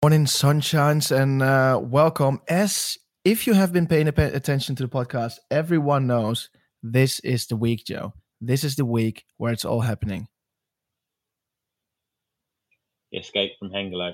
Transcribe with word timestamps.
Morning, 0.00 0.26
sunshines, 0.26 1.10
and 1.10 1.42
uh, 1.42 1.80
welcome. 1.82 2.40
As 2.46 2.96
if 3.24 3.48
you 3.48 3.54
have 3.54 3.72
been 3.72 3.88
paying 3.88 4.06
attention 4.06 4.76
to 4.76 4.84
the 4.84 4.88
podcast, 4.88 5.38
everyone 5.50 6.06
knows 6.06 6.50
this 6.84 7.18
is 7.20 7.48
the 7.48 7.56
week, 7.56 7.84
Joe. 7.84 8.14
This 8.40 8.62
is 8.62 8.76
the 8.76 8.84
week 8.84 9.24
where 9.38 9.52
it's 9.52 9.64
all 9.64 9.80
happening. 9.80 10.28
The 13.10 13.18
escape 13.18 13.54
from 13.58 13.70
Hengelo. 13.70 14.12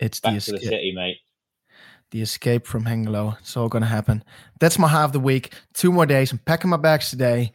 It's 0.00 0.20
Back 0.20 0.32
the 0.32 0.40
to 0.40 0.50
the 0.52 0.56
escape. 0.56 0.70
city, 0.70 0.92
mate. 0.96 1.18
The 2.10 2.22
escape 2.22 2.66
from 2.66 2.84
Hengelo. 2.84 3.38
It's 3.40 3.58
all 3.58 3.68
gonna 3.68 3.84
happen. 3.84 4.24
That's 4.58 4.78
my 4.78 4.88
half 4.88 5.12
the 5.12 5.20
week. 5.20 5.52
Two 5.74 5.92
more 5.92 6.06
days. 6.06 6.32
I'm 6.32 6.38
packing 6.38 6.70
my 6.70 6.78
bags 6.78 7.10
today. 7.10 7.52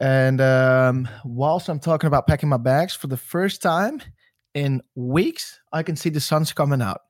And 0.00 0.40
um, 0.40 1.06
whilst 1.22 1.68
I'm 1.68 1.80
talking 1.80 2.08
about 2.08 2.26
packing 2.26 2.48
my 2.48 2.56
bags, 2.56 2.94
for 2.94 3.08
the 3.08 3.18
first 3.18 3.60
time 3.60 4.00
in 4.54 4.82
weeks, 4.94 5.60
I 5.72 5.82
can 5.82 5.96
see 5.96 6.10
the 6.10 6.20
sun's 6.20 6.52
coming 6.52 6.82
out. 6.82 7.00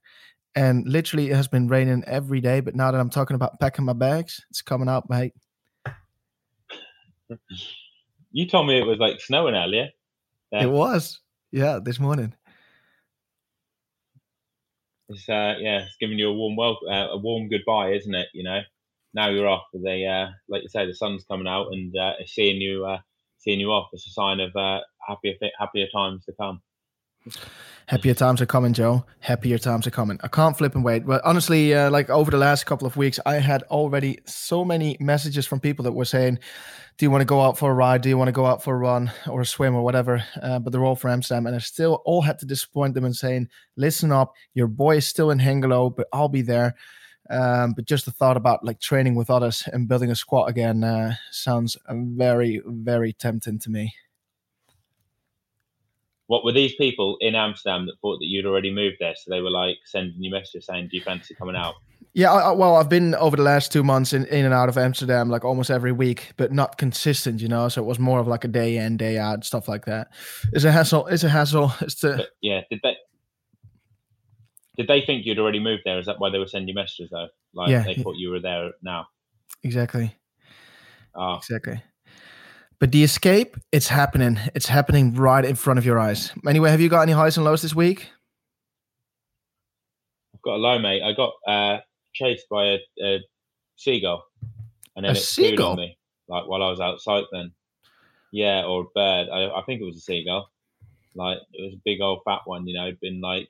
And 0.54 0.86
literally, 0.86 1.30
it 1.30 1.36
has 1.36 1.48
been 1.48 1.68
raining 1.68 2.04
every 2.06 2.40
day. 2.40 2.60
But 2.60 2.74
now 2.74 2.90
that 2.90 3.00
I'm 3.00 3.10
talking 3.10 3.34
about 3.34 3.58
packing 3.58 3.84
my 3.84 3.94
bags, 3.94 4.44
it's 4.50 4.62
coming 4.62 4.88
out, 4.88 5.08
mate. 5.08 5.32
You 8.30 8.46
told 8.46 8.66
me 8.66 8.78
it 8.78 8.86
was 8.86 8.98
like 8.98 9.20
snowing 9.20 9.54
earlier. 9.54 9.88
Yeah. 10.52 10.64
It 10.64 10.70
was, 10.70 11.20
yeah, 11.50 11.78
this 11.82 11.98
morning. 11.98 12.34
It's 15.08 15.28
uh, 15.28 15.56
yeah, 15.58 15.84
it's 15.84 15.96
giving 16.00 16.18
you 16.18 16.28
a 16.28 16.32
warm 16.32 16.56
wel- 16.56 16.80
uh, 16.88 17.08
a 17.10 17.18
warm 17.18 17.48
goodbye, 17.48 17.92
isn't 17.92 18.14
it? 18.14 18.28
You 18.32 18.44
know, 18.44 18.60
now 19.14 19.28
you're 19.28 19.48
off. 19.48 19.64
With 19.72 19.84
the 19.84 20.06
uh, 20.06 20.30
like 20.48 20.62
you 20.62 20.68
say, 20.68 20.86
the 20.86 20.94
sun's 20.94 21.24
coming 21.24 21.46
out 21.46 21.68
and 21.72 21.94
uh, 21.96 22.12
seeing 22.26 22.60
you 22.60 22.86
uh, 22.86 22.98
seeing 23.38 23.60
you 23.60 23.70
off. 23.72 23.88
It's 23.92 24.06
a 24.06 24.10
sign 24.10 24.40
of 24.40 24.54
uh, 24.56 24.80
happier 25.06 25.34
happier 25.58 25.86
times 25.94 26.24
to 26.26 26.32
come. 26.40 26.62
Happier 27.86 28.14
times 28.14 28.40
are 28.40 28.46
coming, 28.46 28.72
Joe. 28.72 29.04
Happier 29.20 29.58
times 29.58 29.86
are 29.86 29.90
coming. 29.90 30.18
I 30.22 30.28
can't 30.28 30.56
flip 30.56 30.74
and 30.74 30.84
wait. 30.84 31.04
But 31.04 31.20
honestly, 31.24 31.74
uh, 31.74 31.90
like 31.90 32.08
over 32.10 32.30
the 32.30 32.38
last 32.38 32.64
couple 32.64 32.86
of 32.86 32.96
weeks, 32.96 33.18
I 33.26 33.34
had 33.34 33.64
already 33.64 34.20
so 34.24 34.64
many 34.64 34.96
messages 35.00 35.46
from 35.46 35.60
people 35.60 35.82
that 35.84 35.92
were 35.92 36.04
saying, 36.04 36.38
"Do 36.96 37.04
you 37.04 37.10
want 37.10 37.22
to 37.22 37.26
go 37.26 37.42
out 37.42 37.58
for 37.58 37.70
a 37.70 37.74
ride? 37.74 38.02
Do 38.02 38.08
you 38.08 38.16
want 38.16 38.28
to 38.28 38.32
go 38.32 38.46
out 38.46 38.62
for 38.62 38.74
a 38.74 38.78
run 38.78 39.12
or 39.28 39.40
a 39.40 39.46
swim 39.46 39.74
or 39.74 39.82
whatever?" 39.82 40.24
Uh, 40.40 40.58
but 40.58 40.72
they're 40.72 40.84
all 40.84 40.96
from 40.96 41.10
Amsterdam, 41.10 41.46
and 41.46 41.56
I 41.56 41.58
still 41.58 42.02
all 42.04 42.22
had 42.22 42.38
to 42.38 42.46
disappoint 42.46 42.94
them 42.94 43.04
and 43.04 43.16
saying, 43.16 43.48
"Listen 43.76 44.12
up, 44.12 44.34
your 44.54 44.68
boy 44.68 44.98
is 44.98 45.06
still 45.06 45.30
in 45.30 45.40
Hengelo, 45.40 45.94
but 45.94 46.06
I'll 46.12 46.28
be 46.28 46.42
there." 46.42 46.74
Um, 47.30 47.72
but 47.72 47.84
just 47.86 48.04
the 48.04 48.10
thought 48.10 48.36
about 48.36 48.64
like 48.64 48.80
training 48.80 49.14
with 49.14 49.30
others 49.30 49.64
and 49.72 49.88
building 49.88 50.10
a 50.10 50.14
squad 50.14 50.46
again 50.46 50.84
uh, 50.84 51.14
sounds 51.30 51.76
very, 51.88 52.60
very 52.64 53.12
tempting 53.12 53.58
to 53.60 53.70
me. 53.70 53.94
What 56.32 56.46
were 56.46 56.52
these 56.52 56.74
people 56.76 57.18
in 57.20 57.34
Amsterdam 57.34 57.84
that 57.84 57.96
thought 58.00 58.18
that 58.20 58.24
you'd 58.24 58.46
already 58.46 58.72
moved 58.72 58.96
there? 59.00 59.14
So 59.14 59.30
they 59.30 59.42
were 59.42 59.50
like 59.50 59.76
sending 59.84 60.16
you 60.22 60.30
messages 60.30 60.64
saying, 60.64 60.88
"Do 60.90 60.96
you 60.96 61.02
fancy 61.02 61.34
coming 61.34 61.56
out?" 61.56 61.74
Yeah, 62.14 62.32
I, 62.32 62.52
well, 62.52 62.76
I've 62.76 62.88
been 62.88 63.14
over 63.16 63.36
the 63.36 63.42
last 63.42 63.70
two 63.70 63.82
months 63.82 64.14
in, 64.14 64.24
in 64.24 64.46
and 64.46 64.54
out 64.54 64.70
of 64.70 64.78
Amsterdam 64.78 65.28
like 65.28 65.44
almost 65.44 65.70
every 65.70 65.92
week, 65.92 66.32
but 66.38 66.50
not 66.50 66.78
consistent, 66.78 67.42
you 67.42 67.48
know. 67.48 67.68
So 67.68 67.82
it 67.82 67.84
was 67.84 67.98
more 67.98 68.18
of 68.18 68.26
like 68.28 68.44
a 68.44 68.48
day 68.48 68.78
in, 68.78 68.96
day 68.96 69.18
out, 69.18 69.44
stuff 69.44 69.68
like 69.68 69.84
that. 69.84 70.08
It's 70.54 70.64
a 70.64 70.72
hassle. 70.72 71.06
It's 71.08 71.22
a 71.22 71.28
hassle. 71.28 71.70
It's 71.82 72.00
the 72.00 72.14
But 72.16 72.28
yeah, 72.40 72.62
did 72.70 72.80
they 72.82 72.96
did 74.78 74.88
they 74.88 75.02
think 75.02 75.26
you'd 75.26 75.38
already 75.38 75.60
moved 75.60 75.82
there? 75.84 75.98
Is 75.98 76.06
that 76.06 76.18
why 76.18 76.30
they 76.30 76.38
were 76.38 76.48
sending 76.48 76.68
you 76.68 76.74
messages 76.74 77.10
though? 77.10 77.28
Like 77.52 77.68
Yeah, 77.68 77.82
they 77.82 77.94
thought 77.96 78.16
you 78.16 78.30
were 78.30 78.40
there 78.40 78.70
now. 78.82 79.06
exactly, 79.62 80.16
Oh, 81.14 81.36
exactly. 81.36 81.82
But 82.82 82.90
the 82.90 83.04
escape, 83.04 83.56
it's 83.70 83.86
happening. 83.86 84.40
It's 84.56 84.66
happening 84.66 85.14
right 85.14 85.44
in 85.44 85.54
front 85.54 85.78
of 85.78 85.86
your 85.86 86.00
eyes. 86.00 86.32
Anyway, 86.44 86.68
have 86.68 86.80
you 86.80 86.88
got 86.88 87.02
any 87.02 87.12
highs 87.12 87.36
and 87.36 87.44
lows 87.44 87.62
this 87.62 87.76
week? 87.76 88.10
I've 90.34 90.42
got 90.42 90.54
a 90.54 90.56
low, 90.56 90.80
mate. 90.80 91.00
I 91.00 91.12
got 91.12 91.32
uh, 91.46 91.78
chased 92.12 92.48
by 92.50 92.64
a, 92.64 92.78
a 93.00 93.20
seagull, 93.76 94.24
and 94.96 95.04
then 95.04 95.14
A 95.14 95.16
it 95.16 95.22
flew 95.22 95.50
seagull? 95.50 95.70
on 95.70 95.76
me 95.76 95.96
like 96.26 96.48
while 96.48 96.60
I 96.60 96.70
was 96.70 96.80
out 96.80 96.98
Then, 97.30 97.52
Yeah, 98.32 98.64
or 98.64 98.80
a 98.80 98.84
bird. 98.96 99.28
I, 99.32 99.60
I 99.60 99.62
think 99.64 99.80
it 99.80 99.84
was 99.84 99.98
a 99.98 100.00
seagull. 100.00 100.50
Like 101.14 101.38
it 101.52 101.62
was 101.62 101.74
a 101.74 101.82
big 101.84 102.00
old 102.00 102.22
fat 102.24 102.40
one, 102.46 102.66
you 102.66 102.74
know, 102.74 102.90
been 103.00 103.20
like 103.20 103.46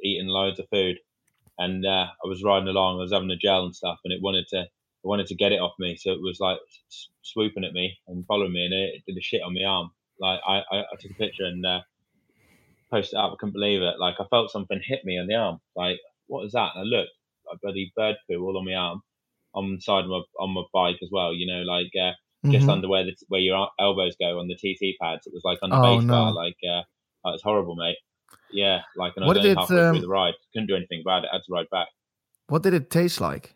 eating 0.00 0.28
loads 0.28 0.60
of 0.60 0.68
food, 0.70 0.96
and 1.58 1.84
uh, 1.84 2.06
I 2.24 2.28
was 2.28 2.44
riding 2.44 2.68
along. 2.68 2.98
I 2.98 3.02
was 3.02 3.12
having 3.12 3.32
a 3.32 3.36
gel 3.36 3.64
and 3.64 3.74
stuff, 3.74 3.98
and 4.04 4.12
it 4.12 4.22
wanted 4.22 4.46
to, 4.50 4.66
wanted 5.06 5.26
to 5.28 5.34
get 5.34 5.52
it 5.52 5.60
off 5.60 5.72
me. 5.78 5.96
So 5.96 6.12
it 6.12 6.20
was 6.20 6.38
like 6.40 6.58
swooping 7.22 7.64
at 7.64 7.72
me 7.72 7.96
and 8.08 8.26
following 8.26 8.52
me, 8.52 8.64
and 8.64 8.74
it, 8.74 9.02
did 9.06 9.16
a 9.16 9.20
shit 9.20 9.42
on 9.42 9.54
my 9.54 9.64
arm. 9.64 9.90
Like 10.20 10.40
I, 10.46 10.62
I, 10.70 10.78
I 10.80 10.96
took 11.00 11.10
a 11.10 11.14
picture 11.14 11.44
and 11.44 11.64
uh, 11.64 11.80
posted 12.90 13.18
it 13.18 13.20
up. 13.20 13.32
I 13.32 13.36
couldn't 13.38 13.52
believe 13.52 13.82
it. 13.82 13.98
Like 13.98 14.16
I 14.20 14.24
felt 14.30 14.50
something 14.50 14.80
hit 14.82 15.04
me 15.04 15.18
on 15.18 15.26
the 15.26 15.34
arm. 15.34 15.58
Like 15.74 15.98
what 16.26 16.44
is 16.46 16.52
that? 16.52 16.70
And 16.74 16.80
I 16.80 16.82
looked, 16.82 17.10
like 17.50 17.60
bloody 17.60 17.92
bird 17.96 18.16
poo 18.28 18.42
all 18.44 18.58
on 18.58 18.64
my 18.64 18.74
arm, 18.74 19.02
on 19.54 19.74
the 19.76 19.80
side 19.80 20.04
of 20.04 20.10
my 20.10 20.22
on 20.38 20.50
my 20.54 20.62
bike 20.72 20.98
as 21.02 21.10
well. 21.12 21.34
You 21.34 21.46
know, 21.46 21.62
like 21.62 21.90
uh, 22.00 22.12
just 22.50 22.66
Mhm. 22.66 22.72
under 22.72 22.88
where 22.88 23.04
the 23.04 23.14
where 23.28 23.40
your 23.40 23.68
elbows 23.78 24.16
go 24.20 24.38
on 24.38 24.48
the 24.48 24.54
TT 24.56 24.96
pads. 25.00 25.26
It 25.26 25.32
was 25.34 25.42
like 25.44 25.58
on 25.62 25.70
the 25.70 25.76
Oh, 25.76 25.96
base 25.98 26.04
bar. 26.06 26.32
Like 26.32 26.56
uh, 26.68 26.82
was 27.24 27.42
horrible, 27.42 27.76
mate. 27.76 27.96
Yeah, 28.50 28.82
like 28.96 29.12
and 29.16 29.24
I 29.24 29.28
What 29.28 29.36
was 29.36 29.42
did 29.42 29.50
only 29.50 29.50
it, 29.50 29.58
halfway 29.58 29.76
um, 29.82 29.92
through 29.96 30.00
the 30.02 30.08
ride. 30.08 30.34
Couldn't 30.52 30.68
do 30.68 30.76
anything 30.76 31.00
about 31.00 31.24
it. 31.24 31.30
I 31.32 31.36
had 31.36 31.42
to 31.46 31.52
ride 31.52 31.68
back. 31.70 31.88
What 32.48 32.62
did 32.62 32.74
it 32.74 32.90
taste 32.90 33.20
like? 33.20 33.55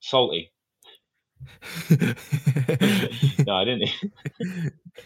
Salty. 0.00 0.52
No, 3.46 3.54
I 3.54 3.64
didn't. 3.64 3.90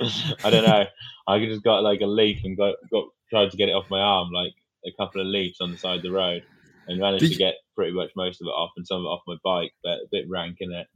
I 0.45 0.51
don't 0.51 0.65
know. 0.67 0.85
I 1.29 1.39
just 1.45 1.63
got 1.63 1.83
like 1.83 2.01
a 2.01 2.07
leaf 2.07 2.41
and 2.45 2.57
got 2.57 2.75
got 2.91 3.05
tried 3.31 3.51
to 3.51 3.57
get 3.57 3.69
it 3.69 3.73
off 3.73 3.91
my 3.91 4.01
arm, 4.01 4.31
like 4.33 4.53
a 4.85 4.91
couple 4.99 5.21
of 5.21 5.27
leaves 5.27 5.61
on 5.61 5.71
the 5.71 5.79
side 5.79 5.99
of 5.99 6.03
the 6.03 6.11
road, 6.11 6.43
and 6.89 7.01
managed 7.01 7.25
Did 7.25 7.33
to 7.33 7.39
get 7.39 7.55
pretty 7.77 7.93
much 7.93 8.11
most 8.17 8.41
of 8.41 8.47
it 8.47 8.51
off 8.51 8.71
and 8.77 8.87
some 8.87 8.99
of 8.99 9.05
it 9.05 9.07
off 9.07 9.23
my 9.27 9.37
bike, 9.45 9.73
but 9.83 9.99
a 9.99 10.07
bit 10.11 10.29
rank 10.29 10.57
in 10.61 10.73
it. 10.73 10.89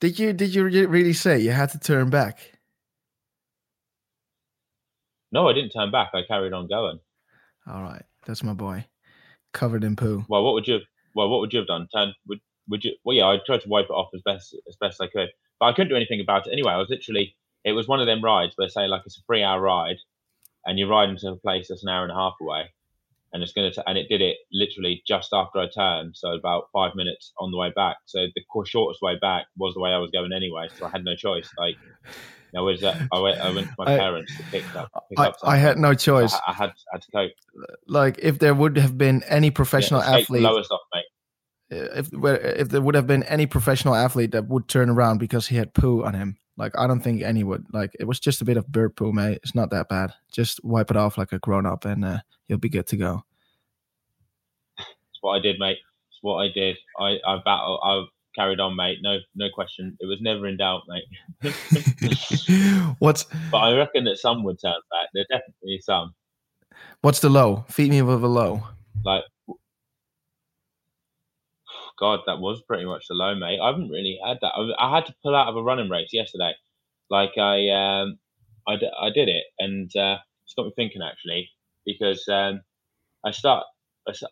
Did 0.00 0.18
you 0.18 0.32
did 0.32 0.54
you 0.54 0.64
really 0.64 1.12
say 1.14 1.38
you 1.40 1.52
had 1.52 1.70
to 1.70 1.78
turn 1.78 2.10
back? 2.10 2.52
No, 5.32 5.48
I 5.48 5.54
didn't 5.54 5.70
turn 5.70 5.90
back. 5.90 6.10
I 6.14 6.22
carried 6.28 6.52
on 6.52 6.68
going. 6.68 7.00
All 7.66 7.82
right, 7.82 8.04
that's 8.26 8.44
my 8.44 8.52
boy, 8.52 8.86
covered 9.52 9.84
in 9.84 9.96
poo. 9.96 10.24
Well, 10.28 10.44
what 10.44 10.54
would 10.54 10.68
you? 10.68 10.80
Well, 11.14 11.30
what 11.30 11.40
would 11.40 11.52
you 11.52 11.60
have 11.60 11.68
done? 11.68 11.88
Turn? 11.94 12.12
Would 12.28 12.40
would 12.68 12.84
you? 12.84 12.92
Well, 13.04 13.16
yeah, 13.16 13.26
I 13.26 13.38
tried 13.44 13.62
to 13.62 13.68
wipe 13.68 13.86
it 13.86 13.92
off 13.92 14.10
as 14.14 14.22
best 14.22 14.54
as 14.68 14.76
best 14.76 15.00
I 15.00 15.06
could, 15.08 15.28
but 15.60 15.66
I 15.66 15.72
couldn't 15.72 15.88
do 15.88 15.96
anything 15.96 16.20
about 16.20 16.46
it 16.46 16.52
anyway. 16.52 16.72
I 16.72 16.78
was 16.78 16.90
literally. 16.90 17.36
It 17.64 17.72
was 17.72 17.88
one 17.88 18.00
of 18.00 18.06
them 18.06 18.22
rides 18.22 18.52
where 18.54 18.68
they 18.68 18.72
say 18.72 18.86
like 18.86 19.02
it's 19.06 19.18
a 19.18 19.22
three 19.26 19.42
hour 19.42 19.60
ride, 19.60 19.96
and 20.64 20.78
you're 20.78 20.88
riding 20.88 21.16
to 21.18 21.28
a 21.28 21.36
place 21.36 21.68
that's 21.68 21.82
an 21.82 21.88
hour 21.88 22.02
and 22.02 22.12
a 22.12 22.14
half 22.14 22.34
away, 22.40 22.72
and 23.32 23.42
it's 23.42 23.52
gonna. 23.52 23.72
T- 23.72 23.82
and 23.86 23.98
it 23.98 24.08
did 24.08 24.20
it 24.20 24.36
literally 24.52 25.02
just 25.06 25.30
after 25.32 25.58
I 25.58 25.68
turned, 25.68 26.16
so 26.16 26.32
about 26.32 26.68
five 26.72 26.94
minutes 26.94 27.32
on 27.38 27.50
the 27.50 27.58
way 27.58 27.72
back. 27.74 27.96
So 28.06 28.26
the 28.34 28.64
shortest 28.64 29.02
way 29.02 29.16
back 29.20 29.46
was 29.56 29.74
the 29.74 29.80
way 29.80 29.90
I 29.90 29.98
was 29.98 30.10
going 30.10 30.32
anyway, 30.32 30.68
so 30.78 30.86
I 30.86 30.90
had 30.90 31.04
no 31.04 31.16
choice. 31.16 31.50
Like, 31.58 31.76
I 32.56 32.60
was. 32.60 32.82
Uh, 32.82 33.06
I 33.12 33.18
went. 33.18 33.40
I 33.40 33.50
went 33.50 33.66
to 33.68 33.74
my 33.78 33.84
I- 33.94 33.98
parents 33.98 34.36
to 34.36 34.42
pick 34.44 34.76
up. 34.76 34.90
Pick 35.08 35.18
I, 35.18 35.26
up 35.26 35.36
I 35.42 35.56
had 35.56 35.78
no 35.78 35.94
choice. 35.94 36.32
I, 36.34 36.40
I 36.48 36.52
had 36.52 36.72
had 36.92 37.02
to 37.02 37.10
cope. 37.10 37.32
Like 37.86 38.18
if 38.22 38.38
there 38.38 38.54
would 38.54 38.76
have 38.78 38.96
been 38.96 39.22
any 39.24 39.50
professional 39.50 40.00
yeah, 40.00 40.18
athlete, 40.18 40.42
lowest 40.42 40.70
off, 40.70 40.80
mate. 40.94 41.04
If 41.70 42.10
if 42.12 42.68
there 42.68 42.80
would 42.80 42.94
have 42.94 43.06
been 43.06 43.22
any 43.24 43.46
professional 43.46 43.94
athlete 43.94 44.32
that 44.32 44.48
would 44.48 44.68
turn 44.68 44.88
around 44.88 45.18
because 45.18 45.48
he 45.48 45.56
had 45.56 45.74
poo 45.74 46.04
on 46.04 46.14
him, 46.14 46.38
like 46.56 46.76
I 46.78 46.86
don't 46.86 47.00
think 47.00 47.22
any 47.22 47.44
would. 47.44 47.66
Like 47.72 47.92
it 47.98 48.04
was 48.04 48.20
just 48.20 48.40
a 48.40 48.44
bit 48.44 48.56
of 48.56 48.68
bird 48.68 48.96
poo, 48.96 49.12
mate. 49.12 49.40
It's 49.42 49.54
not 49.54 49.70
that 49.70 49.88
bad. 49.88 50.12
Just 50.32 50.62
wipe 50.64 50.90
it 50.90 50.96
off 50.96 51.18
like 51.18 51.32
a 51.32 51.38
grown 51.38 51.66
up, 51.66 51.84
and 51.84 52.04
uh, 52.04 52.18
you'll 52.48 52.58
be 52.58 52.68
good 52.68 52.86
to 52.88 52.96
go. 52.96 53.24
It's 54.78 55.18
what 55.20 55.32
I 55.32 55.40
did, 55.40 55.58
mate. 55.58 55.78
It's 56.10 56.18
what 56.22 56.36
I 56.36 56.48
did. 56.52 56.76
I 56.98 57.18
I 57.26 57.38
battle. 57.44 57.80
I 57.82 58.04
carried 58.36 58.60
on, 58.60 58.76
mate. 58.76 58.98
No 59.02 59.18
no 59.34 59.46
question. 59.52 59.96
It 60.00 60.06
was 60.06 60.20
never 60.20 60.46
in 60.46 60.56
doubt, 60.56 60.82
mate. 60.88 61.04
what's 63.00 63.24
but 63.50 63.58
I 63.58 63.76
reckon 63.76 64.04
that 64.04 64.18
some 64.18 64.44
would 64.44 64.60
turn 64.60 64.74
back. 64.90 65.08
There 65.14 65.24
definitely 65.30 65.80
some. 65.82 66.14
what's 67.00 67.20
the 67.20 67.30
low? 67.30 67.64
Feed 67.68 67.90
me 67.90 68.02
with 68.02 68.22
a 68.22 68.28
low. 68.28 68.62
Like, 69.04 69.24
God, 71.98 72.20
that 72.26 72.38
was 72.40 72.62
pretty 72.62 72.84
much 72.84 73.06
the 73.08 73.14
low, 73.14 73.34
mate. 73.34 73.58
I 73.60 73.68
haven't 73.68 73.88
really 73.88 74.18
had 74.24 74.38
that. 74.42 74.52
I, 74.54 74.86
I 74.88 74.94
had 74.94 75.06
to 75.06 75.14
pull 75.22 75.34
out 75.34 75.48
of 75.48 75.56
a 75.56 75.62
running 75.62 75.88
race 75.90 76.10
yesterday. 76.12 76.52
Like 77.10 77.38
I 77.38 77.68
um 77.70 78.18
I, 78.68 78.76
d- 78.76 78.90
I 79.00 79.10
did 79.10 79.28
it, 79.28 79.44
and 79.58 79.94
uh, 79.96 80.18
it's 80.44 80.54
got 80.54 80.66
me 80.66 80.72
thinking 80.76 81.02
actually 81.02 81.50
because 81.84 82.26
um 82.28 82.62
I 83.24 83.30
start. 83.30 83.64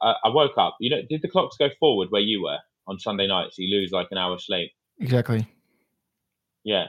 I, 0.00 0.14
I 0.24 0.28
woke 0.28 0.56
up. 0.56 0.76
You 0.80 0.90
know, 0.90 1.02
did 1.08 1.22
the 1.22 1.28
clocks 1.28 1.56
go 1.56 1.68
forward 1.80 2.08
where 2.10 2.20
you 2.20 2.42
were 2.42 2.58
on 2.86 2.98
Sunday 2.98 3.26
night? 3.26 3.48
So 3.52 3.62
you 3.62 3.76
lose 3.76 3.90
like 3.92 4.08
an 4.10 4.18
hour's 4.18 4.46
sleep. 4.46 4.70
Exactly. 5.00 5.48
yeah, 6.62 6.86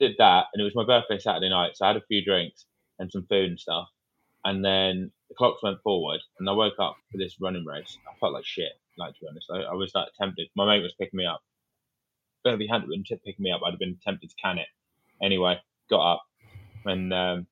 did 0.00 0.12
that, 0.18 0.46
and 0.52 0.60
it 0.60 0.64
was 0.64 0.74
my 0.74 0.84
birthday 0.84 1.18
Saturday 1.18 1.48
night, 1.48 1.72
so 1.76 1.84
I 1.84 1.88
had 1.88 1.96
a 1.96 2.06
few 2.08 2.24
drinks 2.24 2.64
and 2.98 3.10
some 3.12 3.26
food 3.28 3.50
and 3.50 3.60
stuff, 3.60 3.88
and 4.44 4.64
then 4.64 5.10
the 5.28 5.34
clocks 5.34 5.62
went 5.62 5.82
forward, 5.82 6.20
and 6.38 6.48
I 6.48 6.52
woke 6.52 6.78
up 6.78 6.96
for 7.12 7.18
this 7.18 7.36
running 7.40 7.64
race. 7.66 7.98
I 8.10 8.16
felt 8.18 8.32
like 8.32 8.46
shit, 8.46 8.72
like 8.98 9.14
to 9.14 9.20
be 9.20 9.26
honest. 9.28 9.46
I, 9.52 9.72
I 9.72 9.74
was 9.74 9.92
like 9.94 10.08
tempted. 10.18 10.48
My 10.56 10.66
mate 10.66 10.82
was 10.82 10.94
picking 10.98 11.18
me 11.18 11.26
up. 11.26 11.40
But 12.44 12.54
if 12.54 12.60
he 12.60 12.68
hadn't 12.68 12.88
been 12.88 13.02
picking 13.02 13.42
me 13.42 13.50
up, 13.50 13.62
I'd 13.66 13.72
have 13.72 13.80
been 13.80 13.98
tempted 14.04 14.30
to 14.30 14.36
can 14.42 14.58
it. 14.58 14.68
Anyway, 15.22 15.58
got 15.90 16.12
up 16.12 16.22
and 16.84 17.12
um, 17.12 17.46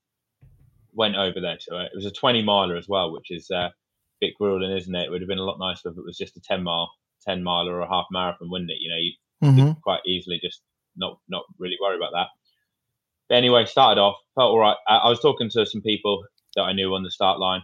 went 0.93 1.17
over 1.17 1.41
there 1.41 1.59
to 1.69 1.81
it. 1.81 1.91
It 1.93 1.97
was 1.97 2.07
a 2.07 2.13
20 2.13 2.43
miler 2.43 2.77
as 2.77 2.89
well, 2.89 3.13
which 3.13 3.31
is 3.31 3.51
uh, 3.51 3.57
a 3.69 3.73
bit 4.21 4.35
grueling, 4.39 4.71
isn't 4.71 4.95
it? 4.95 5.07
It 5.07 5.11
would 5.11 5.21
have 5.21 5.29
been 5.29 5.39
a 5.39 5.45
lot 5.45 5.59
nicer 5.59 5.89
if 5.89 5.99
it 5.99 6.05
was 6.05 6.17
just 6.17 6.37
a 6.37 6.41
10 6.41 6.63
mile, 6.63 6.91
10 7.27 7.43
miler 7.43 7.75
or 7.75 7.81
a 7.81 7.89
half 7.89 8.07
marathon, 8.13 8.51
wouldn't 8.51 8.71
it? 8.71 8.79
You 8.81 8.91
know, 8.91 8.97
you 8.97 9.13
mm-hmm. 9.43 9.73
could 9.73 9.83
quite 9.83 10.01
easily 10.07 10.39
just 10.43 10.63
not 10.97 11.19
not 11.29 11.45
really 11.59 11.77
worry 11.83 11.97
about 11.97 12.13
that. 12.13 12.29
But 13.29 13.37
anyway, 13.37 13.65
started 13.65 14.01
off, 14.01 14.17
felt 14.35 14.51
all 14.51 14.59
right. 14.59 14.77
I, 14.87 14.97
I 14.97 15.09
was 15.09 15.21
talking 15.21 15.51
to 15.51 15.67
some 15.67 15.83
people 15.83 16.25
that 16.57 16.63
I 16.63 16.73
knew 16.73 16.95
on 16.95 17.03
the 17.03 17.11
start 17.11 17.41
line, 17.41 17.63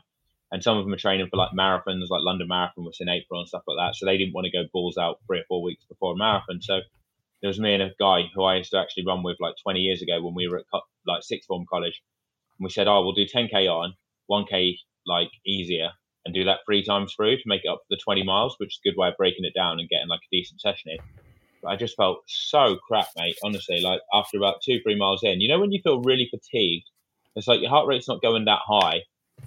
and 0.53 0.63
some 0.63 0.77
of 0.77 0.85
them 0.85 0.93
are 0.93 0.99
training 0.99 1.29
for 1.31 1.37
like 1.37 1.51
marathons, 1.57 2.11
like 2.11 2.23
London 2.23 2.49
Marathon, 2.49 2.85
was 2.85 2.99
in 3.01 3.09
April 3.09 3.41
and 3.41 3.49
stuff 3.49 3.63
like 3.67 3.77
that. 3.79 3.95
So 3.95 4.07
they 4.07 4.19
didn't 4.19 4.35
want 4.35 4.47
to 4.47 4.51
go 4.51 4.69
balls 4.73 4.99
out 4.99 5.19
three 5.27 5.39
or 5.39 5.45
four 5.49 5.63
weeks 5.63 5.85
before 5.85 6.15
a 6.15 6.17
marathon. 6.17 6.61
So 6.61 6.81
there 7.41 7.49
was 7.49 7.61
me 7.61 7.75
and 7.75 7.83
a 7.83 7.95
guy 8.01 8.23
who 8.35 8.43
I 8.45 8.57
used 8.57 8.73
to 8.73 8.79
actually 8.79 9.07
run 9.07 9.23
with 9.23 9.37
like 9.41 9.55
20 9.63 9.81
years 9.81 10.03
ago 10.03 10.21
when 10.23 10.35
we 10.35 10.49
were 10.49 10.59
at 10.59 10.81
like 11.07 11.23
sixth 11.23 11.47
form 11.47 11.67
college. 11.71 12.03
And 12.59 12.65
we 12.65 12.71
said, 12.71 12.89
oh, 12.89 13.03
we'll 13.03 13.13
do 13.13 13.27
10k 13.27 13.69
on, 13.69 13.95
1k 14.31 14.77
like 15.07 15.31
easier, 15.47 15.91
and 16.25 16.35
do 16.35 16.45
that 16.45 16.59
three 16.67 16.85
times 16.85 17.15
through 17.15 17.37
to 17.37 17.43
make 17.47 17.63
it 17.65 17.69
up 17.69 17.83
the 17.89 17.99
20 18.03 18.25
miles, 18.25 18.57
which 18.59 18.75
is 18.75 18.81
a 18.85 18.89
good 18.89 18.99
way 18.99 19.09
of 19.09 19.17
breaking 19.17 19.45
it 19.45 19.55
down 19.55 19.79
and 19.79 19.89
getting 19.89 20.09
like 20.09 20.21
a 20.21 20.37
decent 20.37 20.61
session 20.61 20.93
in. 20.93 20.99
But 21.63 21.69
I 21.71 21.77
just 21.77 21.97
felt 21.97 22.23
so 22.27 22.77
crap, 22.87 23.07
mate. 23.17 23.37
Honestly, 23.45 23.81
like 23.81 24.01
after 24.13 24.37
about 24.37 24.63
two, 24.63 24.81
three 24.83 24.97
miles 24.97 25.23
in, 25.23 25.41
you 25.41 25.49
know, 25.49 25.61
when 25.61 25.73
you 25.73 25.81
feel 25.83 26.03
really 26.03 26.29
fatigued, 26.31 26.89
it's 27.37 27.47
like 27.47 27.61
your 27.61 27.71
heart 27.71 27.87
rate's 27.87 28.09
not 28.09 28.23
going 28.23 28.45
that 28.47 28.61
high, 28.67 29.01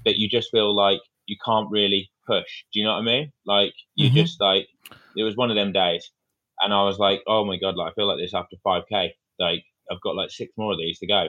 that 0.06 0.18
you 0.18 0.30
just 0.30 0.52
feel 0.52 0.76
like 0.76 1.00
you 1.26 1.38
can't 1.44 1.70
really 1.72 2.12
push. 2.28 2.64
Do 2.74 2.80
you 2.80 2.86
know 2.86 2.94
what 2.94 3.02
I 3.02 3.06
mean? 3.06 3.32
Like 3.46 3.74
you 3.96 4.08
mm-hmm. 4.08 4.18
just 4.18 4.40
like 4.42 4.68
it 5.16 5.24
was 5.24 5.36
one 5.36 5.50
of 5.50 5.56
them 5.56 5.72
days, 5.72 6.12
and 6.60 6.74
I 6.74 6.84
was 6.84 7.00
like, 7.00 7.22
oh 7.28 7.46
my 7.46 7.58
god, 7.58 7.76
like 7.76 7.92
I 7.92 7.96
feel 7.96 8.08
like 8.08 8.20
this 8.20 8.34
after 8.34 8.58
five 8.64 8.84
k. 8.90 9.14
Like 9.40 9.64
I've 9.92 10.02
got 10.02 10.16
like 10.16 10.32
six 10.32 10.54
more 10.58 10.74
of 10.74 10.78
these 10.78 11.00
to 11.00 11.08
go, 11.08 11.28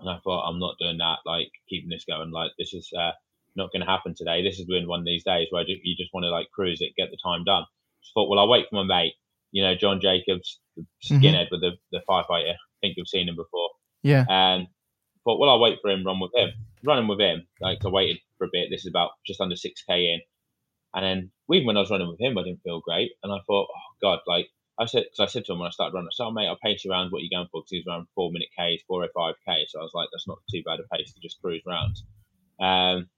and 0.00 0.10
I 0.10 0.18
thought 0.22 0.48
I'm 0.48 0.58
not 0.58 0.76
doing 0.80 0.98
that. 0.98 1.18
Like 1.26 1.50
keeping 1.68 1.90
this 1.90 2.04
going. 2.04 2.30
Like 2.30 2.52
this 2.58 2.74
is 2.74 2.90
uh, 2.98 3.12
not 3.56 3.72
going 3.72 3.82
to 3.82 3.90
happen 3.90 4.14
today. 4.16 4.42
This 4.42 4.58
is 4.58 4.66
been 4.66 4.88
one 4.88 5.00
of 5.00 5.06
these 5.06 5.24
days 5.24 5.48
where 5.50 5.64
you 5.66 5.96
just 5.96 6.12
want 6.12 6.24
to 6.24 6.30
like 6.30 6.48
cruise 6.52 6.80
it, 6.80 6.96
get 6.96 7.10
the 7.10 7.18
time 7.22 7.44
done. 7.44 7.64
Just 8.02 8.14
thought, 8.14 8.28
well, 8.28 8.38
I'll 8.38 8.48
wait 8.48 8.66
for 8.70 8.76
my 8.76 8.84
mate. 8.84 9.14
You 9.50 9.62
know, 9.62 9.74
John 9.74 10.00
Jacobs, 10.00 10.60
mm-hmm. 10.78 11.14
skinhead 11.14 11.46
mm-hmm. 11.46 11.54
with 11.54 11.60
the 11.60 11.72
the 11.92 12.00
firefighter. 12.08 12.52
I 12.52 12.78
think 12.80 12.94
you've 12.96 13.08
seen 13.08 13.28
him 13.28 13.36
before. 13.36 13.70
Yeah. 14.02 14.24
And 14.28 14.68
thought, 15.28 15.38
well, 15.38 15.50
I'll 15.50 15.60
wait 15.60 15.78
for 15.82 15.90
him, 15.90 16.06
run 16.06 16.20
with 16.20 16.34
him. 16.34 16.50
Running 16.82 17.06
with 17.06 17.20
him, 17.20 17.46
like 17.60 17.84
I 17.84 17.88
waited 17.88 18.18
for 18.38 18.46
a 18.46 18.50
bit. 18.50 18.68
This 18.70 18.82
is 18.82 18.86
about 18.86 19.10
just 19.26 19.40
under 19.40 19.56
6K 19.56 20.14
in. 20.14 20.20
And 20.94 21.04
then 21.04 21.30
even 21.52 21.66
when 21.66 21.76
I 21.76 21.80
was 21.80 21.90
running 21.90 22.08
with 22.08 22.20
him, 22.20 22.38
I 22.38 22.44
didn't 22.44 22.62
feel 22.62 22.80
great. 22.80 23.12
And 23.22 23.30
I 23.30 23.36
thought, 23.46 23.68
oh, 23.70 23.90
God, 24.00 24.20
like 24.26 24.46
I 24.80 24.86
said, 24.86 25.04
because 25.04 25.20
I 25.20 25.26
said 25.26 25.44
to 25.44 25.52
him 25.52 25.58
when 25.58 25.66
I 25.66 25.70
started 25.70 25.94
running, 25.94 26.08
I 26.08 26.14
said, 26.16 26.24
oh, 26.24 26.30
mate, 26.30 26.46
I'll 26.46 26.56
pace 26.56 26.82
you 26.82 26.92
around 26.92 27.10
what 27.10 27.22
you're 27.22 27.36
going 27.36 27.48
for 27.52 27.60
because 27.60 27.70
he 27.70 27.78
was 27.78 27.86
around 27.86 28.06
four 28.14 28.32
minute 28.32 28.48
Ks, 28.58 28.84
four 28.86 29.04
or 29.04 29.08
five 29.14 29.34
K. 29.44 29.66
So 29.68 29.80
I 29.80 29.82
was 29.82 29.92
like, 29.92 30.08
that's 30.12 30.28
not 30.28 30.38
too 30.50 30.62
bad 30.64 30.80
a 30.80 30.96
pace 30.96 31.12
to 31.12 31.20
just 31.20 31.42
cruise 31.42 31.62
around. 31.66 31.96
Um, 32.58 33.10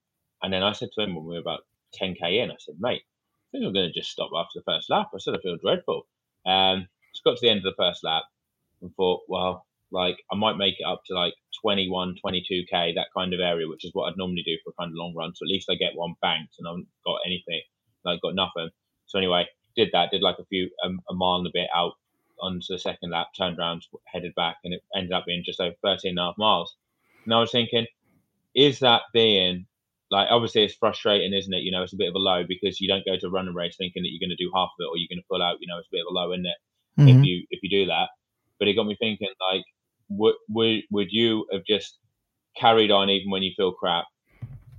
and 0.43 0.53
then 0.53 0.65
I 0.65 0.73
said 0.73 0.89
to 0.95 1.03
him 1.03 1.15
when 1.15 1.27
we 1.27 1.35
were 1.35 1.41
about 1.41 1.61
10K 2.01 2.43
in, 2.43 2.51
I 2.51 2.57
said, 2.59 2.75
mate, 2.81 3.03
I 3.05 3.47
think 3.53 3.67
I'm 3.67 3.73
going 3.73 3.87
to 3.87 3.93
just 3.93 4.11
stop 4.11 4.31
after 4.35 4.59
the 4.59 4.65
first 4.65 4.91
lap. 4.91 5.11
I 5.15 5.19
said, 5.19 5.35
I 5.35 5.41
feel 5.43 5.59
dreadful. 5.63 6.07
Um, 6.45 6.89
just 7.15 7.25
got 7.25 7.37
to 7.37 7.41
the 7.41 7.51
end 7.51 7.59
of 7.59 7.65
the 7.65 7.75
first 7.83 8.03
lap 8.03 8.25
and 8.83 8.93
thought, 8.97 9.21
well, 9.29 9.67
like 9.93 10.17
I 10.33 10.37
might 10.37 10.57
make 10.57 10.77
it 10.79 10.87
up 10.87 11.03
to 11.07 11.15
like 11.15 11.35
21, 11.63 12.17
22k, 12.25 12.95
that 12.95 13.09
kind 13.17 13.35
of 13.35 13.41
area, 13.41 13.69
which 13.69 13.85
is 13.85 13.91
what 13.93 14.11
I'd 14.11 14.17
normally 14.17 14.43
do 14.45 14.57
for 14.65 14.71
a 14.71 14.81
kind 14.81 14.91
of 14.91 14.97
long 14.97 15.15
run. 15.17 15.33
So 15.35 15.45
at 15.45 15.51
least 15.51 15.69
I 15.71 15.75
get 15.75 15.97
one 15.97 16.15
banked 16.23 16.55
and 16.59 16.67
I 16.67 16.71
haven't 16.71 16.89
got 17.05 17.19
anything, 17.27 17.61
like 18.05 18.21
got 18.23 18.35
nothing. 18.35 18.71
So 19.07 19.19
anyway, 19.19 19.47
did 19.77 19.91
that, 19.93 20.11
did 20.11 20.23
like 20.23 20.39
a 20.39 20.45
few 20.45 20.71
um, 20.85 21.01
a 21.09 21.15
mile 21.15 21.39
and 21.39 21.47
a 21.47 21.51
bit 21.53 21.69
out 21.75 21.93
onto 22.41 22.67
the 22.71 22.79
second 22.79 23.11
lap, 23.11 23.29
turned 23.37 23.59
around, 23.59 23.87
headed 24.07 24.35
back, 24.35 24.57
and 24.65 24.73
it 24.75 24.83
ended 24.97 25.13
up 25.13 25.25
being 25.27 25.43
just 25.45 25.61
over 25.61 25.75
13 25.83 26.11
and 26.11 26.19
a 26.19 26.23
half 26.23 26.39
miles. 26.39 26.77
And 27.25 27.35
I 27.35 27.41
was 27.41 27.51
thinking, 27.51 27.87
is 28.55 28.81
that 28.81 29.03
being 29.13 29.67
like 30.11 30.29
obviously 30.31 30.65
it's 30.65 30.75
frustrating, 30.75 31.33
isn't 31.33 31.53
it? 31.53 31.63
You 31.63 31.71
know, 31.71 31.83
it's 31.83 31.93
a 31.93 31.97
bit 31.97 32.09
of 32.09 32.15
a 32.15 32.19
low 32.19 32.43
because 32.47 32.81
you 32.81 32.89
don't 32.89 33.05
go 33.07 33.17
to 33.17 33.27
a 33.27 33.31
running 33.31 33.55
race 33.55 33.77
thinking 33.79 34.03
that 34.03 34.11
you're 34.11 34.21
going 34.23 34.37
to 34.37 34.43
do 34.43 34.51
half 34.55 34.71
of 34.75 34.81
it 34.83 34.91
or 34.91 34.99
you're 34.99 35.11
going 35.11 35.23
to 35.23 35.31
pull 35.31 35.43
out. 35.43 35.59
You 35.61 35.69
know, 35.69 35.79
it's 35.79 35.89
a 35.89 35.95
bit 35.95 36.03
of 36.03 36.11
a 36.11 36.15
low, 36.15 36.33
isn't 36.33 36.47
it? 36.47 36.59
Mm-hmm. 36.99 37.09
If 37.09 37.25
you 37.25 37.47
if 37.51 37.61
you 37.63 37.71
do 37.71 37.87
that, 37.87 38.11
but 38.59 38.67
it 38.69 38.75
got 38.75 38.87
me 38.87 38.97
thinking 38.99 39.31
like 39.53 39.65
would, 40.11 40.35
would 40.49 40.83
would 40.91 41.09
you 41.11 41.47
have 41.53 41.63
just 41.67 41.99
carried 42.57 42.91
on 42.91 43.09
even 43.09 43.31
when 43.31 43.43
you 43.43 43.53
feel 43.57 43.73
crap? 43.73 44.05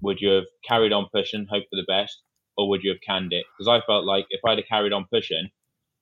Would 0.02 0.20
you 0.20 0.30
have 0.30 0.46
carried 0.68 0.94
on 0.94 1.08
pushing, 1.14 1.48
hope 1.50 1.64
for 1.70 1.76
the 1.76 1.86
best, 1.88 2.22
or 2.58 2.70
would 2.70 2.84
you 2.84 2.92
have 2.92 3.00
canned 3.06 3.34
it? 3.34 3.46
Because 3.58 3.68
I 3.68 3.86
felt 3.86 4.06
like 4.06 4.26
if 4.30 4.42
I'd 4.46 4.58
have 4.58 4.68
carried 4.68 4.94
on 4.94 5.06
pushing 5.12 5.50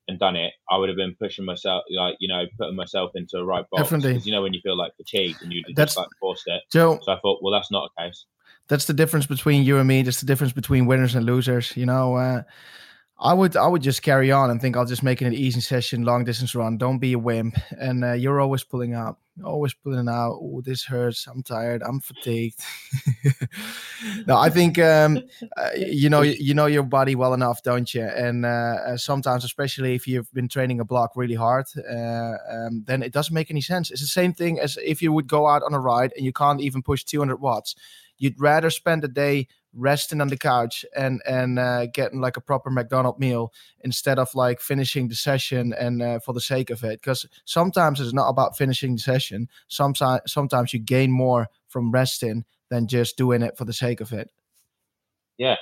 and 0.07 0.17
done 0.17 0.35
it, 0.35 0.53
I 0.69 0.77
would 0.77 0.89
have 0.89 0.95
been 0.95 1.15
pushing 1.19 1.45
myself, 1.45 1.83
like 1.95 2.15
you 2.19 2.27
know, 2.27 2.45
putting 2.57 2.75
myself 2.75 3.11
into 3.15 3.37
a 3.37 3.45
right 3.45 3.65
box. 3.69 3.83
Definitely. 3.83 4.13
Because 4.13 4.25
you 4.25 4.31
know 4.31 4.41
when 4.41 4.53
you 4.53 4.61
feel 4.61 4.77
like 4.77 4.93
fatigued 4.97 5.41
and 5.41 5.51
you 5.51 5.63
that's, 5.75 5.93
just 5.93 5.97
like 5.97 6.07
forced 6.19 6.47
it. 6.47 6.63
Joe, 6.71 6.99
so 7.01 7.11
I 7.11 7.19
thought, 7.19 7.39
well, 7.43 7.53
that's 7.53 7.71
not 7.71 7.89
a 7.97 8.01
case. 8.01 8.25
That's 8.67 8.85
the 8.85 8.93
difference 8.93 9.25
between 9.25 9.63
you 9.63 9.77
and 9.77 9.87
me. 9.87 10.01
That's 10.01 10.19
the 10.19 10.25
difference 10.25 10.53
between 10.53 10.85
winners 10.85 11.15
and 11.15 11.25
losers. 11.25 11.75
You 11.75 11.85
know, 11.85 12.15
uh, 12.15 12.43
I 13.21 13.33
would 13.33 13.57
I 13.57 13.67
would 13.67 13.81
just 13.81 14.01
carry 14.01 14.31
on 14.31 14.49
and 14.49 14.61
think 14.61 14.77
I'll 14.77 14.85
just 14.85 15.03
make 15.03 15.21
it 15.21 15.25
an 15.25 15.33
easy 15.33 15.59
session, 15.59 16.05
long 16.05 16.23
distance 16.23 16.55
run. 16.55 16.77
Don't 16.77 16.99
be 16.99 17.13
a 17.13 17.19
wimp. 17.19 17.57
And 17.71 18.03
uh, 18.03 18.13
you're 18.13 18.39
always 18.39 18.63
pulling 18.63 18.93
out, 18.93 19.17
always 19.43 19.73
pulling 19.73 20.07
out. 20.07 20.39
Oh, 20.41 20.61
this 20.63 20.85
hurts. 20.85 21.27
I'm 21.27 21.43
tired. 21.43 21.83
I'm 21.83 21.99
fatigued. 21.99 22.61
no, 24.25 24.37
I 24.37 24.49
think 24.49 24.79
um, 24.79 25.19
uh, 25.57 25.69
you 25.75 26.09
know 26.09 26.21
you 26.21 26.53
know 26.53 26.67
your 26.67 26.83
body 26.83 27.15
well 27.15 27.33
enough, 27.33 27.61
don't 27.61 27.93
you? 27.93 28.03
And 28.03 28.45
uh, 28.45 28.77
uh 28.87 28.97
sometimes, 28.97 29.43
especially 29.43 29.95
if 29.95 30.07
you've 30.07 30.31
been 30.33 30.47
training 30.47 30.79
a 30.79 30.85
block 30.85 31.11
really 31.17 31.35
hard, 31.35 31.65
uh, 31.77 32.35
um, 32.49 32.83
then 32.87 33.03
it 33.03 33.11
doesn't 33.11 33.33
make 33.33 33.51
any 33.51 33.61
sense. 33.61 33.91
It's 33.91 34.01
the 34.01 34.07
same 34.07 34.33
thing 34.33 34.59
as 34.59 34.77
if 34.81 35.01
you 35.01 35.11
would 35.11 35.27
go 35.27 35.45
out 35.45 35.63
on 35.63 35.73
a 35.73 35.79
ride 35.79 36.13
and 36.15 36.25
you 36.25 36.31
can't 36.31 36.61
even 36.61 36.81
push 36.81 37.03
200 37.03 37.41
watts. 37.41 37.75
You'd 38.17 38.39
rather 38.39 38.69
spend 38.69 39.03
a 39.03 39.09
day 39.09 39.47
resting 39.73 40.21
on 40.21 40.27
the 40.27 40.37
couch 40.37 40.85
and 40.95 41.21
and 41.27 41.59
uh, 41.59 41.85
getting 41.87 42.21
like 42.21 42.37
a 42.37 42.41
proper 42.41 42.69
McDonald 42.69 43.19
meal 43.19 43.53
instead 43.81 44.19
of 44.19 44.33
like 44.35 44.59
finishing 44.59 45.07
the 45.07 45.15
session 45.15 45.73
and 45.73 46.01
uh, 46.01 46.19
for 46.19 46.33
the 46.33 46.41
sake 46.41 46.69
of 46.69 46.83
it. 46.83 47.01
Because 47.01 47.27
sometimes 47.45 47.99
it's 47.99 48.13
not 48.13 48.29
about 48.29 48.57
finishing 48.57 48.93
the 48.93 49.01
session. 49.01 49.47
Sometimes 49.67 50.21
sometimes 50.25 50.73
you 50.73 50.79
gain 50.79 51.11
more 51.11 51.47
from 51.67 51.91
resting 51.91 52.45
than 52.69 52.87
just 52.87 53.17
doing 53.17 53.41
it 53.41 53.57
for 53.57 53.65
the 53.65 53.73
sake 53.73 54.01
of 54.01 54.13
it. 54.13 54.29
Yeah. 55.37 55.55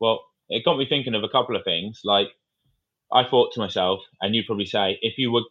Well, 0.00 0.20
it 0.48 0.64
got 0.64 0.78
me 0.78 0.86
thinking 0.88 1.14
of 1.14 1.24
a 1.24 1.28
couple 1.28 1.56
of 1.56 1.64
things. 1.64 2.00
Like 2.04 2.28
I 3.12 3.24
thought 3.28 3.52
to 3.54 3.60
myself, 3.60 4.00
and 4.20 4.34
you'd 4.34 4.46
probably 4.46 4.66
say, 4.66 4.98
if 5.02 5.18
you 5.18 5.32
were 5.32 5.42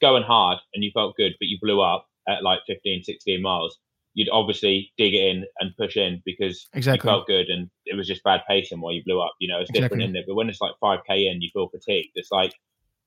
going 0.00 0.22
hard 0.22 0.58
and 0.74 0.82
you 0.82 0.90
felt 0.92 1.16
good, 1.16 1.32
but 1.38 1.48
you 1.48 1.58
blew 1.60 1.80
up 1.80 2.06
at 2.28 2.42
like 2.42 2.60
15, 2.66 3.04
16 3.04 3.42
miles, 3.42 3.78
you'd 4.14 4.28
obviously 4.30 4.92
dig 4.98 5.14
it 5.14 5.26
in 5.26 5.44
and 5.60 5.76
push 5.78 5.96
in 5.96 6.22
because 6.24 6.68
exactly. 6.74 7.08
you 7.08 7.14
felt 7.14 7.26
good 7.26 7.48
and 7.48 7.70
it 7.86 7.96
was 7.96 8.06
just 8.06 8.22
bad 8.24 8.42
pacing 8.48 8.80
while 8.80 8.92
you 8.92 9.02
blew 9.04 9.20
up. 9.20 9.32
You 9.40 9.48
know, 9.48 9.60
it's 9.60 9.70
exactly. 9.70 9.82
different 9.82 10.02
in 10.02 10.12
there. 10.12 10.24
But 10.26 10.34
when 10.34 10.48
it's 10.48 10.60
like 10.60 10.72
5K 10.82 11.30
in, 11.30 11.40
you 11.40 11.50
feel 11.52 11.68
fatigued. 11.68 12.12
It's 12.14 12.30
like, 12.30 12.52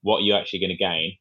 what 0.01 0.17
are 0.17 0.23
you 0.23 0.35
actually 0.35 0.59
going 0.59 0.71
to 0.71 0.75
gain? 0.75 1.13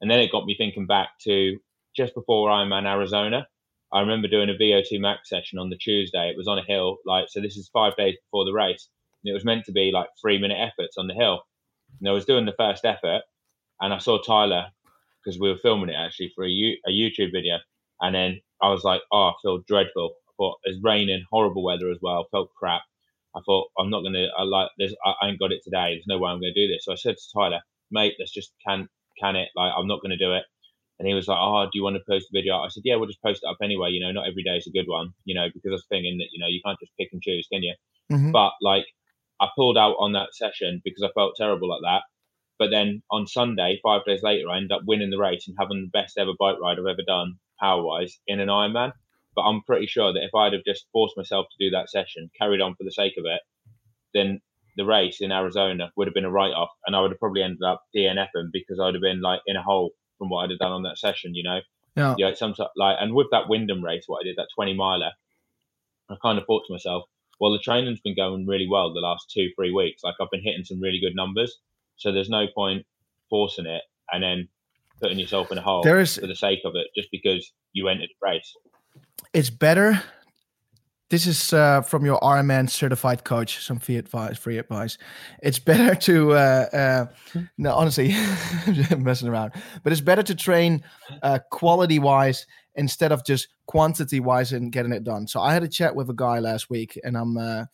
And 0.00 0.10
then 0.10 0.20
it 0.20 0.32
got 0.32 0.46
me 0.46 0.54
thinking 0.56 0.86
back 0.86 1.10
to 1.24 1.58
just 1.96 2.14
before 2.14 2.50
Ironman 2.50 2.86
Arizona. 2.86 3.46
I 3.92 4.00
remember 4.00 4.28
doing 4.28 4.48
a 4.48 4.54
VO2 4.54 5.00
max 5.00 5.28
session 5.28 5.58
on 5.58 5.70
the 5.70 5.76
Tuesday. 5.76 6.30
It 6.30 6.36
was 6.36 6.48
on 6.48 6.58
a 6.58 6.64
hill, 6.64 6.96
like, 7.04 7.26
so 7.28 7.40
this 7.40 7.56
is 7.56 7.68
five 7.72 7.94
days 7.96 8.16
before 8.24 8.44
the 8.44 8.52
race. 8.52 8.88
And 9.22 9.30
it 9.30 9.34
was 9.34 9.44
meant 9.44 9.64
to 9.66 9.72
be 9.72 9.90
like 9.92 10.08
three 10.20 10.38
minute 10.38 10.58
efforts 10.58 10.96
on 10.96 11.08
the 11.08 11.14
hill. 11.14 11.42
And 12.00 12.08
I 12.08 12.12
was 12.12 12.24
doing 12.24 12.46
the 12.46 12.54
first 12.58 12.84
effort 12.84 13.22
and 13.80 13.92
I 13.92 13.98
saw 13.98 14.20
Tyler 14.20 14.66
because 15.22 15.38
we 15.38 15.48
were 15.48 15.58
filming 15.58 15.90
it 15.90 15.96
actually 15.98 16.32
for 16.34 16.44
a, 16.44 16.48
U- 16.48 16.78
a 16.86 16.90
YouTube 16.90 17.32
video. 17.32 17.58
And 18.00 18.14
then 18.14 18.40
I 18.62 18.68
was 18.70 18.84
like, 18.84 19.02
oh, 19.10 19.30
I 19.30 19.32
feel 19.42 19.58
dreadful. 19.66 20.14
I 20.28 20.32
thought 20.38 20.58
it's 20.64 20.78
raining, 20.82 21.24
horrible 21.30 21.64
weather 21.64 21.90
as 21.90 21.98
well. 22.00 22.26
felt 22.30 22.50
crap. 22.56 22.82
I 23.34 23.40
thought 23.44 23.68
I'm 23.78 23.90
not 23.90 24.02
gonna. 24.02 24.28
I 24.36 24.42
like 24.42 24.70
this. 24.78 24.94
I 25.04 25.28
ain't 25.28 25.40
got 25.40 25.52
it 25.52 25.62
today. 25.64 25.94
There's 25.94 26.06
no 26.06 26.18
way 26.18 26.30
I'm 26.30 26.38
gonna 26.38 26.54
do 26.54 26.68
this. 26.68 26.84
So 26.84 26.92
I 26.92 26.96
said 26.96 27.16
to 27.16 27.32
Tyler, 27.34 27.60
mate, 27.90 28.14
let's 28.18 28.32
just 28.32 28.52
can 28.66 28.88
can 29.20 29.36
it. 29.36 29.48
Like 29.56 29.72
I'm 29.76 29.88
not 29.88 30.00
gonna 30.02 30.18
do 30.18 30.34
it. 30.34 30.44
And 30.98 31.08
he 31.08 31.14
was 31.14 31.26
like, 31.26 31.38
oh, 31.40 31.64
do 31.64 31.70
you 31.74 31.82
want 31.82 31.96
to 31.96 32.02
post 32.08 32.28
a 32.30 32.36
video? 32.36 32.58
I 32.58 32.68
said, 32.68 32.82
yeah, 32.84 32.94
we'll 32.96 33.08
just 33.08 33.22
post 33.22 33.42
it 33.42 33.48
up 33.48 33.56
anyway. 33.62 33.90
You 33.90 34.00
know, 34.00 34.12
not 34.12 34.28
every 34.28 34.44
day 34.44 34.56
is 34.56 34.66
a 34.66 34.70
good 34.70 34.86
one. 34.86 35.14
You 35.24 35.34
know, 35.34 35.48
because 35.52 35.72
the 35.72 35.82
thing 35.88 36.04
in 36.04 36.18
that 36.18 36.28
you 36.30 36.38
know 36.38 36.46
you 36.46 36.60
can't 36.64 36.78
just 36.78 36.92
pick 36.98 37.08
and 37.12 37.22
choose, 37.22 37.48
can 37.50 37.62
you? 37.62 37.74
Mm-hmm. 38.12 38.30
But 38.30 38.52
like, 38.60 38.84
I 39.40 39.48
pulled 39.56 39.78
out 39.78 39.96
on 39.98 40.12
that 40.12 40.34
session 40.34 40.80
because 40.84 41.02
I 41.02 41.10
felt 41.14 41.34
terrible 41.36 41.68
like 41.68 41.80
that. 41.82 42.02
But 42.58 42.70
then 42.70 43.02
on 43.10 43.26
Sunday, 43.26 43.80
five 43.82 44.04
days 44.04 44.22
later, 44.22 44.48
I 44.48 44.58
ended 44.58 44.72
up 44.72 44.82
winning 44.86 45.10
the 45.10 45.18
race 45.18 45.48
and 45.48 45.56
having 45.58 45.88
the 45.90 45.98
best 45.98 46.18
ever 46.18 46.32
bike 46.38 46.60
ride 46.60 46.78
I've 46.78 46.86
ever 46.86 47.02
done 47.04 47.38
power 47.62 47.82
wise 47.82 48.18
in 48.26 48.40
an 48.40 48.48
Ironman. 48.48 48.92
But 49.34 49.42
I'm 49.42 49.62
pretty 49.62 49.86
sure 49.86 50.12
that 50.12 50.22
if 50.22 50.34
I'd 50.34 50.52
have 50.52 50.64
just 50.66 50.86
forced 50.92 51.16
myself 51.16 51.46
to 51.50 51.64
do 51.64 51.70
that 51.70 51.88
session, 51.88 52.30
carried 52.38 52.60
on 52.60 52.74
for 52.74 52.84
the 52.84 52.92
sake 52.92 53.14
of 53.16 53.24
it, 53.24 53.40
then 54.12 54.40
the 54.76 54.84
race 54.84 55.20
in 55.20 55.32
Arizona 55.32 55.90
would 55.96 56.06
have 56.06 56.14
been 56.14 56.24
a 56.24 56.30
write 56.30 56.52
off, 56.52 56.70
and 56.86 56.94
I 56.94 57.00
would 57.00 57.10
have 57.12 57.20
probably 57.20 57.42
ended 57.42 57.62
up 57.62 57.82
DNFing 57.96 58.50
because 58.52 58.78
I'd 58.80 58.94
have 58.94 59.02
been 59.02 59.22
like 59.22 59.40
in 59.46 59.56
a 59.56 59.62
hole 59.62 59.92
from 60.18 60.28
what 60.28 60.44
I'd 60.44 60.50
have 60.50 60.58
done 60.58 60.72
on 60.72 60.82
that 60.82 60.98
session. 60.98 61.34
You 61.34 61.44
know, 61.44 61.60
yeah. 61.96 62.14
Yeah. 62.18 62.34
Some 62.34 62.54
like, 62.76 62.96
and 63.00 63.14
with 63.14 63.28
that 63.30 63.48
Wyndham 63.48 63.84
race, 63.84 64.04
what 64.06 64.20
I 64.20 64.24
did 64.24 64.36
that 64.36 64.48
20 64.54 64.74
miler, 64.74 65.12
I 66.10 66.16
kind 66.20 66.38
of 66.38 66.44
thought 66.46 66.64
to 66.66 66.72
myself, 66.72 67.04
well, 67.40 67.52
the 67.52 67.58
training's 67.58 68.00
been 68.00 68.16
going 68.16 68.46
really 68.46 68.68
well 68.70 68.92
the 68.92 69.00
last 69.00 69.30
two, 69.30 69.48
three 69.56 69.72
weeks. 69.72 70.02
Like 70.04 70.14
I've 70.20 70.30
been 70.30 70.42
hitting 70.42 70.64
some 70.64 70.80
really 70.80 71.00
good 71.00 71.16
numbers, 71.16 71.58
so 71.96 72.12
there's 72.12 72.28
no 72.28 72.46
point 72.54 72.86
forcing 73.30 73.66
it 73.66 73.82
and 74.12 74.22
then 74.22 74.48
putting 75.02 75.18
yourself 75.18 75.52
in 75.52 75.58
a 75.58 75.62
hole 75.62 75.82
there 75.82 76.00
is, 76.00 76.16
for 76.16 76.26
the 76.26 76.36
sake 76.36 76.60
of 76.64 76.72
it 76.76 76.86
just 76.96 77.10
because 77.10 77.52
you 77.72 77.88
entered 77.88 78.08
the 78.08 78.26
race. 78.26 78.54
It's 79.34 79.50
better 79.50 80.02
this 81.12 81.26
is 81.26 81.52
uh, 81.52 81.82
from 81.82 82.06
your 82.06 82.18
Ironman 82.20 82.70
certified 82.70 83.22
coach. 83.22 83.62
Some 83.62 83.78
free 83.78 83.98
advice. 83.98 84.38
Free 84.38 84.56
advice. 84.56 84.96
It's 85.42 85.58
better 85.58 85.94
to 86.06 86.32
uh, 86.32 86.66
uh, 86.72 87.06
no, 87.58 87.74
honestly, 87.74 88.14
I'm 88.90 89.04
messing 89.04 89.28
around. 89.28 89.52
But 89.82 89.92
it's 89.92 90.00
better 90.00 90.22
to 90.22 90.34
train 90.34 90.82
uh, 91.22 91.40
quality 91.50 91.98
wise 91.98 92.46
instead 92.76 93.12
of 93.12 93.26
just 93.26 93.48
quantity 93.66 94.20
wise 94.20 94.54
and 94.54 94.72
getting 94.72 94.92
it 94.92 95.04
done. 95.04 95.28
So 95.28 95.38
I 95.38 95.52
had 95.52 95.62
a 95.62 95.68
chat 95.68 95.94
with 95.94 96.08
a 96.08 96.14
guy 96.14 96.38
last 96.40 96.70
week, 96.70 96.98
and 97.04 97.16
I'm. 97.16 97.36
Uh, 97.36 97.64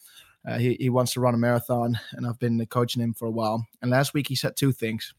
uh, 0.47 0.57
he, 0.57 0.77
he 0.81 0.89
wants 0.89 1.13
to 1.13 1.21
run 1.21 1.35
a 1.35 1.39
marathon, 1.39 1.99
and 2.13 2.27
I've 2.27 2.39
been 2.39 2.65
coaching 2.67 3.03
him 3.03 3.13
for 3.13 3.27
a 3.27 3.31
while. 3.31 3.67
And 3.83 3.91
last 3.91 4.15
week 4.15 4.29
he 4.29 4.35
said 4.35 4.57
two 4.57 4.73
things. 4.73 5.13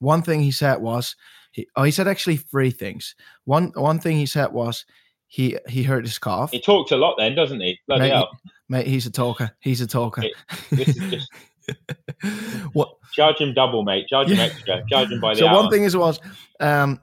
One 0.00 0.22
thing 0.22 0.40
he 0.40 0.50
said 0.50 0.76
was, 0.76 1.16
he, 1.52 1.66
oh, 1.76 1.82
he 1.82 1.90
said 1.90 2.06
actually 2.08 2.36
three 2.36 2.70
things. 2.70 3.14
One 3.44 3.72
one 3.74 3.98
thing 3.98 4.16
he 4.16 4.26
said 4.26 4.52
was 4.52 4.84
he 5.26 5.58
he 5.68 5.82
hurt 5.82 6.04
his 6.04 6.18
calf. 6.18 6.50
He 6.52 6.60
talks 6.60 6.92
a 6.92 6.96
lot 6.96 7.16
then, 7.18 7.34
doesn't 7.34 7.60
he? 7.60 7.78
Bloody 7.86 8.02
Mate, 8.02 8.12
hell. 8.12 8.28
Mate, 8.68 8.86
he's 8.86 9.06
a 9.06 9.10
talker. 9.10 9.50
He's 9.60 9.80
a 9.80 9.86
talker. 9.86 10.22
It- 10.24 10.34
This 10.70 10.88
is 10.88 11.10
just 11.10 11.30
what? 12.72 12.88
charge 13.12 13.38
him 13.38 13.54
double, 13.54 13.82
mate. 13.84 14.06
Charge 14.08 14.30
him 14.30 14.38
extra. 14.38 14.82
Charge 14.88 15.10
him 15.10 15.20
by 15.20 15.34
the 15.34 15.40
So 15.40 15.48
hour. 15.48 15.56
one 15.62 15.70
thing 15.70 15.84
is 15.84 15.96
was, 15.96 16.20
um, 16.60 17.00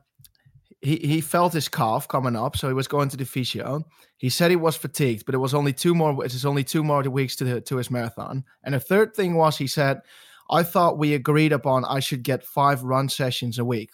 he 0.81 0.97
he 0.97 1.21
felt 1.21 1.53
his 1.53 1.67
calf 1.67 2.07
coming 2.07 2.35
up, 2.35 2.55
so 2.57 2.67
he 2.67 2.73
was 2.73 2.87
going 2.87 3.09
to 3.09 3.17
the 3.17 3.25
physio. 3.25 3.83
He 4.17 4.29
said 4.29 4.49
he 4.49 4.55
was 4.55 4.75
fatigued, 4.75 5.25
but 5.25 5.35
it 5.35 5.39
was 5.39 5.53
only 5.53 5.73
two 5.73 5.93
more. 5.93 6.23
It 6.23 6.33
is 6.33 6.45
only 6.45 6.63
two 6.63 6.83
more 6.83 7.01
weeks 7.03 7.35
to 7.37 7.43
the, 7.43 7.61
to 7.61 7.77
his 7.77 7.91
marathon. 7.91 8.43
And 8.63 8.73
the 8.73 8.79
third 8.79 9.13
thing 9.15 9.35
was, 9.35 9.57
he 9.57 9.67
said, 9.67 10.01
I 10.49 10.63
thought 10.63 10.97
we 10.97 11.13
agreed 11.13 11.51
upon 11.51 11.85
I 11.85 11.99
should 11.99 12.23
get 12.23 12.43
five 12.43 12.83
run 12.83 13.09
sessions 13.09 13.57
a 13.59 13.65
week. 13.65 13.89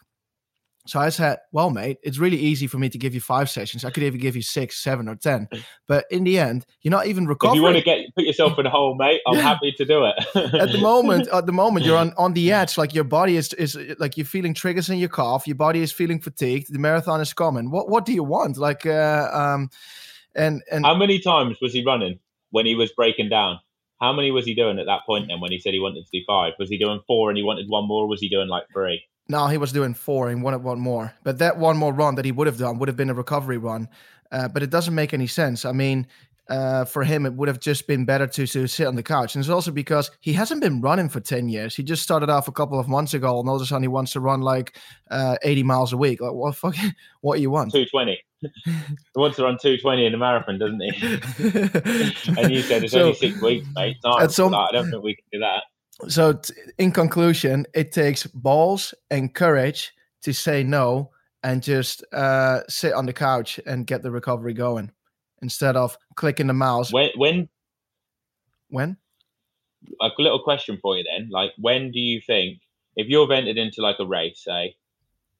So 0.87 0.99
I 0.99 1.09
said, 1.09 1.37
Well, 1.51 1.69
mate, 1.69 1.99
it's 2.01 2.17
really 2.17 2.37
easy 2.37 2.65
for 2.65 2.79
me 2.79 2.89
to 2.89 2.97
give 2.97 3.13
you 3.13 3.21
five 3.21 3.49
sessions. 3.51 3.85
I 3.85 3.91
could 3.91 4.01
even 4.01 4.19
give 4.19 4.35
you 4.35 4.41
six, 4.41 4.81
seven, 4.81 5.07
or 5.07 5.15
ten. 5.15 5.47
But 5.87 6.05
in 6.09 6.23
the 6.23 6.39
end, 6.39 6.65
you're 6.81 6.91
not 6.91 7.05
even 7.05 7.25
if 7.25 7.29
recovering. 7.29 7.55
you 7.57 7.63
want 7.63 7.77
to 7.77 7.83
get 7.83 7.99
put 8.15 8.25
yourself 8.25 8.57
in 8.57 8.65
a 8.65 8.69
hole, 8.71 8.95
mate, 8.95 9.21
I'm 9.27 9.35
happy 9.35 9.71
to 9.73 9.85
do 9.85 10.05
it. 10.05 10.15
at 10.55 10.71
the 10.71 10.79
moment 10.79 11.27
at 11.27 11.45
the 11.45 11.51
moment 11.51 11.85
you're 11.85 11.97
on 11.97 12.13
on 12.17 12.33
the 12.33 12.51
edge 12.51 12.77
like 12.77 12.93
your 12.95 13.03
body 13.03 13.37
is 13.37 13.53
is 13.53 13.77
like 13.99 14.17
you're 14.17 14.25
feeling 14.25 14.53
triggers 14.53 14.89
in 14.89 14.97
your 14.97 15.09
calf 15.09 15.45
your 15.47 15.55
body 15.55 15.81
is 15.81 15.91
feeling 15.91 16.19
fatigued 16.19 16.71
the 16.73 16.79
marathon 16.79 17.21
is 17.21 17.33
coming 17.33 17.69
what 17.69 17.89
what 17.89 18.05
do 18.05 18.13
you 18.13 18.23
want 18.23 18.57
like 18.57 18.85
uh 18.85 19.29
um 19.33 19.69
and 20.35 20.63
and 20.71 20.85
How 20.85 20.95
many 20.95 21.19
times 21.19 21.57
was 21.61 21.73
he 21.73 21.83
running 21.83 22.19
when 22.51 22.65
he 22.65 22.75
was 22.75 22.91
breaking 22.91 23.29
down? 23.29 23.59
How 24.01 24.11
many 24.11 24.31
was 24.31 24.45
he 24.45 24.55
doing 24.55 24.79
at 24.79 24.87
that 24.87 25.05
point 25.05 25.27
then 25.27 25.39
when 25.39 25.51
he 25.51 25.59
said 25.59 25.73
he 25.73 25.79
wanted 25.79 26.05
to 26.05 26.11
do 26.11 26.23
five? 26.27 26.53
Was 26.59 26.69
he 26.69 26.77
doing 26.77 27.01
four 27.07 27.29
and 27.29 27.37
he 27.37 27.43
wanted 27.43 27.69
one 27.69 27.87
more, 27.87 28.03
or 28.03 28.07
was 28.07 28.19
he 28.19 28.29
doing 28.29 28.47
like 28.47 28.63
three? 28.73 29.03
No, 29.29 29.47
he 29.47 29.57
was 29.57 29.71
doing 29.71 29.93
four 29.93 30.29
and 30.29 30.43
wanted 30.43 30.63
one 30.63 30.79
more 30.79 31.13
but 31.23 31.37
that 31.39 31.57
one 31.57 31.77
more 31.77 31.93
run 31.93 32.15
that 32.15 32.25
he 32.25 32.31
would 32.31 32.47
have 32.47 32.57
done 32.57 32.79
would 32.79 32.89
have 32.89 32.97
been 32.97 33.09
a 33.09 33.13
recovery 33.13 33.57
run 33.57 33.87
uh, 34.31 34.47
but 34.47 34.63
it 34.63 34.69
doesn't 34.69 34.95
make 34.95 35.13
any 35.13 35.27
sense 35.27 35.65
i 35.65 35.71
mean 35.71 36.07
uh, 36.49 36.83
for 36.85 37.03
him, 37.03 37.25
it 37.25 37.33
would 37.33 37.47
have 37.47 37.59
just 37.59 37.87
been 37.87 38.03
better 38.03 38.27
to, 38.27 38.45
to 38.45 38.67
sit 38.67 38.87
on 38.87 38.95
the 38.95 39.03
couch. 39.03 39.35
And 39.35 39.41
it's 39.43 39.49
also 39.49 39.71
because 39.71 40.11
he 40.19 40.33
hasn't 40.33 40.61
been 40.61 40.81
running 40.81 41.07
for 41.07 41.19
10 41.19 41.47
years. 41.47 41.75
He 41.75 41.83
just 41.83 42.03
started 42.03 42.29
off 42.29 42.47
a 42.47 42.51
couple 42.51 42.79
of 42.79 42.87
months 42.87 43.13
ago, 43.13 43.39
and 43.39 43.47
all 43.47 43.55
of 43.55 43.61
a 43.61 43.65
sudden 43.65 43.83
he 43.83 43.87
wants 43.87 44.11
to 44.13 44.19
run 44.19 44.41
like 44.41 44.75
uh, 45.11 45.37
80 45.43 45.63
miles 45.63 45.93
a 45.93 45.97
week. 45.97 46.19
Like, 46.21 46.33
what 46.33 46.55
fuck? 46.55 46.75
What 47.21 47.35
do 47.35 47.41
you 47.41 47.51
want? 47.51 47.71
220. 47.71 48.19
he 48.41 48.71
wants 49.15 49.37
to 49.37 49.43
run 49.43 49.57
220 49.61 50.05
in 50.07 50.13
a 50.13 50.17
marathon, 50.17 50.57
doesn't 50.57 50.79
he? 50.81 50.89
and 52.41 52.51
you 52.51 52.61
said 52.63 52.83
it's 52.83 52.93
So- 52.93 53.01
only 53.01 53.13
six 53.13 53.39
weeks, 53.41 53.67
mate. 53.75 53.97
No, 54.03 54.27
some-. 54.27 54.55
I 54.55 54.69
don't 54.71 54.89
think 54.89 55.03
we 55.03 55.15
can 55.15 55.25
do 55.31 55.39
that. 55.39 55.63
so 56.11 56.33
t- 56.33 56.53
in 56.79 56.91
conclusion 56.91 57.65
it 57.75 57.91
takes 57.91 58.25
balls 58.25 58.95
and 59.11 59.35
courage 59.35 59.91
to 60.23 60.33
say 60.33 60.63
no 60.63 61.11
and 61.43 61.61
just 61.61 62.03
uh, 62.11 62.61
sit 62.67 62.93
on 62.93 63.05
the 63.05 63.13
couch 63.13 63.59
and 63.67 63.85
get 63.85 64.01
the 64.01 64.09
recovery 64.09 64.53
going 64.53 64.91
instead 65.41 65.75
of 65.75 65.97
clicking 66.15 66.47
the 66.47 66.53
mouse 66.53 66.91
When, 66.91 67.09
when 67.15 67.49
when 68.69 68.97
a 69.99 70.09
little 70.17 70.41
question 70.43 70.79
for 70.81 70.97
you 70.97 71.03
then, 71.03 71.29
like 71.31 71.51
when 71.57 71.91
do 71.91 71.99
you 71.99 72.21
think 72.25 72.59
if 72.95 73.07
you've 73.07 73.31
entered 73.31 73.57
into 73.57 73.81
like 73.81 73.97
a 73.99 74.05
race, 74.05 74.43
say, 74.43 74.75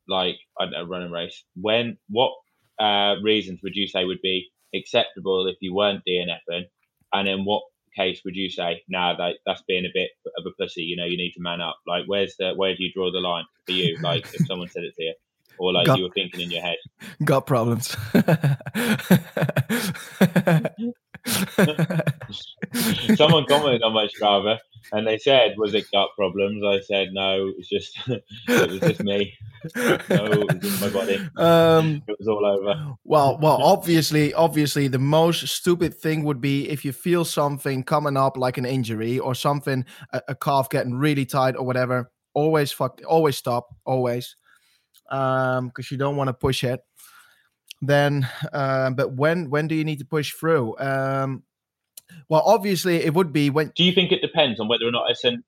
like 0.08 0.38
I 0.60 0.66
don't 0.66 0.72
know, 0.72 0.86
run 0.86 1.04
a 1.04 1.10
race, 1.10 1.44
when 1.56 1.98
what 2.10 2.34
uh, 2.80 3.16
reasons 3.22 3.62
would 3.64 3.76
you 3.76 3.88
say 3.88 4.06
would 4.06 4.22
be 4.22 4.50
acceptable 4.74 5.48
if 5.48 5.58
you 5.60 5.74
weren't 5.74 6.04
DNFing, 6.08 6.66
and 7.14 7.28
in 7.28 7.46
what 7.46 7.64
case 7.96 8.22
would 8.24 8.36
you 8.36 8.50
say, 8.50 8.84
nah, 8.88 9.16
that 9.18 9.38
that's 9.46 9.64
being 9.68 9.86
a 9.86 9.92
bit 9.94 10.12
of 10.38 10.46
a 10.46 10.52
pussy, 10.62 10.84
you 10.84 10.96
know, 10.96 11.06
you 11.06 11.18
need 11.18 11.34
to 11.34 11.42
man 11.42 11.62
up. 11.62 11.78
Like, 11.86 12.06
where's 12.08 12.36
the 12.38 12.54
where 12.56 12.76
do 12.76 12.84
you 12.84 12.92
draw 12.94 13.12
the 13.12 13.20
line 13.20 13.46
for 13.66 13.74
you? 13.74 13.98
Like, 14.02 14.26
if 14.34 14.46
someone 14.48 14.70
said 14.70 14.84
it 14.84 14.96
to 14.96 15.04
you, 15.04 15.14
or 15.60 15.74
like 15.74 15.88
Got- 15.88 15.98
you 15.98 16.04
were 16.06 16.12
thinking 16.14 16.42
in 16.42 16.52
your 16.52 16.62
head, 16.62 16.78
got 17.24 17.46
problems 17.46 17.96
someone 23.16 23.46
commented 23.46 23.84
on 23.84 23.94
my 23.94 24.08
Strava 24.08 24.58
and 24.92 25.08
they 25.08 25.18
said, 25.18 25.54
"Was 25.58 25.74
it 25.74 25.86
gut 25.92 26.10
problems?" 26.18 26.64
I 26.66 26.80
said, 26.82 27.10
"No, 27.14 27.48
it 27.48 27.58
was 27.58 27.68
just 27.68 27.98
it 28.08 28.72
was 28.72 28.80
just 28.80 29.04
me. 29.04 29.34
No, 29.76 29.98
it 30.10 30.48
was 30.48 30.58
just 30.62 30.82
my 30.82 30.90
body. 30.90 31.20
um 31.38 32.02
It 32.08 32.16
was 32.20 32.28
all 32.28 32.46
over." 32.46 32.96
Well, 33.04 33.38
well, 33.42 33.62
obviously, 33.62 34.34
obviously, 34.34 34.88
the 34.88 35.00
most 35.00 35.48
stupid 35.48 35.94
thing 35.96 36.24
would 36.24 36.42
be 36.42 36.70
if 36.70 36.84
you 36.84 36.92
feel 36.92 37.26
something 37.26 37.84
coming 37.84 38.18
up 38.18 38.38
like 38.38 38.58
an 38.58 38.66
injury 38.66 39.20
or 39.20 39.36
something, 39.36 39.86
a, 40.14 40.22
a 40.30 40.36
calf 40.36 40.70
getting 40.70 40.96
really 40.96 41.26
tight 41.26 41.56
or 41.56 41.66
whatever. 41.66 42.12
Always 42.34 42.72
fuck, 42.72 43.02
always 43.08 43.38
stop, 43.38 43.68
always, 43.86 44.36
um, 45.12 45.68
because 45.68 45.92
you 45.92 45.98
don't 45.98 46.16
want 46.16 46.30
to 46.30 46.34
push 46.34 46.64
it. 46.64 46.82
Then, 47.82 48.28
uh, 48.54 48.92
but 48.92 49.14
when 49.14 49.50
when 49.50 49.68
do 49.68 49.76
you 49.76 49.84
need 49.84 50.00
to 50.00 50.06
push 50.06 50.34
through? 50.34 50.78
Um, 50.78 51.44
well, 52.30 52.44
obviously, 52.46 52.98
it 52.98 53.14
would 53.14 53.34
be 53.34 53.50
when 53.50 53.72
Do 53.76 53.84
you 53.84 53.92
think 53.92 54.12
it 54.12 54.22
depends 54.22 54.60
on 54.60 54.68
whether 54.68 54.86
or 54.86 54.92
not 54.92 55.10
it's 55.10 55.24
an? 55.24 55.44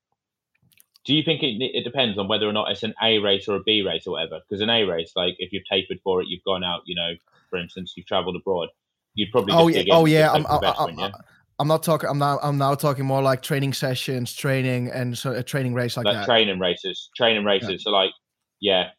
Do 1.05 1.13
you 1.13 1.21
think 1.23 1.43
it, 1.43 1.61
it 1.61 1.83
depends 1.83 2.17
on 2.17 2.27
whether 2.27 2.47
or 2.47 2.53
not 2.53 2.71
it's 2.71 2.83
an 2.83 2.93
A 3.03 3.19
race 3.19 3.47
or 3.47 3.55
a 3.55 3.63
B 3.63 3.81
race 3.81 4.07
or 4.07 4.11
whatever? 4.11 4.39
Because 4.47 4.61
an 4.61 4.69
A 4.69 4.83
race, 4.83 5.11
like 5.15 5.35
if 5.37 5.51
you've 5.51 5.65
tapered 5.69 5.99
for 6.03 6.21
it, 6.21 6.27
you've 6.29 6.43
gone 6.43 6.63
out. 6.63 6.81
You 6.85 6.95
know, 6.95 7.11
for 7.49 7.59
instance, 7.59 7.93
you've 7.95 8.07
travelled 8.07 8.35
abroad. 8.35 8.69
You'd 9.13 9.31
probably 9.31 9.53
Oh 9.53 9.67
yeah, 9.67 9.83
oh 9.91 10.05
yeah. 10.05 10.31
I'm, 10.31 10.45
I'm, 10.47 10.63
I'm, 10.63 10.97
yeah? 10.97 11.11
I'm 11.59 11.67
not 11.67 11.83
talking. 11.83 12.09
I'm 12.09 12.17
now. 12.17 12.39
I'm 12.41 12.57
now 12.57 12.73
talking 12.73 13.05
more 13.05 13.21
like 13.21 13.41
training 13.41 13.73
sessions, 13.73 14.33
training, 14.33 14.89
and 14.89 15.15
so 15.17 15.33
a 15.33 15.43
training 15.43 15.73
race 15.73 15.97
like, 15.97 16.05
like 16.05 16.15
that. 16.15 16.25
training 16.25 16.59
races, 16.59 17.09
training 17.15 17.45
races. 17.45 17.83
So 17.83 17.91
like, 17.91 18.11
yeah. 18.59 18.89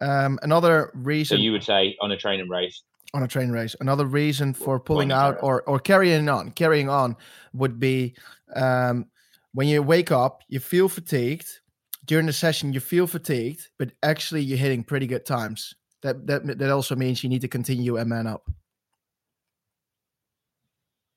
Um, 0.00 0.38
another 0.42 0.90
So 0.92 1.00
reason 1.00 1.40
you 1.40 1.52
would 1.52 1.64
say 1.64 1.96
on 2.00 2.10
a 2.12 2.16
training 2.16 2.48
race, 2.48 2.82
on 3.14 3.22
a 3.22 3.28
train 3.28 3.50
race. 3.50 3.74
Another 3.80 4.06
reason 4.06 4.54
for 4.54 4.78
pulling 4.78 5.12
out 5.12 5.38
or 5.42 5.62
or 5.62 5.78
carrying 5.78 6.28
on, 6.28 6.50
carrying 6.52 6.88
on 6.88 7.16
would 7.52 7.78
be 7.78 8.14
um, 8.54 9.06
when 9.52 9.68
you 9.68 9.82
wake 9.82 10.12
up, 10.12 10.42
you 10.48 10.60
feel 10.60 10.88
fatigued 10.88 11.60
during 12.04 12.26
the 12.26 12.32
session. 12.32 12.72
You 12.72 12.80
feel 12.80 13.06
fatigued, 13.06 13.68
but 13.78 13.92
actually 14.02 14.42
you're 14.42 14.58
hitting 14.58 14.84
pretty 14.84 15.06
good 15.06 15.26
times. 15.26 15.74
That 16.02 16.26
that 16.26 16.58
that 16.58 16.70
also 16.70 16.94
means 16.96 17.22
you 17.22 17.28
need 17.28 17.40
to 17.42 17.48
continue 17.48 17.96
and 17.96 18.08
man 18.08 18.26
up. 18.26 18.48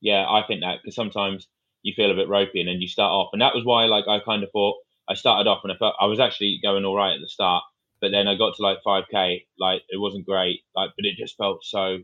yeah, 0.02 0.26
I 0.28 0.44
think 0.46 0.62
that 0.62 0.80
because 0.82 0.96
sometimes 0.96 1.48
you 1.84 1.94
feel 1.96 2.12
a 2.12 2.16
bit 2.16 2.28
ropey 2.28 2.60
and 2.60 2.68
then 2.68 2.82
you 2.82 2.88
start 2.88 3.12
off, 3.12 3.30
and 3.34 3.42
that 3.42 3.56
was 3.56 3.64
why 3.64 3.86
like 3.86 4.08
I 4.08 4.20
kind 4.20 4.44
of 4.44 4.50
thought 4.52 4.76
I 5.08 5.14
started 5.14 5.50
off 5.50 5.62
and 5.64 5.72
I 5.72 5.78
felt 5.78 5.96
I 6.00 6.06
was 6.06 6.20
actually 6.20 6.60
going 6.62 6.84
all 6.84 6.96
right 6.96 7.14
at 7.14 7.22
the 7.22 7.30
start, 7.30 7.64
but 8.02 8.12
then 8.12 8.28
I 8.28 8.36
got 8.36 8.56
to 8.56 8.62
like 8.64 8.80
5k, 8.86 9.44
like 9.60 9.84
it 9.90 9.98
wasn't 10.00 10.26
great, 10.26 10.62
like 10.76 10.90
but 10.98 11.06
it 11.06 11.16
just 11.18 11.38
felt 11.38 11.64
so 11.64 12.00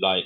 like 0.00 0.24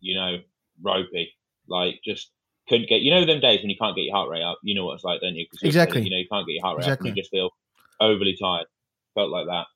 you 0.00 0.14
know 0.14 0.38
ropey, 0.82 1.32
like 1.68 2.00
just 2.04 2.30
couldn't 2.68 2.88
get 2.88 3.00
you 3.02 3.10
know 3.12 3.24
them 3.24 3.40
days 3.40 3.60
when 3.60 3.70
you 3.70 3.76
can't 3.80 3.96
get 3.96 4.02
your 4.02 4.14
heart 4.14 4.28
rate 4.30 4.42
up, 4.42 4.58
you 4.62 4.74
know 4.74 4.84
what 4.84 4.94
it's 4.94 5.04
like, 5.04 5.20
don't 5.20 5.34
you're- 5.34 5.48
Exactly. 5.62 6.02
You 6.02 6.10
know 6.10 6.16
you 6.18 6.28
can't 6.30 6.46
get 6.46 6.54
your 6.54 6.62
heart 6.64 6.78
rate 6.78 6.84
up 6.84 6.88
Exactly. 6.88 7.08
and 7.10 7.16
you 7.16 7.22
just 7.22 7.30
feel 7.30 7.50
overly 8.00 8.36
tired. 8.40 8.66
Felt 9.14 9.30
like 9.30 9.46
that. 9.46 9.66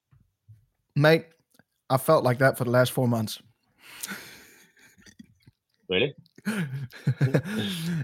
Mate, 0.97 1.26
I 1.90 1.97
felt 1.97 2.25
like 2.25 2.38
that 2.38 2.57
for 2.57 2.64
the 2.64 2.71
last 2.71 2.93
four 2.93 3.09
months. 3.09 3.40
Really? 5.88 6.14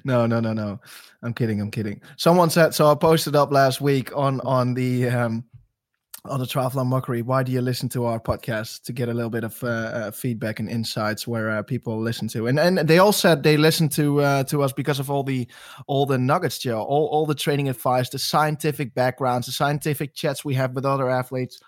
no, 0.04 0.26
no, 0.26 0.40
no, 0.40 0.52
no. 0.52 0.80
I'm 1.22 1.32
kidding. 1.34 1.60
I'm 1.60 1.70
kidding. 1.70 2.00
Someone 2.16 2.50
said 2.50 2.74
so. 2.74 2.90
I 2.90 2.94
posted 2.94 3.36
up 3.36 3.52
last 3.52 3.80
week 3.80 4.14
on 4.16 4.40
on 4.40 4.74
the 4.74 5.08
um, 5.08 5.44
on 6.24 6.40
the 6.40 6.46
Triathlon 6.46 6.86
Mockery. 6.86 7.22
Why 7.22 7.42
do 7.42 7.52
you 7.52 7.60
listen 7.60 7.88
to 7.90 8.04
our 8.04 8.20
podcast 8.20 8.82
to 8.82 8.92
get 8.92 9.08
a 9.08 9.14
little 9.14 9.30
bit 9.30 9.44
of 9.44 9.62
uh, 9.64 9.66
uh, 9.66 10.10
feedback 10.10 10.60
and 10.60 10.68
insights 10.68 11.26
where 11.26 11.50
uh, 11.50 11.62
people 11.62 12.00
listen 12.00 12.28
to? 12.28 12.46
And 12.46 12.58
and 12.58 12.78
they 12.78 12.98
all 12.98 13.12
said 13.12 13.42
they 13.42 13.56
listen 13.56 13.88
to 13.90 14.20
uh, 14.20 14.44
to 14.44 14.62
us 14.62 14.72
because 14.72 15.00
of 15.00 15.10
all 15.10 15.22
the 15.22 15.48
all 15.86 16.06
the 16.06 16.18
nuggets, 16.18 16.58
Joe. 16.58 16.82
All 16.82 17.06
all 17.06 17.26
the 17.26 17.34
training 17.34 17.68
advice, 17.68 18.08
the 18.10 18.18
scientific 18.18 18.94
backgrounds, 18.94 19.46
the 19.46 19.52
scientific 19.52 20.14
chats 20.14 20.44
we 20.44 20.54
have 20.54 20.74
with 20.74 20.84
other 20.84 21.08
athletes. 21.08 21.60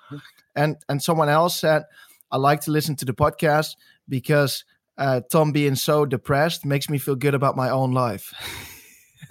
And 0.54 0.76
and 0.88 1.02
someone 1.02 1.28
else 1.28 1.59
said, 1.59 1.85
I 2.30 2.37
like 2.37 2.61
to 2.62 2.71
listen 2.71 2.97
to 2.97 3.04
the 3.04 3.14
podcast 3.14 3.76
because 4.09 4.64
uh, 4.99 5.23
Tom 5.30 5.52
being 5.52 5.76
so 5.76 6.04
depressed 6.04 6.66
makes 6.66 6.90
me 6.90 6.99
feel 6.99 7.16
good 7.16 7.35
about 7.35 7.56
my 7.56 7.71
own 7.71 7.92
life. 7.92 8.35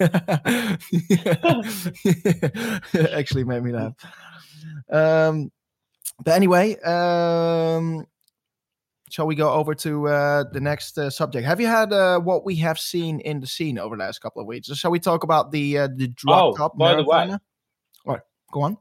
Actually, 3.12 3.44
made 3.44 3.62
me 3.62 3.72
laugh. 3.72 3.92
Um, 4.90 5.50
but 6.24 6.34
anyway, 6.34 6.78
um, 6.80 8.06
shall 9.10 9.26
we 9.26 9.34
go 9.34 9.50
over 9.52 9.74
to 9.74 10.08
uh, 10.08 10.44
the 10.52 10.60
next 10.60 10.98
uh, 10.98 11.10
subject? 11.10 11.46
Have 11.46 11.60
you 11.60 11.66
had 11.66 11.92
uh, 11.92 12.18
what 12.20 12.44
we 12.44 12.56
have 12.56 12.78
seen 12.78 13.20
in 13.20 13.40
the 13.40 13.46
scene 13.46 13.78
over 13.78 13.96
the 13.96 14.02
last 14.02 14.20
couple 14.20 14.40
of 14.40 14.46
weeks? 14.46 14.68
Shall 14.74 14.90
we 14.90 15.00
talk 15.00 15.24
about 15.24 15.52
the 15.52 15.78
uh, 15.78 15.88
the 15.94 16.08
drop 16.08 16.44
Oh, 16.44 16.56
top 16.56 16.78
by 16.78 16.94
the 16.94 17.04
way-? 17.04 17.30
All 18.06 18.14
right, 18.14 18.20
go 18.52 18.62
on. 18.62 18.78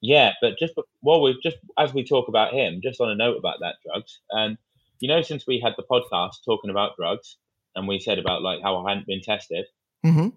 Yeah, 0.00 0.32
but 0.40 0.58
just 0.58 0.76
be- 0.76 0.82
well, 1.02 1.20
we 1.20 1.38
just 1.42 1.56
as 1.76 1.92
we 1.92 2.04
talk 2.04 2.28
about 2.28 2.52
him, 2.54 2.80
just 2.82 3.00
on 3.00 3.10
a 3.10 3.14
note 3.14 3.36
about 3.36 3.58
that 3.60 3.76
drugs, 3.84 4.20
and 4.30 4.56
you 5.00 5.08
know, 5.08 5.22
since 5.22 5.46
we 5.46 5.60
had 5.60 5.74
the 5.76 5.84
podcast 5.90 6.44
talking 6.44 6.70
about 6.70 6.96
drugs, 6.96 7.36
and 7.74 7.88
we 7.88 7.98
said 7.98 8.18
about 8.18 8.42
like 8.42 8.60
how 8.62 8.76
I 8.84 8.90
hadn't 8.90 9.06
been 9.06 9.22
tested, 9.22 9.66
hmm 10.04 10.28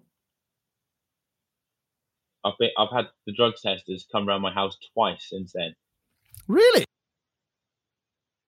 I've 2.44 2.54
been, 2.58 2.70
I've 2.76 2.90
had 2.94 3.06
the 3.26 3.32
drugs 3.32 3.62
testers 3.62 4.06
come 4.10 4.28
around 4.28 4.42
my 4.42 4.52
house 4.52 4.76
twice 4.94 5.28
since 5.28 5.52
then. 5.54 5.74
Really? 6.48 6.84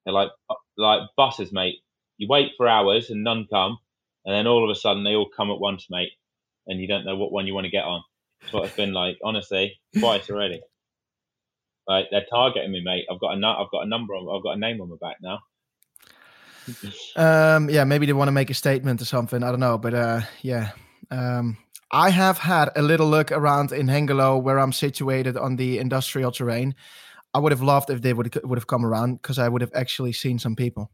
They're 0.05 0.13
like 0.13 0.29
like 0.77 1.01
buses, 1.17 1.51
mate. 1.51 1.79
You 2.17 2.27
wait 2.29 2.51
for 2.57 2.67
hours 2.67 3.09
and 3.09 3.23
none 3.23 3.47
come, 3.51 3.77
and 4.25 4.35
then 4.35 4.47
all 4.47 4.63
of 4.63 4.69
a 4.69 4.79
sudden 4.79 5.03
they 5.03 5.15
all 5.15 5.29
come 5.35 5.49
at 5.51 5.59
once, 5.59 5.87
mate, 5.89 6.11
and 6.67 6.79
you 6.79 6.87
don't 6.87 7.05
know 7.05 7.15
what 7.15 7.31
one 7.31 7.47
you 7.47 7.53
want 7.53 7.65
to 7.65 7.71
get 7.71 7.85
on. 7.85 8.03
That's 8.41 8.53
what 8.53 8.65
it's 8.65 8.75
been 8.75 8.93
like, 8.93 9.17
honestly, 9.23 9.79
twice 9.97 10.29
already. 10.29 10.61
Like 11.87 12.07
they're 12.11 12.25
targeting 12.29 12.71
me, 12.71 12.81
mate. 12.83 13.05
I've 13.11 13.19
got 13.19 13.37
a 13.37 13.47
I've 13.47 13.71
got 13.71 13.85
a 13.85 13.87
number 13.87 14.13
on, 14.13 14.35
I've 14.35 14.43
got 14.43 14.57
a 14.57 14.59
name 14.59 14.81
on 14.81 14.89
my 14.89 14.95
back 15.01 15.17
now. 15.21 15.39
Um, 17.15 17.69
yeah, 17.69 17.83
maybe 17.83 18.05
they 18.05 18.13
want 18.13 18.27
to 18.27 18.33
make 18.33 18.49
a 18.49 18.55
statement 18.55 19.01
or 19.01 19.05
something. 19.05 19.43
I 19.43 19.51
don't 19.51 19.59
know, 19.59 19.77
but 19.77 19.93
uh, 19.93 20.21
yeah. 20.41 20.71
Um, 21.11 21.57
I 21.91 22.09
have 22.09 22.39
had 22.39 22.69
a 22.75 22.81
little 22.81 23.07
look 23.07 23.31
around 23.31 23.71
in 23.71 23.87
Hengelo, 23.87 24.41
where 24.41 24.59
I'm 24.59 24.71
situated 24.73 25.37
on 25.37 25.55
the 25.55 25.77
industrial 25.77 26.31
terrain. 26.31 26.75
I 27.33 27.39
would 27.39 27.51
have 27.51 27.61
loved 27.61 27.89
if 27.89 28.01
they 28.01 28.13
would 28.13 28.33
would 28.43 28.57
have 28.57 28.67
come 28.67 28.85
around 28.85 29.21
because 29.21 29.37
I 29.39 29.49
would 29.49 29.61
have 29.61 29.71
actually 29.75 30.13
seen 30.13 30.39
some 30.39 30.55
people. 30.55 30.91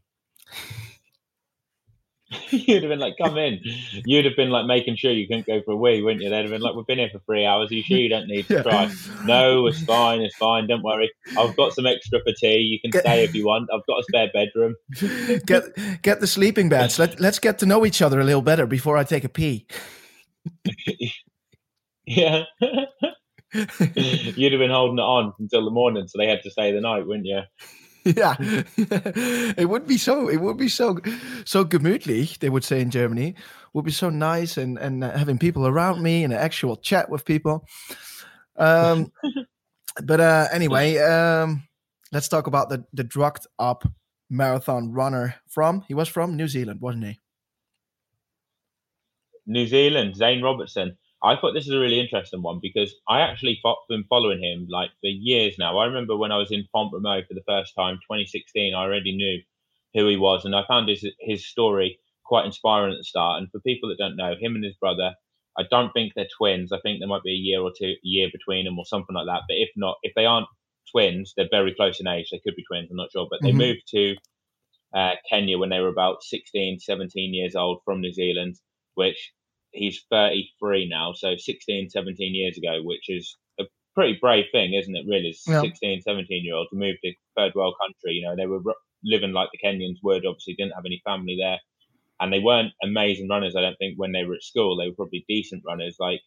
You'd 2.50 2.82
have 2.82 2.88
been 2.90 2.98
like, 2.98 3.14
"Come 3.22 3.36
in." 3.36 3.60
You'd 4.06 4.24
have 4.24 4.36
been 4.36 4.48
like 4.48 4.64
making 4.64 4.96
sure 4.96 5.12
you 5.12 5.26
couldn't 5.28 5.46
go 5.46 5.60
for 5.62 5.72
a 5.72 5.76
wee, 5.76 6.00
wouldn't 6.02 6.22
you? 6.22 6.30
They'd 6.30 6.40
have 6.42 6.50
been 6.50 6.62
like, 6.62 6.74
"We've 6.74 6.86
been 6.86 6.98
here 6.98 7.10
for 7.12 7.18
three 7.26 7.44
hours. 7.44 7.70
Are 7.70 7.74
you 7.74 7.82
sure 7.82 7.98
you 7.98 8.08
don't 8.08 8.26
need 8.26 8.46
to 8.48 8.54
Yeah. 8.54 8.62
try?" 8.62 8.90
No, 9.26 9.66
it's 9.66 9.82
fine. 9.84 10.22
It's 10.22 10.36
fine. 10.36 10.66
Don't 10.66 10.82
worry. 10.82 11.10
I've 11.38 11.54
got 11.56 11.74
some 11.74 11.86
extra 11.86 12.20
for 12.20 12.32
tea. 12.40 12.56
You 12.58 12.80
can 12.80 12.90
Get- 12.90 13.02
stay 13.02 13.22
if 13.24 13.34
you 13.34 13.44
want. 13.46 13.68
I've 13.72 13.84
got 13.86 13.98
a 14.00 14.02
spare 14.04 14.30
bedroom. 14.32 14.74
get 15.46 15.62
get 16.02 16.20
the 16.20 16.26
sleeping 16.26 16.70
bags. 16.70 16.98
Let 17.02 17.20
let's 17.20 17.38
get 17.38 17.58
to 17.58 17.66
know 17.66 17.84
each 17.84 18.00
other 18.00 18.18
a 18.18 18.24
little 18.24 18.42
better 18.42 18.66
before 18.66 18.96
I 18.96 19.04
take 19.04 19.24
a 19.24 19.28
pee. 19.28 19.66
Yeah. 22.06 22.44
You'd 23.54 24.52
have 24.52 24.58
been 24.58 24.70
holding 24.70 24.98
it 24.98 25.02
on 25.02 25.32
until 25.38 25.64
the 25.64 25.70
morning, 25.70 26.08
so 26.08 26.18
they 26.18 26.26
had 26.26 26.42
to 26.42 26.50
stay 26.50 26.72
the 26.72 26.80
night, 26.80 27.06
wouldn't 27.06 27.26
you? 27.26 27.42
yeah, 28.04 28.34
it 28.76 29.68
would 29.68 29.86
be 29.86 29.96
so. 29.96 30.28
It 30.28 30.38
would 30.38 30.56
be 30.56 30.68
so 30.68 30.98
so 31.44 31.64
gemütlich. 31.64 32.38
They 32.38 32.50
would 32.50 32.64
say 32.64 32.80
in 32.80 32.90
Germany. 32.90 33.34
Would 33.74 33.84
be 33.84 33.92
so 33.92 34.10
nice 34.10 34.56
and 34.56 34.78
and 34.78 35.04
uh, 35.04 35.16
having 35.16 35.38
people 35.38 35.66
around 35.66 36.02
me 36.02 36.24
and 36.24 36.32
an 36.32 36.38
actual 36.38 36.76
chat 36.76 37.08
with 37.10 37.24
people. 37.24 37.66
Um, 38.56 39.12
but 40.02 40.20
uh, 40.20 40.48
anyway, 40.52 40.98
um, 40.98 41.62
let's 42.10 42.28
talk 42.28 42.46
about 42.46 42.70
the 42.70 42.84
the 42.92 43.04
drugged 43.04 43.46
up 43.58 43.84
marathon 44.28 44.92
runner 44.92 45.36
from. 45.48 45.82
He 45.82 45.94
was 45.94 46.08
from 46.08 46.36
New 46.36 46.48
Zealand, 46.48 46.80
wasn't 46.80 47.04
he? 47.04 47.20
New 49.46 49.66
Zealand, 49.66 50.16
Zane 50.16 50.42
Robertson. 50.42 50.96
I 51.24 51.36
thought 51.36 51.52
this 51.54 51.66
is 51.68 51.74
a 51.74 51.78
really 51.78 52.00
interesting 52.00 52.42
one 52.42 52.58
because 52.60 52.94
I 53.08 53.20
actually 53.20 53.58
fo- 53.62 53.76
been 53.88 54.04
following 54.08 54.42
him 54.42 54.66
like 54.68 54.90
for 55.00 55.08
years 55.08 55.56
now. 55.58 55.78
I 55.78 55.86
remember 55.86 56.16
when 56.16 56.32
I 56.32 56.36
was 56.36 56.50
in 56.50 56.66
Font-Romeu 56.72 57.26
for 57.26 57.34
the 57.34 57.44
first 57.46 57.74
time, 57.76 57.96
2016. 58.08 58.74
I 58.74 58.78
already 58.78 59.14
knew 59.14 59.40
who 59.94 60.08
he 60.08 60.16
was, 60.16 60.44
and 60.44 60.54
I 60.54 60.64
found 60.66 60.88
his 60.88 61.06
his 61.20 61.46
story 61.46 61.98
quite 62.24 62.46
inspiring 62.46 62.92
at 62.92 62.98
the 62.98 63.04
start. 63.04 63.40
And 63.40 63.50
for 63.50 63.60
people 63.60 63.88
that 63.88 63.98
don't 63.98 64.16
know, 64.16 64.34
him 64.40 64.54
and 64.56 64.64
his 64.64 64.76
brother, 64.76 65.14
I 65.58 65.62
don't 65.70 65.92
think 65.92 66.12
they're 66.14 66.26
twins. 66.36 66.72
I 66.72 66.80
think 66.80 66.98
there 67.00 67.08
might 67.08 67.22
be 67.22 67.32
a 67.32 67.34
year 67.34 67.60
or 67.60 67.72
two, 67.76 67.86
a 67.92 67.98
year 68.02 68.28
between 68.32 68.64
them, 68.64 68.78
or 68.78 68.84
something 68.86 69.14
like 69.14 69.26
that. 69.26 69.42
But 69.48 69.58
if 69.58 69.70
not, 69.76 69.98
if 70.02 70.12
they 70.16 70.24
aren't 70.26 70.48
twins, 70.90 71.34
they're 71.36 71.48
very 71.50 71.74
close 71.74 72.00
in 72.00 72.08
age. 72.08 72.28
They 72.30 72.40
could 72.40 72.56
be 72.56 72.64
twins. 72.64 72.90
I'm 72.90 72.96
not 72.96 73.12
sure, 73.12 73.28
but 73.30 73.40
they 73.44 73.52
Mhm. 73.52 73.58
moved 73.58 73.82
to 73.90 74.16
uh, 74.94 75.12
Kenya 75.28 75.58
when 75.58 75.70
they 75.70 75.80
were 75.80 75.88
about 75.88 76.22
16, 76.22 76.80
17 76.80 77.34
years 77.34 77.54
old 77.56 77.80
from 77.84 78.00
New 78.00 78.12
Zealand, 78.12 78.56
which 78.94 79.32
he's 79.72 80.04
33 80.10 80.88
now. 80.88 81.12
So 81.12 81.36
16, 81.36 81.90
17 81.90 82.34
years 82.34 82.58
ago, 82.58 82.80
which 82.82 83.08
is 83.08 83.36
a 83.58 83.64
pretty 83.94 84.18
brave 84.20 84.46
thing, 84.52 84.74
isn't 84.74 84.94
it? 84.94 85.06
Really, 85.08 85.34
Yeah. 85.48 85.60
16, 85.62 86.02
17 86.02 86.44
year 86.44 86.54
olds 86.56 86.70
to 86.70 86.76
move 86.76 86.96
to 87.02 87.12
third 87.36 87.54
world 87.54 87.74
country. 87.80 88.14
You 88.14 88.22
know, 88.26 88.36
they 88.36 88.46
were 88.46 88.60
living 89.04 89.32
like 89.32 89.48
the 89.52 89.58
Kenyans 89.66 89.98
would. 90.02 90.26
Obviously, 90.26 90.54
didn't 90.54 90.74
have 90.74 90.86
any 90.86 91.00
family 91.04 91.36
there, 91.38 91.58
and 92.20 92.32
they 92.32 92.38
weren't 92.40 92.72
amazing 92.82 93.28
runners. 93.28 93.56
I 93.56 93.62
don't 93.62 93.76
think 93.78 93.94
when 93.96 94.12
they 94.12 94.24
were 94.24 94.34
at 94.34 94.42
school, 94.44 94.76
they 94.76 94.88
were 94.88 94.94
probably 94.94 95.24
decent 95.28 95.62
runners, 95.66 95.96
like, 95.98 96.20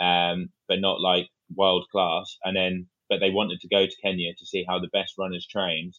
um, 0.00 0.50
but 0.68 0.80
not 0.80 1.00
like 1.00 1.28
world 1.54 1.86
class. 1.92 2.36
And 2.44 2.56
then, 2.56 2.88
but 3.08 3.20
they 3.20 3.30
wanted 3.30 3.60
to 3.60 3.68
go 3.68 3.86
to 3.86 4.00
Kenya 4.02 4.34
to 4.34 4.46
see 4.46 4.64
how 4.68 4.78
the 4.78 4.88
best 4.92 5.14
runners 5.18 5.46
trained 5.46 5.94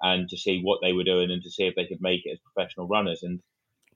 and 0.00 0.28
to 0.28 0.36
see 0.36 0.60
what 0.62 0.80
they 0.82 0.92
were 0.92 1.04
doing 1.04 1.30
and 1.30 1.42
to 1.42 1.50
see 1.50 1.64
if 1.64 1.74
they 1.74 1.86
could 1.86 2.00
make 2.00 2.22
it 2.24 2.32
as 2.32 2.38
professional 2.52 2.88
runners. 2.88 3.22
And 3.22 3.40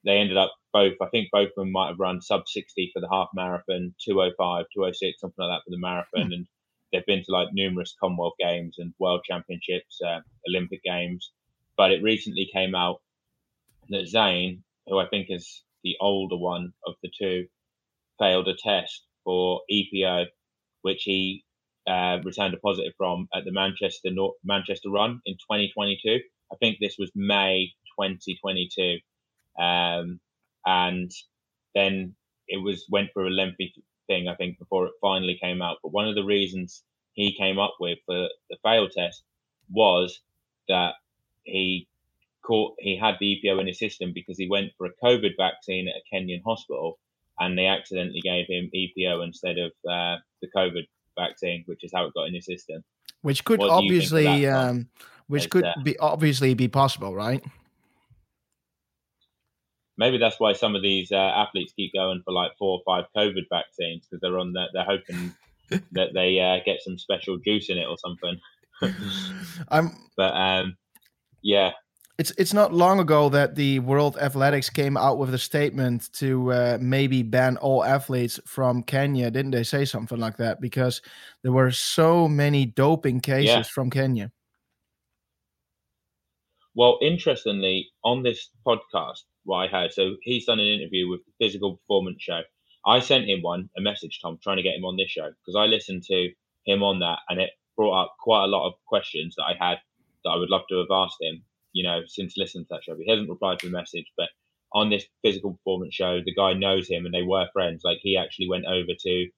they 0.06 0.18
ended 0.18 0.36
up 0.36 0.54
both, 0.72 0.94
I 1.02 1.06
think 1.06 1.28
both 1.32 1.48
of 1.48 1.54
them 1.56 1.72
might 1.72 1.88
have 1.88 1.98
run 1.98 2.22
sub 2.22 2.48
60 2.48 2.90
for 2.94 3.00
the 3.00 3.08
half 3.10 3.28
marathon, 3.34 3.94
205, 4.04 4.66
206, 4.72 5.20
something 5.20 5.44
like 5.44 5.58
that 5.58 5.64
for 5.64 5.70
the 5.70 5.80
marathon. 5.80 6.32
And 6.32 6.46
they've 6.92 7.04
been 7.06 7.24
to 7.24 7.32
like 7.32 7.48
numerous 7.52 7.94
Commonwealth 8.00 8.34
Games 8.38 8.76
and 8.78 8.94
World 9.00 9.22
Championships, 9.28 10.00
uh, 10.06 10.20
Olympic 10.48 10.82
Games. 10.84 11.32
But 11.76 11.90
it 11.90 12.02
recently 12.02 12.48
came 12.52 12.74
out 12.74 13.02
that 13.88 14.06
Zane, 14.06 14.62
who 14.86 14.98
I 14.98 15.08
think 15.08 15.26
is 15.28 15.62
the 15.82 15.96
older 16.00 16.36
one 16.36 16.72
of 16.86 16.94
the 17.02 17.10
two, 17.18 17.46
failed 18.18 18.48
a 18.48 18.54
test 18.54 19.02
for 19.24 19.62
EPO, 19.70 20.26
which 20.82 21.02
he 21.02 21.44
uh, 21.86 22.18
returned 22.24 22.54
a 22.54 22.58
positive 22.58 22.92
from 22.96 23.28
at 23.34 23.44
the 23.44 23.52
Manchester 23.52 24.10
Nor- 24.12 24.34
Manchester 24.44 24.90
Run 24.90 25.20
in 25.26 25.34
2022. 25.34 26.20
I 26.52 26.56
think 26.56 26.78
this 26.78 26.96
was 26.98 27.10
May 27.14 27.72
2022, 27.98 28.98
um, 29.58 30.20
and 30.64 31.12
then 31.74 32.14
it 32.48 32.62
was 32.62 32.86
went 32.90 33.12
through 33.12 33.28
a 33.28 33.30
lengthy 33.30 33.72
thing. 34.06 34.28
I 34.28 34.34
think 34.34 34.58
before 34.58 34.86
it 34.86 34.92
finally 35.00 35.38
came 35.40 35.62
out. 35.62 35.78
But 35.82 35.92
one 35.92 36.08
of 36.08 36.14
the 36.14 36.24
reasons 36.24 36.82
he 37.12 37.34
came 37.36 37.58
up 37.58 37.74
with 37.80 37.98
for 38.06 38.28
the 38.50 38.56
fail 38.62 38.88
test 38.88 39.22
was 39.70 40.20
that 40.68 40.94
he 41.44 41.88
caught 42.42 42.74
he 42.78 42.96
had 42.96 43.16
the 43.20 43.40
EPO 43.44 43.60
in 43.60 43.66
his 43.66 43.78
system 43.78 44.12
because 44.14 44.38
he 44.38 44.48
went 44.48 44.72
for 44.78 44.86
a 44.86 45.04
COVID 45.04 45.36
vaccine 45.36 45.88
at 45.88 45.94
a 45.96 46.14
Kenyan 46.14 46.42
hospital, 46.44 46.98
and 47.38 47.58
they 47.58 47.66
accidentally 47.66 48.20
gave 48.20 48.46
him 48.48 48.70
EPO 48.74 49.24
instead 49.24 49.58
of 49.58 49.72
uh, 49.88 50.16
the 50.40 50.48
COVID 50.56 50.86
vaccine, 51.18 51.64
which 51.66 51.84
is 51.84 51.92
how 51.94 52.06
it 52.06 52.14
got 52.14 52.28
in 52.28 52.34
his 52.34 52.46
system. 52.46 52.84
Which 53.22 53.44
could 53.44 53.58
What 53.58 53.80
do 53.80 53.86
you 53.86 54.00
think 54.00 54.12
of 54.12 54.26
obviously, 54.26 54.46
um, 54.46 54.88
which 55.26 55.50
could 55.50 55.64
uh, 55.64 55.74
be 55.82 55.98
obviously 55.98 56.54
be 56.54 56.68
possible, 56.68 57.14
right? 57.14 57.44
Maybe 59.98 60.18
that's 60.18 60.38
why 60.38 60.52
some 60.52 60.74
of 60.76 60.82
these 60.82 61.10
uh, 61.10 61.16
athletes 61.16 61.72
keep 61.74 61.92
going 61.94 62.22
for 62.24 62.32
like 62.32 62.52
four 62.58 62.78
or 62.78 62.82
five 62.86 63.06
COVID 63.16 63.44
vaccines 63.50 64.06
because 64.06 64.20
they're 64.20 64.38
on 64.38 64.52
that. 64.52 64.68
They're 64.72 64.84
hoping 64.84 65.34
that 65.92 66.10
they 66.14 66.38
uh, 66.38 66.58
get 66.64 66.82
some 66.82 66.98
special 66.98 67.38
juice 67.38 67.70
in 67.70 67.78
it 67.78 67.86
or 67.86 67.96
something. 67.98 68.38
I'm 69.68 69.96
But 70.16 70.34
um, 70.34 70.76
yeah, 71.42 71.72
it's 72.18 72.30
it's 72.38 72.54
not 72.54 72.72
long 72.72 72.98
ago 72.98 73.28
that 73.28 73.56
the 73.56 73.78
World 73.80 74.16
Athletics 74.16 74.70
came 74.70 74.96
out 74.96 75.18
with 75.18 75.34
a 75.34 75.38
statement 75.38 76.10
to 76.14 76.52
uh, 76.52 76.78
maybe 76.80 77.22
ban 77.22 77.58
all 77.58 77.84
athletes 77.84 78.40
from 78.46 78.82
Kenya. 78.82 79.30
Didn't 79.30 79.50
they 79.50 79.64
say 79.64 79.84
something 79.84 80.18
like 80.18 80.38
that? 80.38 80.60
Because 80.60 81.02
there 81.42 81.52
were 81.52 81.70
so 81.70 82.26
many 82.26 82.64
doping 82.64 83.20
cases 83.20 83.46
Yeah. 83.54 83.62
from 83.62 83.90
Kenya. 83.90 84.32
Well, 86.74 86.98
interestingly, 87.02 87.88
on 88.02 88.22
this 88.22 88.50
podcast, 88.66 89.24
what 89.46 89.58
I 89.58 89.68
heard, 89.68 89.92
so 89.92 90.16
he's 90.22 90.44
done 90.44 90.60
an 90.60 90.66
interview 90.66 91.08
with 91.08 91.20
the 91.24 91.32
Physical 91.44 91.76
Performance 91.76 92.22
Show. 92.22 92.42
I 92.84 93.00
sent 93.00 93.28
him 93.28 93.42
one, 93.42 93.70
a 93.76 93.80
message, 93.80 94.20
Tom, 94.22 94.38
trying 94.42 94.58
to 94.58 94.62
get 94.62 94.76
him 94.76 94.84
on 94.84 94.96
this 94.96 95.10
show 95.10 95.28
because 95.28 95.56
I 95.58 95.66
listened 95.66 96.04
to 96.04 96.30
him 96.66 96.82
on 96.82 97.00
that 97.00 97.18
and 97.28 97.40
it 97.40 97.50
brought 97.76 98.04
up 98.04 98.16
quite 98.20 98.44
a 98.44 98.48
lot 98.48 98.68
of 98.68 98.74
questions 98.86 99.34
that 99.36 99.44
I 99.44 99.54
had 99.58 99.78
that 100.24 100.30
I 100.30 100.36
would 100.36 100.50
love 100.50 100.62
to 100.68 100.78
have 100.78 100.90
asked 100.90 101.20
him, 101.20 101.42
you 101.72 101.82
know, 101.82 102.02
since 102.06 102.36
listening 102.36 102.64
to 102.64 102.74
that 102.74 102.84
show. 102.84 102.96
He 102.96 103.10
hasn't 103.10 103.28
replied 103.28 103.58
to 103.60 103.66
the 103.66 103.76
message, 103.76 104.06
but 104.16 104.28
on 104.72 104.90
this 104.90 105.06
Physical 105.22 105.54
Performance 105.54 105.94
Show, 105.94 106.20
the 106.24 106.34
guy 106.34 106.52
knows 106.52 106.88
him 106.88 107.06
and 107.06 107.14
they 107.14 107.22
were 107.22 107.48
friends. 107.52 107.82
Like 107.84 107.98
he 108.02 108.16
actually 108.16 108.48
went 108.48 108.66
over 108.66 108.92
to 108.98 109.28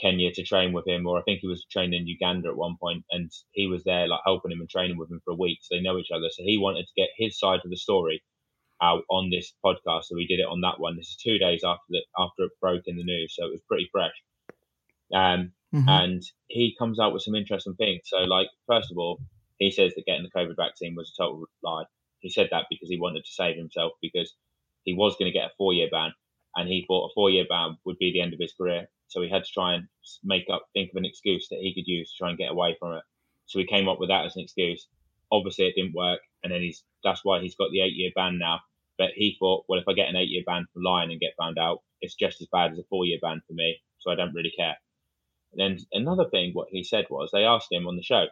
Kenya 0.00 0.32
to 0.32 0.44
train 0.44 0.72
with 0.72 0.86
him, 0.86 1.06
or 1.06 1.18
I 1.18 1.22
think 1.22 1.40
he 1.40 1.48
was 1.48 1.66
training 1.70 2.00
in 2.00 2.06
Uganda 2.06 2.48
at 2.48 2.56
one 2.56 2.76
point, 2.80 3.04
and 3.10 3.30
he 3.52 3.66
was 3.66 3.82
there 3.84 4.06
like 4.06 4.20
helping 4.24 4.52
him 4.52 4.60
and 4.60 4.70
training 4.70 4.96
with 4.96 5.10
him 5.10 5.20
for 5.24 5.32
a 5.32 5.36
week, 5.36 5.58
so 5.62 5.74
they 5.74 5.82
know 5.82 5.98
each 5.98 6.12
other. 6.14 6.28
So 6.30 6.42
he 6.44 6.56
wanted 6.58 6.86
to 6.86 6.92
get 6.96 7.10
his 7.16 7.38
side 7.38 7.60
of 7.64 7.70
the 7.70 7.76
story 7.76 8.22
out 8.82 9.04
on 9.10 9.30
this 9.30 9.52
podcast, 9.64 10.04
so 10.04 10.14
we 10.16 10.26
did 10.26 10.40
it 10.40 10.46
on 10.48 10.60
that 10.62 10.78
one. 10.80 10.96
This 10.96 11.08
is 11.10 11.16
two 11.16 11.38
days 11.38 11.62
after 11.64 11.82
the, 11.90 12.02
after 12.18 12.44
it 12.44 12.52
broke 12.60 12.82
in 12.86 12.96
the 12.96 13.04
news, 13.04 13.34
so 13.36 13.46
it 13.46 13.50
was 13.52 13.60
pretty 13.68 13.88
fresh. 13.92 14.14
Um, 15.12 15.52
Mhm. 15.74 15.88
and 15.88 16.22
he 16.48 16.74
comes 16.78 16.98
out 16.98 17.12
with 17.12 17.22
some 17.22 17.34
interesting 17.34 17.74
things. 17.74 18.02
So, 18.06 18.18
like, 18.20 18.48
first 18.66 18.90
of 18.90 18.98
all, 18.98 19.18
he 19.58 19.70
says 19.70 19.94
that 19.94 20.06
getting 20.06 20.22
the 20.22 20.30
COVID 20.30 20.56
vaccine 20.56 20.94
was 20.94 21.10
a 21.12 21.22
total 21.22 21.44
lie. 21.62 21.84
he 22.20 22.28
said 22.30 22.48
that 22.50 22.66
because 22.68 22.88
he 22.88 22.98
wanted 22.98 23.24
to 23.24 23.30
save 23.30 23.56
himself 23.56 23.92
because 24.02 24.34
he 24.84 24.92
was 24.92 25.14
going 25.18 25.30
to 25.30 25.38
get 25.38 25.50
a 25.52 25.54
four 25.56 25.72
year 25.72 25.88
ban, 25.90 26.12
and 26.56 26.68
he 26.68 26.84
thought 26.86 27.10
a 27.10 27.14
four 27.14 27.30
year 27.30 27.44
ban 27.48 27.76
would 27.84 27.96
be 27.98 28.10
the 28.12 28.20
end 28.20 28.32
of 28.34 28.40
his 28.40 28.52
career. 28.54 28.88
So 29.06 29.22
he 29.22 29.28
had 29.28 29.44
to 29.44 29.52
try 29.52 29.74
and 29.74 29.86
make 30.24 30.50
up, 30.50 30.66
think 30.72 30.90
of 30.90 30.96
an 30.96 31.04
excuse 31.04 31.48
that 31.50 31.60
he 31.60 31.72
could 31.74 31.86
use 31.86 32.10
to 32.10 32.18
try 32.18 32.30
and 32.30 32.38
get 32.38 32.50
away 32.50 32.74
from 32.80 32.94
it. 32.94 33.04
So 33.46 33.58
he 33.60 33.66
came 33.66 33.88
up 33.88 34.00
with 34.00 34.08
that 34.08 34.24
as 34.26 34.34
an 34.36 34.42
excuse. 34.42 34.88
Obviously, 35.30 35.66
it 35.66 35.74
didn't 35.76 35.94
work, 35.94 36.20
and 36.42 36.52
then 36.52 36.62
he's 36.62 36.82
that's 37.04 37.24
why 37.24 37.40
he's 37.40 37.56
got 37.56 37.70
the 37.70 37.80
eight 37.80 37.94
year 37.94 38.10
ban 38.14 38.38
now. 38.38 38.60
But 38.96 39.10
he 39.14 39.36
thought, 39.38 39.64
well, 39.68 39.78
if 39.78 39.86
I 39.88 39.92
get 39.92 40.08
an 40.08 40.16
eight 40.16 40.28
year 40.28 40.42
ban 40.44 40.66
for 40.72 40.80
lying 40.82 41.10
and 41.10 41.20
get 41.20 41.36
found 41.38 41.58
out, 41.58 41.82
it's 42.00 42.14
just 42.14 42.40
as 42.40 42.48
bad 42.50 42.72
as 42.72 42.78
a 42.78 42.84
four 42.90 43.04
year 43.04 43.18
ban 43.22 43.42
for 43.46 43.52
me. 43.52 43.80
So 43.98 44.10
I 44.10 44.16
don't 44.16 44.34
really 44.34 44.52
care. 44.56 44.76
And 45.52 45.60
then 45.60 45.86
another 45.92 46.28
thing, 46.28 46.52
what 46.52 46.68
he 46.70 46.84
said 46.84 47.06
was 47.10 47.30
they 47.32 47.44
asked 47.44 47.72
him 47.72 47.86
on 47.86 47.96
the 47.96 48.02
show, 48.02 48.26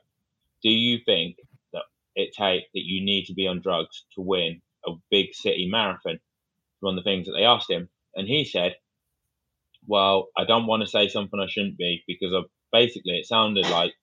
do 0.62 0.70
you 0.70 0.98
think 1.04 1.36
that 1.72 1.84
it 2.14 2.34
take 2.36 2.64
that 2.74 2.84
you 2.84 3.04
need 3.04 3.26
to 3.26 3.34
be 3.34 3.46
on 3.46 3.60
drugs 3.60 4.04
to 4.14 4.20
win 4.20 4.60
a 4.86 4.92
big 5.10 5.34
city 5.34 5.68
marathon? 5.70 6.20
One 6.80 6.98
of 6.98 7.04
the 7.04 7.08
things 7.08 7.26
that 7.26 7.32
they 7.32 7.44
asked 7.44 7.70
him, 7.70 7.88
and 8.14 8.28
he 8.28 8.44
said, 8.44 8.76
well, 9.86 10.28
I 10.36 10.44
don't 10.44 10.66
want 10.66 10.82
to 10.82 10.88
say 10.88 11.08
something 11.08 11.40
I 11.40 11.46
shouldn't 11.48 11.78
be 11.78 12.02
because 12.06 12.32
of 12.32 12.44
basically 12.72 13.18
it 13.18 13.26
sounded 13.26 13.68
like 13.70 13.94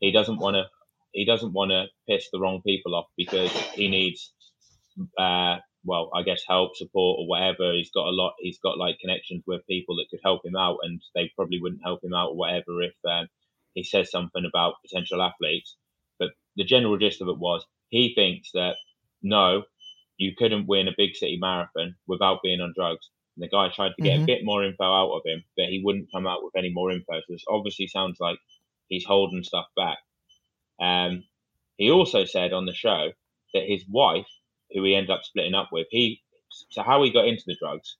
he 0.00 0.12
doesn't 0.12 0.38
want 0.38 0.54
to 0.54 0.64
he 1.12 1.24
doesn't 1.24 1.52
want 1.52 1.70
to 1.70 1.86
piss 2.08 2.28
the 2.32 2.40
wrong 2.40 2.62
people 2.64 2.94
off 2.94 3.06
because 3.16 3.50
he 3.74 3.88
needs 3.88 4.32
uh, 5.18 5.56
well, 5.84 6.10
I 6.14 6.22
guess 6.22 6.42
help, 6.46 6.76
support, 6.76 7.20
or 7.20 7.26
whatever. 7.26 7.72
He's 7.72 7.90
got 7.90 8.06
a 8.06 8.10
lot. 8.10 8.34
He's 8.38 8.58
got 8.58 8.78
like 8.78 8.98
connections 9.00 9.44
with 9.46 9.66
people 9.66 9.96
that 9.96 10.06
could 10.10 10.20
help 10.22 10.44
him 10.44 10.56
out, 10.56 10.78
and 10.82 11.00
they 11.14 11.30
probably 11.34 11.60
wouldn't 11.60 11.82
help 11.82 12.04
him 12.04 12.14
out 12.14 12.30
or 12.30 12.36
whatever 12.36 12.82
if 12.82 12.94
um, 13.08 13.28
he 13.74 13.82
says 13.82 14.10
something 14.10 14.44
about 14.44 14.74
potential 14.86 15.22
athletes. 15.22 15.76
But 16.18 16.30
the 16.56 16.64
general 16.64 16.98
gist 16.98 17.22
of 17.22 17.28
it 17.28 17.38
was 17.38 17.64
he 17.88 18.12
thinks 18.14 18.50
that 18.52 18.76
no, 19.22 19.64
you 20.16 20.32
couldn't 20.36 20.66
win 20.66 20.88
a 20.88 20.92
big 20.96 21.16
city 21.16 21.38
marathon 21.40 21.96
without 22.06 22.42
being 22.42 22.60
on 22.60 22.74
drugs. 22.76 23.08
And 23.36 23.44
the 23.44 23.48
guy 23.48 23.68
tried 23.74 23.92
to 23.96 24.02
get 24.02 24.14
mm-hmm. 24.14 24.24
a 24.24 24.26
bit 24.26 24.44
more 24.44 24.64
info 24.64 24.84
out 24.84 25.12
of 25.12 25.22
him, 25.24 25.44
but 25.56 25.66
he 25.66 25.80
wouldn't 25.82 26.12
come 26.12 26.26
out 26.26 26.42
with 26.42 26.56
any 26.56 26.70
more 26.72 26.90
info. 26.90 27.20
So 27.20 27.32
this 27.32 27.44
obviously 27.48 27.86
sounds 27.86 28.18
like 28.20 28.38
he's 28.88 29.04
holding 29.04 29.42
stuff 29.42 29.66
back. 29.76 29.98
Um, 30.80 31.24
he 31.76 31.90
also 31.90 32.24
said 32.24 32.52
on 32.52 32.66
the 32.66 32.74
show 32.74 33.12
that 33.54 33.64
his 33.66 33.84
wife 33.88 34.26
who 34.72 34.84
he 34.84 34.94
ended 34.94 35.10
up 35.10 35.24
splitting 35.24 35.54
up 35.54 35.70
with. 35.72 35.86
He 35.90 36.22
so 36.48 36.82
how 36.82 37.02
he 37.02 37.10
got 37.10 37.26
into 37.26 37.42
the 37.46 37.56
drugs, 37.60 37.96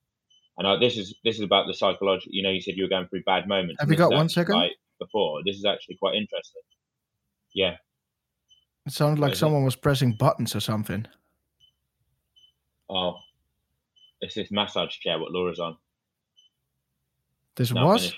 and 0.58 0.82
this 0.82 0.96
is 0.96 1.14
this 1.24 1.36
is 1.36 1.42
about 1.42 1.66
the 1.66 1.74
psychological. 1.74 2.32
You 2.32 2.42
know, 2.42 2.50
you 2.50 2.60
said 2.60 2.76
you 2.76 2.84
were 2.84 2.88
going 2.88 3.06
through 3.08 3.22
bad 3.24 3.48
moments. 3.48 3.80
Have 3.80 3.90
you 3.90 3.96
got 3.96 4.12
one 4.12 4.28
second? 4.28 4.54
Right 4.54 4.72
before 4.98 5.40
this 5.44 5.56
is 5.56 5.64
actually 5.64 5.96
quite 5.96 6.14
interesting. 6.14 6.62
Yeah, 7.54 7.76
it 8.86 8.92
sounded 8.92 9.20
like 9.20 9.34
someone 9.34 9.62
it? 9.62 9.66
was 9.66 9.76
pressing 9.76 10.12
buttons 10.12 10.54
or 10.54 10.60
something. 10.60 11.06
Oh, 12.88 13.16
it's 14.20 14.34
this 14.34 14.50
massage 14.50 14.96
chair. 14.98 15.18
What 15.18 15.32
Laura's 15.32 15.60
on? 15.60 15.76
This 17.56 17.72
was. 17.72 18.14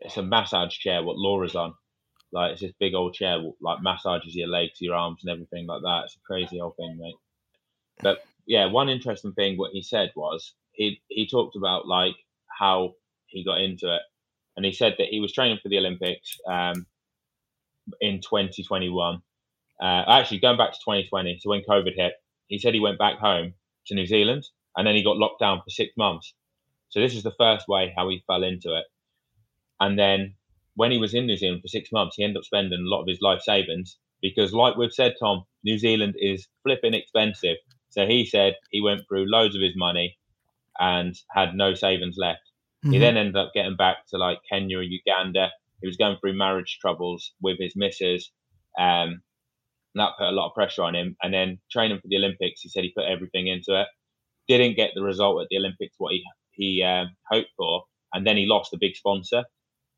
It's 0.00 0.16
a 0.16 0.22
massage 0.22 0.76
chair. 0.76 1.02
What 1.02 1.16
Laura's 1.16 1.54
on? 1.54 1.74
Like 2.32 2.52
it's 2.52 2.62
this 2.62 2.72
big 2.80 2.94
old 2.94 3.14
chair, 3.14 3.38
like 3.60 3.82
massages 3.82 4.34
your 4.34 4.48
legs, 4.48 4.80
your 4.80 4.94
arms, 4.94 5.20
and 5.22 5.30
everything 5.30 5.66
like 5.66 5.82
that. 5.82 6.04
It's 6.04 6.16
a 6.16 6.20
crazy 6.26 6.60
old 6.60 6.76
thing, 6.76 6.98
mate. 6.98 7.16
But 8.00 8.24
yeah, 8.46 8.66
one 8.66 8.88
interesting 8.88 9.32
thing 9.32 9.56
what 9.56 9.72
he 9.72 9.82
said 9.82 10.12
was 10.16 10.54
he 10.72 11.00
he 11.08 11.28
talked 11.28 11.56
about 11.56 11.86
like 11.86 12.16
how 12.48 12.94
he 13.26 13.44
got 13.44 13.60
into 13.60 13.94
it, 13.94 14.02
and 14.56 14.64
he 14.64 14.72
said 14.72 14.94
that 14.98 15.08
he 15.08 15.20
was 15.20 15.32
training 15.32 15.58
for 15.62 15.68
the 15.68 15.78
Olympics 15.78 16.38
um, 16.48 16.86
in 18.00 18.20
2021. 18.20 19.22
Uh, 19.80 19.84
actually, 19.84 20.38
going 20.38 20.56
back 20.56 20.72
to 20.72 20.78
2020, 20.84 21.38
so 21.40 21.50
when 21.50 21.62
COVID 21.68 21.94
hit, 21.94 22.14
he 22.46 22.58
said 22.58 22.72
he 22.72 22.80
went 22.80 22.98
back 22.98 23.18
home 23.18 23.54
to 23.86 23.94
New 23.94 24.06
Zealand, 24.06 24.48
and 24.76 24.86
then 24.86 24.94
he 24.94 25.02
got 25.02 25.16
locked 25.16 25.40
down 25.40 25.58
for 25.58 25.70
six 25.70 25.92
months. 25.96 26.34
So 26.90 27.00
this 27.00 27.14
is 27.14 27.22
the 27.22 27.34
first 27.38 27.68
way 27.68 27.92
how 27.96 28.08
he 28.08 28.24
fell 28.26 28.42
into 28.42 28.76
it, 28.76 28.84
and 29.80 29.98
then 29.98 30.34
when 30.74 30.90
he 30.90 30.98
was 30.98 31.14
in 31.14 31.26
New 31.26 31.36
Zealand 31.36 31.62
for 31.62 31.68
six 31.68 31.90
months, 31.92 32.16
he 32.16 32.24
ended 32.24 32.38
up 32.38 32.44
spending 32.44 32.80
a 32.80 32.88
lot 32.88 33.02
of 33.02 33.08
his 33.08 33.20
life 33.20 33.42
savings 33.42 33.98
because, 34.20 34.52
like 34.52 34.76
we've 34.76 34.92
said, 34.92 35.14
Tom, 35.18 35.44
New 35.64 35.78
Zealand 35.78 36.14
is 36.18 36.46
flipping 36.62 36.94
expensive. 36.94 37.56
So 37.90 38.06
he 38.06 38.24
said 38.24 38.54
he 38.70 38.80
went 38.80 39.02
through 39.06 39.30
loads 39.30 39.54
of 39.54 39.62
his 39.62 39.76
money 39.76 40.16
and 40.78 41.14
had 41.30 41.54
no 41.54 41.74
savings 41.74 42.16
left. 42.18 42.40
Mm-hmm. 42.84 42.92
He 42.92 42.98
then 42.98 43.16
ended 43.16 43.36
up 43.36 43.52
getting 43.54 43.76
back 43.76 43.98
to 44.08 44.18
like 44.18 44.38
Kenya 44.50 44.78
or 44.78 44.82
Uganda. 44.82 45.50
He 45.80 45.86
was 45.86 45.96
going 45.96 46.16
through 46.20 46.34
marriage 46.34 46.78
troubles 46.80 47.32
with 47.42 47.58
his 47.58 47.74
missus. 47.76 48.30
Um, 48.78 49.22
that 49.94 50.12
put 50.18 50.28
a 50.28 50.32
lot 50.32 50.48
of 50.48 50.54
pressure 50.54 50.82
on 50.82 50.94
him. 50.94 51.16
And 51.22 51.34
then 51.34 51.58
training 51.70 51.98
for 51.98 52.08
the 52.08 52.16
Olympics, 52.16 52.62
he 52.62 52.68
said 52.68 52.84
he 52.84 52.92
put 52.96 53.04
everything 53.04 53.46
into 53.46 53.78
it. 53.78 53.88
Didn't 54.48 54.76
get 54.76 54.92
the 54.94 55.02
result 55.02 55.42
at 55.42 55.48
the 55.50 55.58
Olympics 55.58 55.94
what 55.98 56.12
he 56.12 56.24
he 56.52 56.82
um, 56.82 57.08
hoped 57.30 57.50
for, 57.56 57.84
and 58.12 58.26
then 58.26 58.36
he 58.36 58.46
lost 58.46 58.74
a 58.74 58.78
big 58.78 58.94
sponsor. 58.94 59.44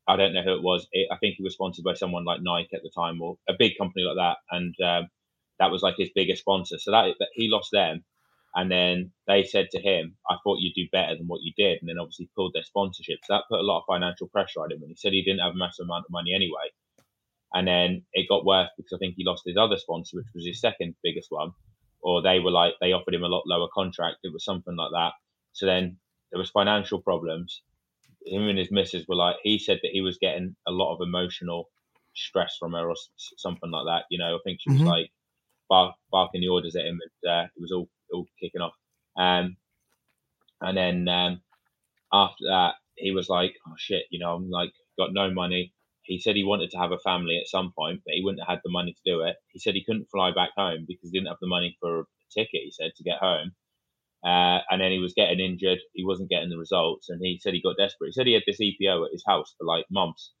I 0.07 0.15
don't 0.15 0.33
know 0.33 0.43
who 0.43 0.55
it 0.55 0.63
was. 0.63 0.87
It, 0.91 1.07
I 1.11 1.17
think 1.17 1.35
he 1.35 1.43
was 1.43 1.53
sponsored 1.53 1.83
by 1.83 1.93
someone 1.93 2.25
like 2.25 2.41
Nike 2.41 2.75
at 2.75 2.83
the 2.83 2.91
time 2.95 3.21
or 3.21 3.37
a 3.49 3.53
big 3.57 3.73
company 3.77 4.03
like 4.03 4.17
that. 4.17 4.37
And 4.51 4.75
um, 4.81 5.07
that 5.59 5.71
was 5.71 5.81
like 5.81 5.95
his 5.97 6.09
biggest 6.13 6.41
sponsor. 6.41 6.77
So 6.77 6.91
that, 6.91 7.15
that 7.19 7.29
he 7.33 7.49
lost 7.49 7.69
them. 7.71 8.03
And 8.53 8.71
then 8.71 9.11
they 9.27 9.43
said 9.43 9.69
to 9.71 9.81
him, 9.81 10.15
I 10.29 10.37
thought 10.43 10.59
you'd 10.59 10.75
do 10.75 10.87
better 10.91 11.17
than 11.17 11.27
what 11.27 11.41
you 11.41 11.51
did. 11.57 11.79
And 11.81 11.89
then 11.89 11.97
obviously 11.99 12.29
pulled 12.35 12.53
their 12.53 12.63
sponsorship. 12.63 13.19
So 13.23 13.33
that 13.33 13.43
put 13.49 13.59
a 13.59 13.63
lot 13.63 13.79
of 13.79 13.85
financial 13.87 14.27
pressure 14.27 14.61
on 14.61 14.71
him. 14.71 14.81
And 14.81 14.89
he 14.89 14.95
said 14.95 15.11
he 15.11 15.23
didn't 15.23 15.41
have 15.41 15.53
a 15.53 15.57
massive 15.57 15.85
amount 15.85 16.05
of 16.05 16.11
money 16.11 16.33
anyway. 16.33 16.71
And 17.53 17.67
then 17.67 18.03
it 18.13 18.29
got 18.29 18.45
worse 18.45 18.69
because 18.77 18.93
I 18.93 18.99
think 18.99 19.15
he 19.17 19.25
lost 19.25 19.43
his 19.45 19.57
other 19.57 19.77
sponsor, 19.77 20.17
which 20.17 20.27
was 20.33 20.45
his 20.45 20.61
second 20.61 20.95
biggest 21.03 21.27
one. 21.31 21.51
Or 22.01 22.21
they 22.21 22.39
were 22.39 22.51
like, 22.51 22.73
they 22.79 22.93
offered 22.93 23.13
him 23.13 23.23
a 23.23 23.27
lot 23.27 23.43
lower 23.47 23.67
contract. 23.73 24.17
It 24.23 24.31
was 24.31 24.45
something 24.45 24.75
like 24.75 24.91
that. 24.91 25.13
So 25.53 25.65
then 25.65 25.97
there 26.31 26.39
was 26.39 26.49
financial 26.49 27.01
problems. 27.01 27.61
Him 28.25 28.47
and 28.47 28.57
his 28.57 28.71
missus 28.71 29.05
were 29.07 29.15
like, 29.15 29.35
he 29.43 29.59
said 29.59 29.79
that 29.83 29.91
he 29.91 30.01
was 30.01 30.17
getting 30.19 30.55
a 30.67 30.71
lot 30.71 30.93
of 30.93 31.01
emotional 31.01 31.69
stress 32.15 32.55
from 32.59 32.73
her 32.73 32.89
or 32.89 32.95
something 33.37 33.71
like 33.71 33.85
that. 33.85 34.05
You 34.09 34.17
know, 34.17 34.35
I 34.35 34.39
think 34.43 34.59
she 34.61 34.71
was 34.71 34.79
mm-hmm. 34.79 34.87
like, 34.87 35.11
bark, 35.69 35.95
barking 36.11 36.41
the 36.41 36.49
orders 36.49 36.75
at 36.75 36.85
him, 36.85 36.99
and 37.01 37.31
uh, 37.31 37.43
it 37.43 37.61
was 37.61 37.71
all 37.71 37.89
all 38.13 38.25
kicking 38.39 38.61
off. 38.61 38.73
Um, 39.17 39.57
and 40.61 40.77
then 40.77 41.07
um, 41.07 41.41
after 42.13 42.45
that, 42.47 42.73
he 42.95 43.11
was 43.11 43.29
like, 43.29 43.55
"Oh 43.67 43.73
shit, 43.77 44.03
you 44.09 44.19
know, 44.19 44.33
I'm 44.35 44.49
like 44.49 44.71
got 44.97 45.13
no 45.13 45.31
money." 45.31 45.73
He 46.03 46.19
said 46.19 46.35
he 46.35 46.43
wanted 46.43 46.69
to 46.71 46.77
have 46.77 46.91
a 46.91 46.99
family 46.99 47.37
at 47.37 47.47
some 47.47 47.73
point, 47.77 48.01
but 48.05 48.13
he 48.13 48.21
wouldn't 48.23 48.41
have 48.41 48.57
had 48.57 48.61
the 48.63 48.71
money 48.71 48.93
to 48.93 49.11
do 49.11 49.21
it. 49.21 49.37
He 49.49 49.59
said 49.59 49.73
he 49.73 49.83
couldn't 49.83 50.09
fly 50.11 50.31
back 50.31 50.51
home 50.55 50.85
because 50.87 51.09
he 51.09 51.17
didn't 51.17 51.29
have 51.29 51.41
the 51.41 51.47
money 51.47 51.75
for 51.79 52.01
a 52.01 52.05
ticket. 52.31 52.61
He 52.63 52.71
said 52.71 52.91
to 52.95 53.03
get 53.03 53.17
home. 53.17 53.53
Uh, 54.25 54.59
and 54.71 54.81
then 54.81 54.91
he 54.91 54.97
was 54.97 55.13
getting 55.13 55.39
injured. 55.39 55.77
He 55.93 56.03
wasn't 56.03 56.29
getting 56.29 56.49
the 56.49 56.57
results, 56.57 57.09
and 57.09 57.21
he 57.21 57.39
said 57.39 57.53
he 57.53 57.61
got 57.61 57.77
desperate. 57.77 58.07
He 58.07 58.11
said 58.13 58.25
he 58.25 58.33
had 58.33 58.43
this 58.47 58.59
EPO 58.59 59.05
at 59.05 59.11
his 59.11 59.23
house 59.25 59.53
for 59.57 59.65
like 59.65 59.85
months, 59.91 60.33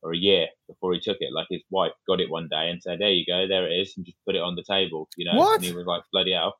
or 0.00 0.12
a 0.12 0.16
year 0.16 0.46
before 0.68 0.92
he 0.92 1.00
took 1.00 1.16
it. 1.20 1.32
Like 1.32 1.48
his 1.50 1.62
wife 1.68 1.92
got 2.06 2.20
it 2.20 2.30
one 2.30 2.48
day 2.48 2.70
and 2.70 2.80
said, 2.80 3.00
"There 3.00 3.10
you 3.10 3.24
go, 3.26 3.48
there 3.48 3.66
it 3.66 3.74
is," 3.74 3.94
and 3.96 4.06
just 4.06 4.18
put 4.24 4.36
it 4.36 4.42
on 4.42 4.54
the 4.54 4.62
table. 4.62 5.08
You 5.16 5.26
know, 5.26 5.38
what? 5.38 5.56
and 5.56 5.64
he 5.64 5.72
was 5.72 5.86
like, 5.86 6.02
"Bloody 6.12 6.32
hell!" 6.32 6.54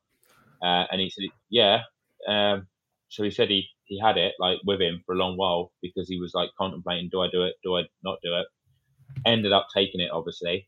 Uh, 0.61 0.85
and 0.91 0.99
he 0.99 1.09
said, 1.09 1.29
"Yeah." 1.49 1.83
Um, 2.27 2.67
so 3.07 3.23
he 3.23 3.31
said 3.31 3.49
he 3.49 3.69
he 3.85 3.97
had 3.99 4.17
it 4.17 4.33
like 4.39 4.59
with 4.65 4.81
him 4.81 5.03
for 5.05 5.15
a 5.15 5.17
long 5.17 5.37
while 5.37 5.71
because 5.81 6.09
he 6.09 6.19
was 6.19 6.33
like 6.33 6.49
contemplating, 6.57 7.07
"Do 7.09 7.21
I 7.21 7.29
do 7.31 7.43
it? 7.43 7.55
Do 7.63 7.77
I 7.77 7.83
not 8.03 8.19
do 8.21 8.35
it?" 8.35 8.47
Ended 9.25 9.53
up 9.53 9.67
taking 9.73 10.01
it, 10.01 10.11
obviously, 10.11 10.67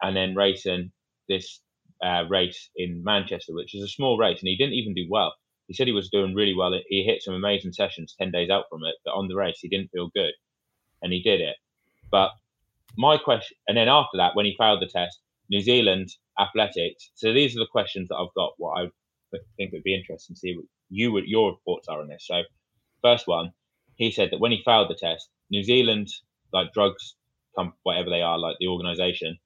and 0.00 0.16
then 0.16 0.36
racing 0.36 0.92
this 1.28 1.60
uh, 2.04 2.24
race 2.28 2.70
in 2.76 3.02
Manchester, 3.02 3.52
which 3.52 3.74
is 3.74 3.82
a 3.82 3.88
small 3.88 4.16
race, 4.16 4.38
and 4.40 4.48
he 4.48 4.56
didn't 4.56 4.74
even 4.74 4.94
do 4.94 5.06
well. 5.10 5.34
He 5.68 5.74
said 5.74 5.86
he 5.86 5.92
was 5.92 6.10
doing 6.10 6.34
really 6.34 6.54
well. 6.54 6.78
He 6.88 7.02
hit 7.02 7.22
some 7.22 7.34
amazing 7.34 7.72
sessions 7.72 8.14
ten 8.18 8.30
days 8.30 8.50
out 8.50 8.66
from 8.70 8.84
it, 8.84 8.94
but 9.04 9.12
on 9.12 9.28
the 9.28 9.36
race 9.36 9.58
he 9.60 9.68
didn't 9.68 9.90
feel 9.90 10.10
good, 10.14 10.32
and 11.02 11.12
he 11.12 11.22
did 11.22 11.40
it. 11.40 11.56
But 12.10 12.30
my 12.96 13.18
question, 13.18 13.56
and 13.66 13.76
then 13.76 13.88
after 13.88 14.16
that, 14.18 14.36
when 14.36 14.46
he 14.46 14.54
failed 14.56 14.80
the 14.80 14.86
test, 14.86 15.18
New 15.50 15.60
Zealand 15.60 16.08
athletics. 16.38 17.10
So 17.14 17.32
these 17.32 17.56
are 17.56 17.60
the 17.60 17.66
questions 17.70 18.08
that 18.08 18.16
I've 18.16 18.34
got. 18.34 18.54
What 18.58 18.80
I 18.80 19.38
think 19.56 19.72
would 19.72 19.82
be 19.82 19.94
interesting 19.94 20.34
to 20.34 20.40
see 20.40 20.56
what 20.56 20.66
you 20.88 21.12
would 21.12 21.26
your 21.26 21.58
thoughts 21.64 21.88
are 21.88 22.00
on 22.00 22.08
this. 22.08 22.26
So, 22.26 22.42
first 23.02 23.26
one, 23.26 23.52
he 23.96 24.10
said 24.10 24.30
that 24.30 24.40
when 24.40 24.52
he 24.52 24.62
failed 24.64 24.90
the 24.90 24.94
test, 24.94 25.28
New 25.50 25.62
Zealand, 25.62 26.08
like 26.52 26.72
drugs, 26.72 27.16
whatever 27.82 28.10
they 28.10 28.22
are, 28.22 28.38
like 28.38 28.56
the 28.60 28.68
organisation, 28.68 29.38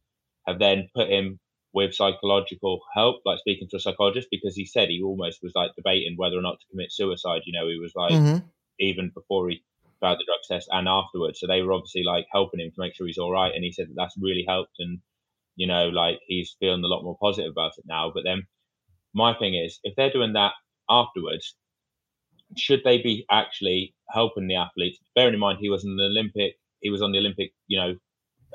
have 0.47 0.59
then 0.59 0.89
put 0.95 1.09
him 1.09 1.39
with 1.73 1.95
psychological 1.95 2.81
help, 2.95 3.23
like 3.25 3.39
speaking 3.39 3.69
to 3.71 3.77
a 3.77 3.81
psychologist, 3.81 4.29
because 4.31 4.57
he 4.57 4.67
said 4.67 4.89
he 4.89 5.03
almost 5.03 5.43
was 5.43 5.53
like 5.55 5.71
debating 5.77 6.17
whether 6.17 6.37
or 6.37 6.43
not 6.43 6.59
to 6.61 6.67
commit 6.71 6.93
suicide. 6.93 7.43
You 7.45 7.53
know, 7.53 7.69
he 7.69 7.79
was 7.79 7.93
like, 7.95 8.13
mm-hmm. 8.13 8.39
even 8.79 9.11
before 9.15 9.49
he 9.49 9.63
about 10.01 10.19
the 10.19 10.25
drug 10.25 10.39
test 10.49 10.69
and 10.73 10.89
afterwards. 10.89 11.41
So 11.41 11.47
they 11.47 11.63
were 11.63 11.73
obviously 11.73 12.03
like 12.03 12.27
helping 12.33 12.61
him 12.61 12.71
to 12.71 12.81
make 12.81 12.95
sure 12.95 13.07
he's 13.07 13.19
all 13.19 13.33
right. 13.33 13.55
And 13.55 13.63
he 13.63 13.73
said 13.73 13.89
that 13.89 13.95
that's 13.97 14.17
really 14.19 14.45
helped. 14.49 14.77
And, 14.79 15.01
you 15.57 15.67
know, 15.67 15.89
like 15.89 16.21
he's 16.27 16.57
feeling 16.59 16.83
a 16.83 16.87
lot 16.87 17.05
more 17.05 17.19
positive 17.21 17.51
about 17.51 17.73
it 17.77 17.85
now. 17.87 18.11
But 18.15 18.25
then 18.25 18.47
my 19.15 19.35
thing 19.35 19.55
is, 19.55 19.79
if 19.85 19.95
they're 19.97 20.13
doing 20.13 20.33
that 20.35 20.53
afterwards, 20.89 21.55
should 22.57 22.81
they 22.85 22.99
be 22.99 23.27
actually 23.31 23.95
helping 24.09 24.49
the 24.49 24.57
athletes? 24.57 24.99
Bearing 25.15 25.35
in 25.35 25.41
mind, 25.41 25.59
he 25.61 25.69
was 25.69 25.85
an 25.85 25.99
Olympic, 26.01 26.55
he 26.81 26.91
was 26.91 27.03
on 27.03 27.13
the 27.13 27.19
Olympic, 27.19 27.53
you 27.69 27.79
know, 27.79 27.95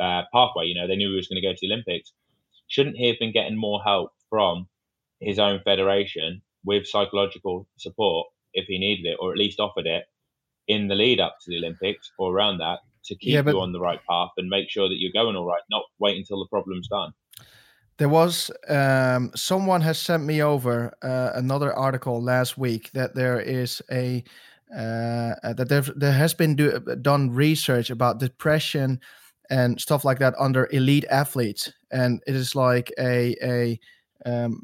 uh, 0.04 0.24
pathway. 0.34 0.66
You 0.66 0.76
know, 0.76 0.88
they 0.88 0.96
knew 0.96 1.10
he 1.10 1.16
was 1.16 1.28
going 1.28 1.42
to 1.42 1.48
go 1.48 1.54
to 1.54 1.60
the 1.62 1.72
Olympics. 1.72 2.12
Shouldn't 2.68 2.98
he 2.98 3.08
have 3.08 3.20
been 3.20 3.34
getting 3.34 3.58
more 3.58 3.82
help 3.84 4.12
from 4.30 4.68
his 5.20 5.40
own 5.40 5.62
federation 5.64 6.42
with 6.64 6.88
psychological 6.88 7.68
support 7.78 8.28
if 8.54 8.66
he 8.68 8.80
needed 8.80 9.06
it, 9.06 9.18
or 9.20 9.32
at 9.32 9.38
least 9.38 9.60
offered 9.60 9.86
it 9.86 10.06
in 10.68 10.88
the 10.88 10.96
lead 10.96 11.20
up 11.20 11.38
to 11.42 11.52
the 11.52 11.58
Olympics 11.58 12.12
or 12.18 12.34
around 12.34 12.58
that 12.58 12.80
to 13.06 13.16
keep 13.16 13.34
yeah, 13.34 13.42
but, 13.42 13.54
you 13.54 13.62
on 13.62 13.72
the 13.72 13.80
right 13.80 14.00
path 14.10 14.30
and 14.38 14.50
make 14.50 14.70
sure 14.70 14.90
that 14.90 14.98
you're 14.98 15.12
going 15.14 15.36
all 15.36 15.46
right, 15.46 15.62
not 15.70 15.84
wait 16.00 16.18
until 16.18 16.40
the 16.40 16.48
problem's 16.48 16.88
done. 16.88 17.14
There 17.98 18.10
was 18.10 18.52
um, 18.68 19.32
someone 19.36 19.82
has 19.82 20.00
sent 20.00 20.26
me 20.26 20.42
over 20.42 20.94
uh, 21.02 21.32
another 21.36 21.74
article 21.74 22.22
last 22.22 22.58
week 22.58 22.92
that 22.92 23.16
there 23.16 23.40
is 23.40 23.82
a 23.90 24.24
uh, 24.72 25.36
that 25.54 25.68
there 25.70 25.82
there 25.82 26.12
has 26.12 26.34
been 26.34 26.56
do, 26.56 26.80
done 27.02 27.32
research 27.32 27.90
about 27.90 28.20
depression 28.20 29.00
and 29.50 29.80
stuff 29.80 30.04
like 30.04 30.20
that 30.20 30.34
under 30.40 30.68
elite 30.72 31.06
athletes, 31.10 31.72
and 31.92 32.22
it 32.28 32.36
is 32.36 32.56
like 32.56 32.92
a 33.00 33.36
a 33.44 33.80
um, 34.26 34.64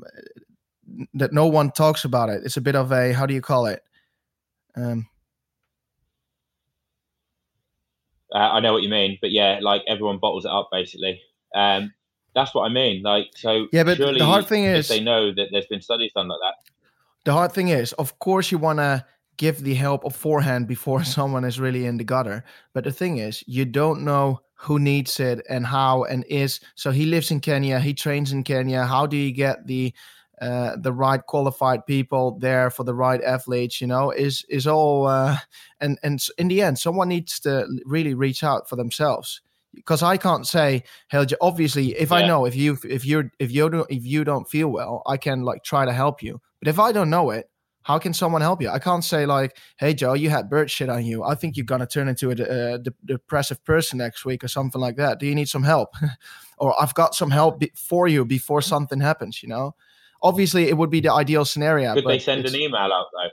that 1.14 1.34
no 1.34 1.48
one 1.48 1.72
talks 1.72 2.06
about 2.06 2.30
it. 2.30 2.42
It's 2.44 2.58
a 2.58 2.62
bit 2.62 2.76
of 2.76 2.92
a 2.92 3.14
how 3.14 3.26
do 3.26 3.34
you 3.34 3.42
call 3.42 3.66
it? 3.66 3.82
Um, 4.76 5.08
uh, 8.34 8.38
I 8.38 8.60
know 8.60 8.74
what 8.74 8.84
you 8.84 8.90
mean, 8.90 9.18
but 9.22 9.32
yeah, 9.32 9.60
like 9.62 9.84
everyone 9.88 10.18
bottles 10.18 10.46
it 10.46 10.52
up 10.52 10.70
basically. 10.72 11.22
Um, 11.54 11.94
that's 12.34 12.56
what 12.56 12.70
I 12.70 12.74
mean. 12.74 13.04
Like, 13.04 13.28
so 13.36 13.68
yeah, 13.74 13.84
but 13.84 13.98
the 13.98 14.26
hard 14.26 14.48
thing 14.48 14.64
is 14.64 14.88
they 14.88 15.04
know 15.04 15.34
that 15.34 15.50
there's 15.52 15.66
been 15.66 15.82
studies 15.82 16.12
done 16.16 16.30
like 16.30 16.40
that. 16.42 16.72
The 17.26 17.34
hard 17.34 17.52
thing 17.52 17.68
is, 17.68 17.94
of 17.94 18.18
course, 18.20 18.52
you 18.52 18.58
want 18.58 18.80
to 18.80 19.06
give 19.38 19.64
the 19.64 19.74
help 19.74 20.04
beforehand 20.04 20.68
before 20.68 21.04
someone 21.18 21.44
is 21.44 21.60
really 21.60 21.86
in 21.86 21.98
the 21.98 22.04
gutter. 22.04 22.44
But 22.74 22.86
the 22.86 22.92
thing 22.92 23.18
is, 23.18 23.44
you 23.48 23.66
don't 23.66 24.04
know 24.04 24.42
who 24.62 24.78
needs 24.78 25.19
it 25.19 25.43
and 25.50 25.65
how 25.65 26.04
and 26.04 26.24
is. 26.30 26.60
So 26.76 26.91
he 26.91 27.06
lives 27.06 27.32
in 27.32 27.39
Kenya. 27.39 27.80
He 27.80 27.93
trains 27.93 28.32
in 28.32 28.43
Kenya. 28.43 28.86
How 28.86 29.08
do 29.08 29.17
you 29.17 29.32
get 29.32 29.65
the 29.65 29.93
uh, 30.39 30.76
the 30.78 30.91
right 30.91 31.24
qualified 31.28 31.86
people 31.86 32.38
there 32.39 32.71
for 32.71 32.84
the 32.84 32.95
right 32.95 33.21
athletes 33.21 33.80
you 33.80 33.86
know 33.86 34.10
is 34.10 34.43
is 34.50 34.65
all 34.65 35.06
uh, 35.06 35.38
and 35.80 36.00
and 36.02 36.26
in 36.39 36.47
the 36.47 36.63
end 36.63 36.80
someone 36.80 37.08
needs 37.10 37.39
to 37.39 37.67
really 37.86 38.15
reach 38.15 38.43
out 38.43 38.67
for 38.67 38.76
themselves 38.76 39.41
because 39.74 40.02
I 40.04 40.17
can't 40.17 40.47
say, 40.47 40.84
"Hell, 41.10 41.26
obviously, 41.41 41.95
if 41.97 42.10
yeah. 42.10 42.17
I 42.17 42.28
know 42.28 42.45
if 42.45 42.56
you 42.56 42.78
if 42.84 43.06
you're 43.06 43.32
if 43.38 43.52
you 43.52 43.69
don't 43.69 43.89
if 43.89 44.04
you 44.04 44.24
don't 44.24 44.50
feel 44.50 44.69
well, 44.69 45.04
I 45.06 45.17
can 45.17 45.43
like 45.43 45.63
try 45.63 45.86
to 45.86 45.93
help 45.93 46.24
you. 46.24 46.41
But 46.60 46.67
if 46.67 46.80
I 46.80 46.91
don't 46.91 47.10
know 47.10 47.30
it, 47.30 47.51
how 47.84 47.98
can 48.00 48.13
someone 48.13 48.41
help 48.41 48.62
you? 48.62 48.70
I 48.70 48.80
can't 48.80 49.04
say 49.04 49.26
like, 49.26 49.58
"Hey, 49.78 49.94
Joe, 49.94 50.13
you 50.13 50.30
had 50.30 50.50
bird 50.50 50.70
shit 50.70 50.89
on 50.89 51.06
you. 51.06 51.24
I 51.24 51.36
think 51.36 51.58
you're 51.58 51.65
gonna 51.65 51.88
turn 51.88 52.08
into 52.08 52.30
a, 52.30 52.36
a, 52.36 52.74
a 52.76 52.80
depressive 53.06 53.63
person 53.65 53.98
next 53.98 54.26
week 54.26 54.44
or 54.44 54.48
something 54.48 54.80
like 54.80 54.98
that. 54.98 55.20
Do 55.20 55.26
you 55.26 55.36
need 55.36 55.50
some 55.50 55.63
help?" 55.63 55.89
or 56.58 56.80
I've 56.82 56.94
got 56.94 57.15
some 57.15 57.32
help 57.32 57.60
be- 57.60 57.72
for 57.76 58.08
you 58.08 58.26
before 58.26 58.62
something 58.62 59.00
happens. 59.00 59.41
You 59.41 59.50
know, 59.50 59.76
obviously, 60.22 60.70
it 60.70 60.78
would 60.78 60.89
be 60.89 61.00
the 61.00 61.12
ideal 61.12 61.46
scenario. 61.46 61.94
Could 61.94 62.06
they 62.06 62.20
send 62.20 62.46
an 62.46 62.56
email 62.56 62.76
out 62.82 63.08
though? 63.13 63.30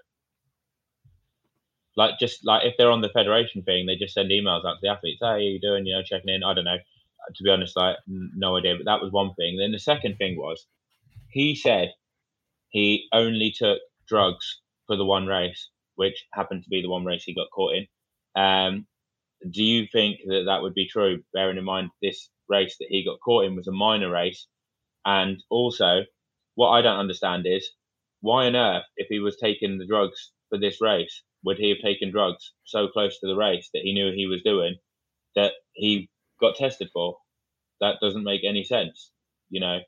like 1.99 2.19
just 2.19 2.47
like 2.47 2.65
if 2.65 2.75
they're 2.79 2.93
on 2.93 3.01
the 3.01 3.11
federation 3.11 3.63
thing, 3.63 3.85
they 3.85 3.97
just 3.97 4.15
send 4.15 4.31
emails 4.31 4.65
out 4.65 4.75
to 4.75 4.79
the 4.81 4.89
athletes. 4.89 5.19
Hey, 5.21 5.27
how 5.27 5.37
you 5.37 5.61
doing? 5.61 5.85
You 5.85 5.97
know, 5.97 6.03
checking 6.03 6.33
in. 6.33 6.45
I 6.45 6.55
don't 6.55 6.65
know. 6.65 6.77
Uh, 6.77 7.33
to 7.35 7.43
be 7.43 7.51
honest, 7.51 7.77
like 7.77 7.97
no 8.07 8.57
idea. 8.57 8.77
But 8.77 8.87
that 8.87 9.03
was 9.03 9.11
one 9.11 9.35
thing. 9.35 9.59
Then 9.59 9.73
the 9.73 9.81
second 9.81 10.17
thing 10.17 10.37
was, 10.39 10.65
he 11.29 11.57
said 11.57 11.93
he 12.69 13.09
only 13.13 13.51
took 13.51 13.81
drugs 14.09 14.61
for 14.87 14.97
the 14.97 15.05
one 15.05 15.27
race, 15.27 15.71
which 15.97 16.27
happened 16.33 16.65
to 16.65 16.71
be 16.71 16.83
the 16.83 16.91
one 16.91 17.05
race 17.05 17.25
he 17.25 17.35
got 17.35 17.51
caught 17.55 17.75
in. 17.75 17.87
Um, 18.41 18.87
do 19.51 19.63
you 19.63 19.87
think 19.93 20.21
that 20.27 20.45
that 20.47 20.63
would 20.63 20.75
be 20.75 20.89
true? 20.89 21.23
Bearing 21.33 21.59
in 21.59 21.65
mind 21.65 21.91
this 22.03 22.29
race 22.49 22.77
that 22.79 22.89
he 22.89 23.05
got 23.05 23.21
caught 23.25 23.45
in 23.45 23.57
was 23.57 23.69
a 23.69 23.73
minor 23.73 24.11
race, 24.11 24.47
and 25.05 25.43
also 25.51 26.05
what 26.55 26.71
I 26.71 26.83
don't 26.83 26.99
understand 26.99 27.47
is 27.47 27.71
why 28.21 28.47
on 28.47 28.57
earth, 28.57 28.85
if 28.97 29.07
he 29.09 29.21
was 29.21 29.37
taking 29.37 29.79
the 29.79 29.87
drugs 29.87 30.33
for 30.49 30.59
this 30.59 30.81
race, 30.81 31.23
would 31.45 31.59
he 31.59 31.69
have 31.69 31.79
taken 31.79 32.11
drugs 32.11 32.53
so 32.65 32.89
close 32.89 33.19
to 33.21 33.29
the 33.29 33.37
race 33.37 33.71
that 33.73 33.83
he 33.83 33.93
knew 33.93 34.13
he 34.13 34.27
was 34.27 34.43
doing 34.43 34.77
that 35.37 35.53
he 35.75 36.11
got 36.41 36.57
tested 36.57 36.91
for? 36.93 37.17
That 37.81 38.01
doesn't 38.01 38.25
make 38.25 38.43
any 38.45 38.65
sense, 38.65 39.13
you 39.51 39.61
know. 39.61 39.79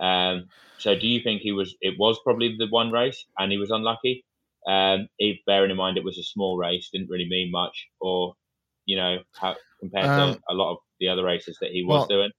Um, 0.00 0.46
so, 0.78 0.98
do 0.98 1.06
you 1.06 1.20
think 1.20 1.42
he 1.42 1.52
was? 1.52 1.74
It 1.80 1.94
was 1.98 2.18
probably 2.24 2.56
the 2.58 2.66
one 2.68 2.90
race, 2.90 3.24
and 3.38 3.50
he 3.50 3.58
was 3.58 3.70
unlucky. 3.70 4.24
Um, 4.66 5.08
if 5.18 5.38
bearing 5.46 5.70
in 5.70 5.76
mind 5.76 5.98
it 5.98 6.04
was 6.04 6.18
a 6.18 6.22
small 6.22 6.56
race, 6.56 6.88
didn't 6.92 7.10
really 7.10 7.28
mean 7.28 7.50
much, 7.50 7.86
or 8.00 8.34
you 8.86 8.96
know, 8.96 9.18
how, 9.40 9.56
compared 9.80 10.06
um, 10.06 10.34
to 10.34 10.40
a 10.48 10.54
lot 10.54 10.72
of 10.72 10.78
the 11.00 11.08
other 11.08 11.24
races 11.24 11.58
that 11.60 11.70
he 11.70 11.84
was 11.84 12.00
well, 12.00 12.06
doing. 12.06 12.30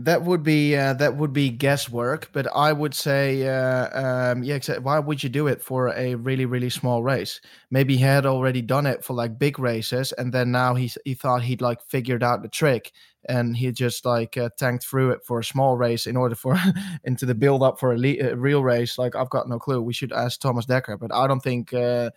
That 0.00 0.22
would 0.22 0.44
be 0.44 0.76
uh, 0.76 0.94
that 0.94 1.16
would 1.16 1.32
be 1.32 1.50
guesswork, 1.50 2.30
but 2.32 2.46
I 2.54 2.72
would 2.72 2.94
say, 2.94 3.48
uh, 3.48 4.30
um, 4.30 4.44
yeah. 4.44 4.60
Why 4.78 5.00
would 5.00 5.24
you 5.24 5.28
do 5.28 5.48
it 5.48 5.60
for 5.60 5.88
a 5.88 6.14
really 6.14 6.46
really 6.46 6.70
small 6.70 7.02
race? 7.02 7.40
Maybe 7.72 7.96
he 7.96 8.02
had 8.02 8.24
already 8.24 8.62
done 8.62 8.86
it 8.86 9.02
for 9.02 9.14
like 9.14 9.40
big 9.40 9.58
races, 9.58 10.12
and 10.12 10.32
then 10.32 10.52
now 10.52 10.76
he 10.76 10.92
he 11.04 11.14
thought 11.14 11.42
he'd 11.42 11.60
like 11.60 11.82
figured 11.88 12.22
out 12.22 12.42
the 12.42 12.48
trick, 12.48 12.92
and 13.28 13.56
he 13.56 13.72
just 13.72 14.04
like 14.04 14.36
uh, 14.36 14.50
tanked 14.56 14.86
through 14.86 15.10
it 15.10 15.24
for 15.24 15.40
a 15.40 15.44
small 15.44 15.76
race 15.76 16.06
in 16.06 16.16
order 16.16 16.36
for 16.36 16.56
into 17.02 17.26
the 17.26 17.34
build 17.34 17.64
up 17.64 17.80
for 17.80 17.92
a, 17.92 17.98
le- 17.98 18.30
a, 18.30 18.36
real 18.36 18.62
race. 18.62 18.98
Like 18.98 19.16
I've 19.16 19.30
got 19.30 19.48
no 19.48 19.58
clue. 19.58 19.82
We 19.82 19.94
should 19.94 20.12
ask 20.12 20.40
Thomas 20.40 20.66
Dekker, 20.66 21.00
but 21.00 21.12
I 21.12 21.26
don't 21.26 21.42
think 21.42 21.74
uh, 21.74 22.10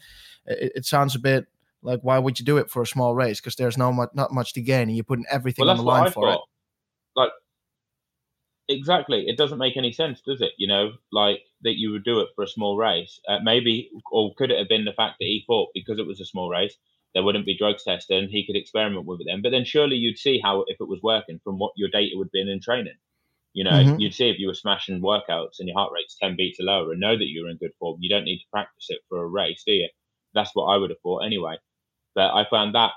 it, 0.46 0.72
it 0.76 0.86
sounds 0.86 1.16
a 1.16 1.20
bit 1.20 1.48
like 1.82 2.02
why 2.04 2.20
would 2.20 2.40
you 2.40 2.46
do 2.46 2.58
it 2.58 2.70
for 2.70 2.84
a 2.84 2.88
small 2.88 3.16
race? 3.16 3.40
Because 3.40 3.56
there's 3.56 3.78
no 3.78 3.92
much 3.92 4.10
not 4.14 4.32
much 4.32 4.54
to 4.54 4.62
gain, 4.62 4.84
and 4.84 4.96
you're 4.96 5.04
putting 5.04 5.26
everything 5.32 5.66
well, 5.66 5.72
on 5.72 5.78
the 5.78 5.84
line 5.84 6.12
for 6.12 6.32
it. 6.32 6.40
Like 7.16 7.32
exactly. 8.72 9.26
It 9.28 9.38
doesn't 9.38 9.58
make 9.58 9.78
any 9.78 9.92
sense, 9.92 10.22
does 10.22 10.42
it? 10.42 10.52
You 10.58 10.68
know, 10.68 10.94
like 11.12 11.42
that 11.64 11.78
you 11.78 11.92
would 11.92 12.04
do 12.04 12.20
it 12.20 12.30
for 12.36 12.44
a 12.44 12.48
small 12.48 12.78
race. 12.78 13.20
Uh, 13.28 13.40
maybe, 13.44 13.90
or 14.12 14.34
could 14.36 14.52
it 14.52 14.58
have 14.58 14.70
been 14.70 14.86
the 14.86 14.94
fact 14.94 15.16
that 15.20 15.26
he 15.26 15.44
thought 15.48 15.70
because 15.74 16.00
it 16.00 16.08
was 16.08 16.20
a 16.20 16.26
small 16.26 16.50
race, 16.50 16.76
there 17.14 17.24
wouldn't 17.24 17.46
be 17.46 17.58
drugs 17.58 17.84
tested 17.84 18.24
and 18.24 18.32
he 18.32 18.46
could 18.46 18.56
experiment 18.56 19.06
with 19.06 19.22
it 19.22 19.28
then. 19.28 19.42
But 19.42 19.52
then 19.52 19.66
surely 19.66 19.96
you'd 19.96 20.18
see 20.18 20.40
how 20.44 20.64
if 20.68 20.78
it 20.80 20.88
was 20.88 21.02
working 21.04 21.40
from 21.44 21.60
what 21.60 21.74
your 21.76 21.90
data 21.90 22.16
would 22.16 22.28
have 22.28 22.32
been 22.32 22.48
in 22.48 22.62
training. 22.62 22.96
You 23.54 23.66
know, 23.66 23.72
mm-hmm. 23.72 24.00
you'd 24.00 24.14
see 24.14 24.30
if 24.30 24.40
you 24.40 24.48
were 24.48 24.54
smashing 24.54 25.02
workouts 25.02 25.60
and 25.60 25.68
your 25.68 25.78
heart 25.78 25.92
rate's 25.94 26.16
10 26.22 26.38
beats 26.38 26.60
or 26.60 26.64
lower 26.64 26.92
and 26.92 27.02
know 27.02 27.18
that 27.18 27.28
you're 27.28 27.50
in 27.50 27.58
good 27.58 27.74
form. 27.80 27.98
You 28.00 28.10
don't 28.10 28.24
need 28.24 28.40
to 28.40 28.50
practice 28.52 28.86
it 28.90 29.02
for 29.10 29.22
a 29.22 29.28
race, 29.28 29.64
do 29.66 29.74
you? 29.74 29.90
That's 30.34 30.52
what 30.54 30.66
I 30.66 30.78
would 30.78 30.90
have 30.90 31.02
thought 31.04 31.26
anyway. 31.26 31.58
But 32.16 32.34
I 32.34 32.46
found 32.50 32.76
that 32.76 32.92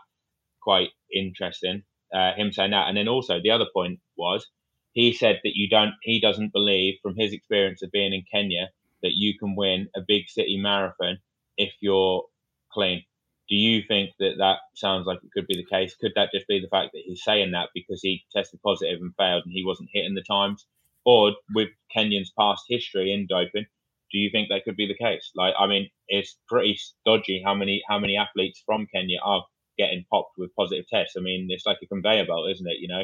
quite 0.63 0.91
interesting, 1.13 1.83
uh, 2.15 2.35
him 2.35 2.53
saying 2.53 2.71
that. 2.71 2.89
And 2.89 2.97
then 2.97 3.09
also 3.09 3.41
the 3.43 3.51
other 3.51 3.67
point 3.75 3.99
was 4.17 4.47
he 4.95 5.13
said 5.13 5.41
that 5.45 5.57
you 5.57 5.69
don't 5.69 5.95
he 6.03 6.21
doesn't 6.21 6.53
believe 6.53 6.95
from 7.03 7.15
his 7.17 7.33
experience 7.33 7.83
of 7.83 7.93
being 7.93 8.15
in 8.15 8.25
Kenya 8.31 8.71
that 9.03 9.13
you 9.13 9.39
can 9.39 9.55
win 9.55 9.89
a 9.95 10.01
big 10.07 10.29
city 10.29 10.57
marathon 10.57 11.19
if 11.59 11.73
you're 11.81 12.25
clean. 12.73 13.03
Do 13.49 13.57
you 13.57 13.83
think 13.87 14.13
that 14.19 14.37
that 14.39 14.59
sounds 14.75 15.07
like 15.07 15.19
it 15.23 15.31
could 15.33 15.47
be 15.47 15.57
the 15.57 15.67
case? 15.67 15.95
Could 16.01 16.13
that 16.17 16.31
just 16.33 16.49
be 16.49 16.61
the 16.61 16.69
fact 16.69 16.93
that 16.95 17.03
he's 17.05 17.23
saying 17.23 17.51
that 17.51 17.69
because 17.75 18.01
he 18.03 18.25
tested 18.35 18.63
positive 18.63 19.01
and 19.03 19.15
failed 19.17 19.43
and 19.45 19.53
he 19.53 19.65
wasn't 19.65 19.91
hitting 19.93 20.15
the 20.15 20.23
times? 20.23 20.65
Or 21.05 21.33
with 21.55 21.69
Kenyans' 21.95 22.35
past 22.39 22.65
history 22.67 23.13
in 23.13 23.27
doping, 23.27 23.67
do 24.11 24.19
you 24.19 24.31
think 24.31 24.49
that 24.49 24.65
could 24.65 24.77
be 24.77 24.87
the 24.87 24.95
case? 24.95 25.31
Like, 25.35 25.53
I 25.59 25.67
mean, 25.67 25.91
it's 26.09 26.39
pretty 26.49 26.79
dodgy 27.05 27.43
how 27.45 27.55
many 27.55 27.83
how 27.87 27.99
many 27.99 28.17
athletes 28.17 28.63
from 28.65 28.87
Kenya 28.87 29.19
are 29.23 29.45
getting 29.77 30.07
popped 30.11 30.39
with 30.39 30.55
positive 30.55 30.87
tests. 30.89 31.17
I 31.19 31.21
mean, 31.21 31.49
it's 31.51 31.67
like 31.67 31.79
a 31.83 31.87
conveyor 31.87 32.27
belt, 32.27 32.49
isn't 32.51 32.67
it? 32.67 32.79
You 32.81 32.89
know, 32.89 33.03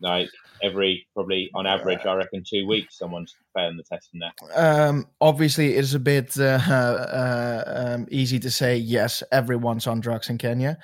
like 0.00 0.28
every 0.62 1.06
probably 1.14 1.50
on 1.54 1.66
average, 1.66 2.04
I 2.06 2.14
reckon 2.14 2.44
two 2.44 2.66
weeks 2.66 2.98
someone's 2.98 3.34
failing 3.54 3.76
the 3.76 3.82
test 3.82 4.10
in 4.12 4.20
there. 4.20 4.32
Um, 4.54 5.06
obviously, 5.20 5.74
it's 5.74 5.94
a 5.94 5.98
bit 6.00 6.38
uh, 6.38 6.58
uh, 6.68 7.64
um, 7.66 8.06
easy 8.10 8.38
to 8.40 8.50
say 8.50 8.76
yes, 8.76 9.22
everyone's 9.32 9.86
on 9.86 10.00
drugs 10.00 10.28
in 10.28 10.38
Kenya, 10.38 10.78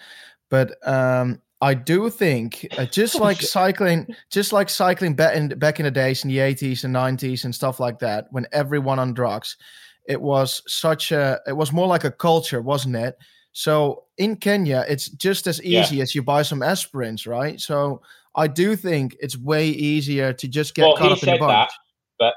but 0.50 0.76
um, 0.86 1.40
I 1.60 1.74
do 1.74 2.10
think 2.10 2.66
uh, 2.76 2.86
just 2.86 3.20
like 3.20 3.40
cycling, 3.40 4.08
just 4.30 4.52
like 4.52 4.68
cycling 4.68 5.14
back 5.14 5.36
in 5.36 5.48
back 5.58 5.78
in 5.78 5.84
the 5.84 5.90
days 5.90 6.24
in 6.24 6.28
the 6.28 6.40
eighties 6.40 6.82
and 6.84 6.92
nineties 6.92 7.44
and 7.44 7.54
stuff 7.54 7.78
like 7.78 8.00
that, 8.00 8.26
when 8.30 8.46
everyone 8.52 8.98
on 8.98 9.14
drugs, 9.14 9.56
it 10.08 10.20
was 10.20 10.62
such 10.66 11.12
a, 11.12 11.40
it 11.46 11.52
was 11.52 11.72
more 11.72 11.86
like 11.86 12.02
a 12.02 12.10
culture, 12.10 12.60
wasn't 12.60 12.96
it? 12.96 13.16
So 13.52 14.04
in 14.16 14.36
Kenya, 14.36 14.84
it's 14.88 15.08
just 15.08 15.46
as 15.46 15.62
easy 15.62 15.96
yeah. 15.96 16.02
as 16.02 16.14
you 16.14 16.22
buy 16.22 16.42
some 16.42 16.60
aspirins, 16.60 17.28
right? 17.28 17.60
So 17.60 18.02
I 18.34 18.46
do 18.46 18.76
think 18.76 19.16
it's 19.20 19.36
way 19.36 19.68
easier 19.68 20.32
to 20.32 20.48
just 20.48 20.74
get 20.74 20.82
well, 20.82 20.96
caught 20.96 21.12
up 21.12 21.22
in 21.22 21.30
the 21.34 21.38
bunch. 21.38 21.50
That, 21.50 21.70
but 22.18 22.34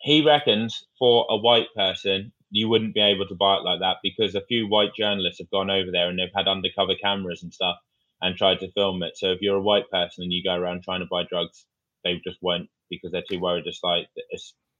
he 0.00 0.24
reckons 0.24 0.86
for 0.98 1.26
a 1.30 1.36
white 1.36 1.68
person, 1.74 2.32
you 2.50 2.68
wouldn't 2.68 2.94
be 2.94 3.00
able 3.00 3.26
to 3.28 3.34
buy 3.34 3.56
it 3.56 3.62
like 3.62 3.80
that 3.80 3.98
because 4.02 4.34
a 4.34 4.44
few 4.46 4.66
white 4.66 4.94
journalists 4.94 5.38
have 5.38 5.50
gone 5.50 5.70
over 5.70 5.90
there 5.90 6.08
and 6.08 6.18
they've 6.18 6.28
had 6.34 6.48
undercover 6.48 6.94
cameras 7.00 7.42
and 7.42 7.54
stuff 7.54 7.76
and 8.20 8.36
tried 8.36 8.60
to 8.60 8.72
film 8.72 9.02
it. 9.02 9.16
So 9.16 9.28
if 9.28 9.40
you're 9.40 9.56
a 9.56 9.62
white 9.62 9.88
person 9.90 10.24
and 10.24 10.32
you 10.32 10.42
go 10.42 10.54
around 10.54 10.82
trying 10.82 11.00
to 11.00 11.06
buy 11.10 11.24
drugs, 11.24 11.64
they 12.04 12.20
just 12.24 12.38
won't 12.42 12.68
because 12.90 13.12
they're 13.12 13.22
too 13.30 13.40
worried, 13.40 13.64
just 13.64 13.84
like 13.84 14.08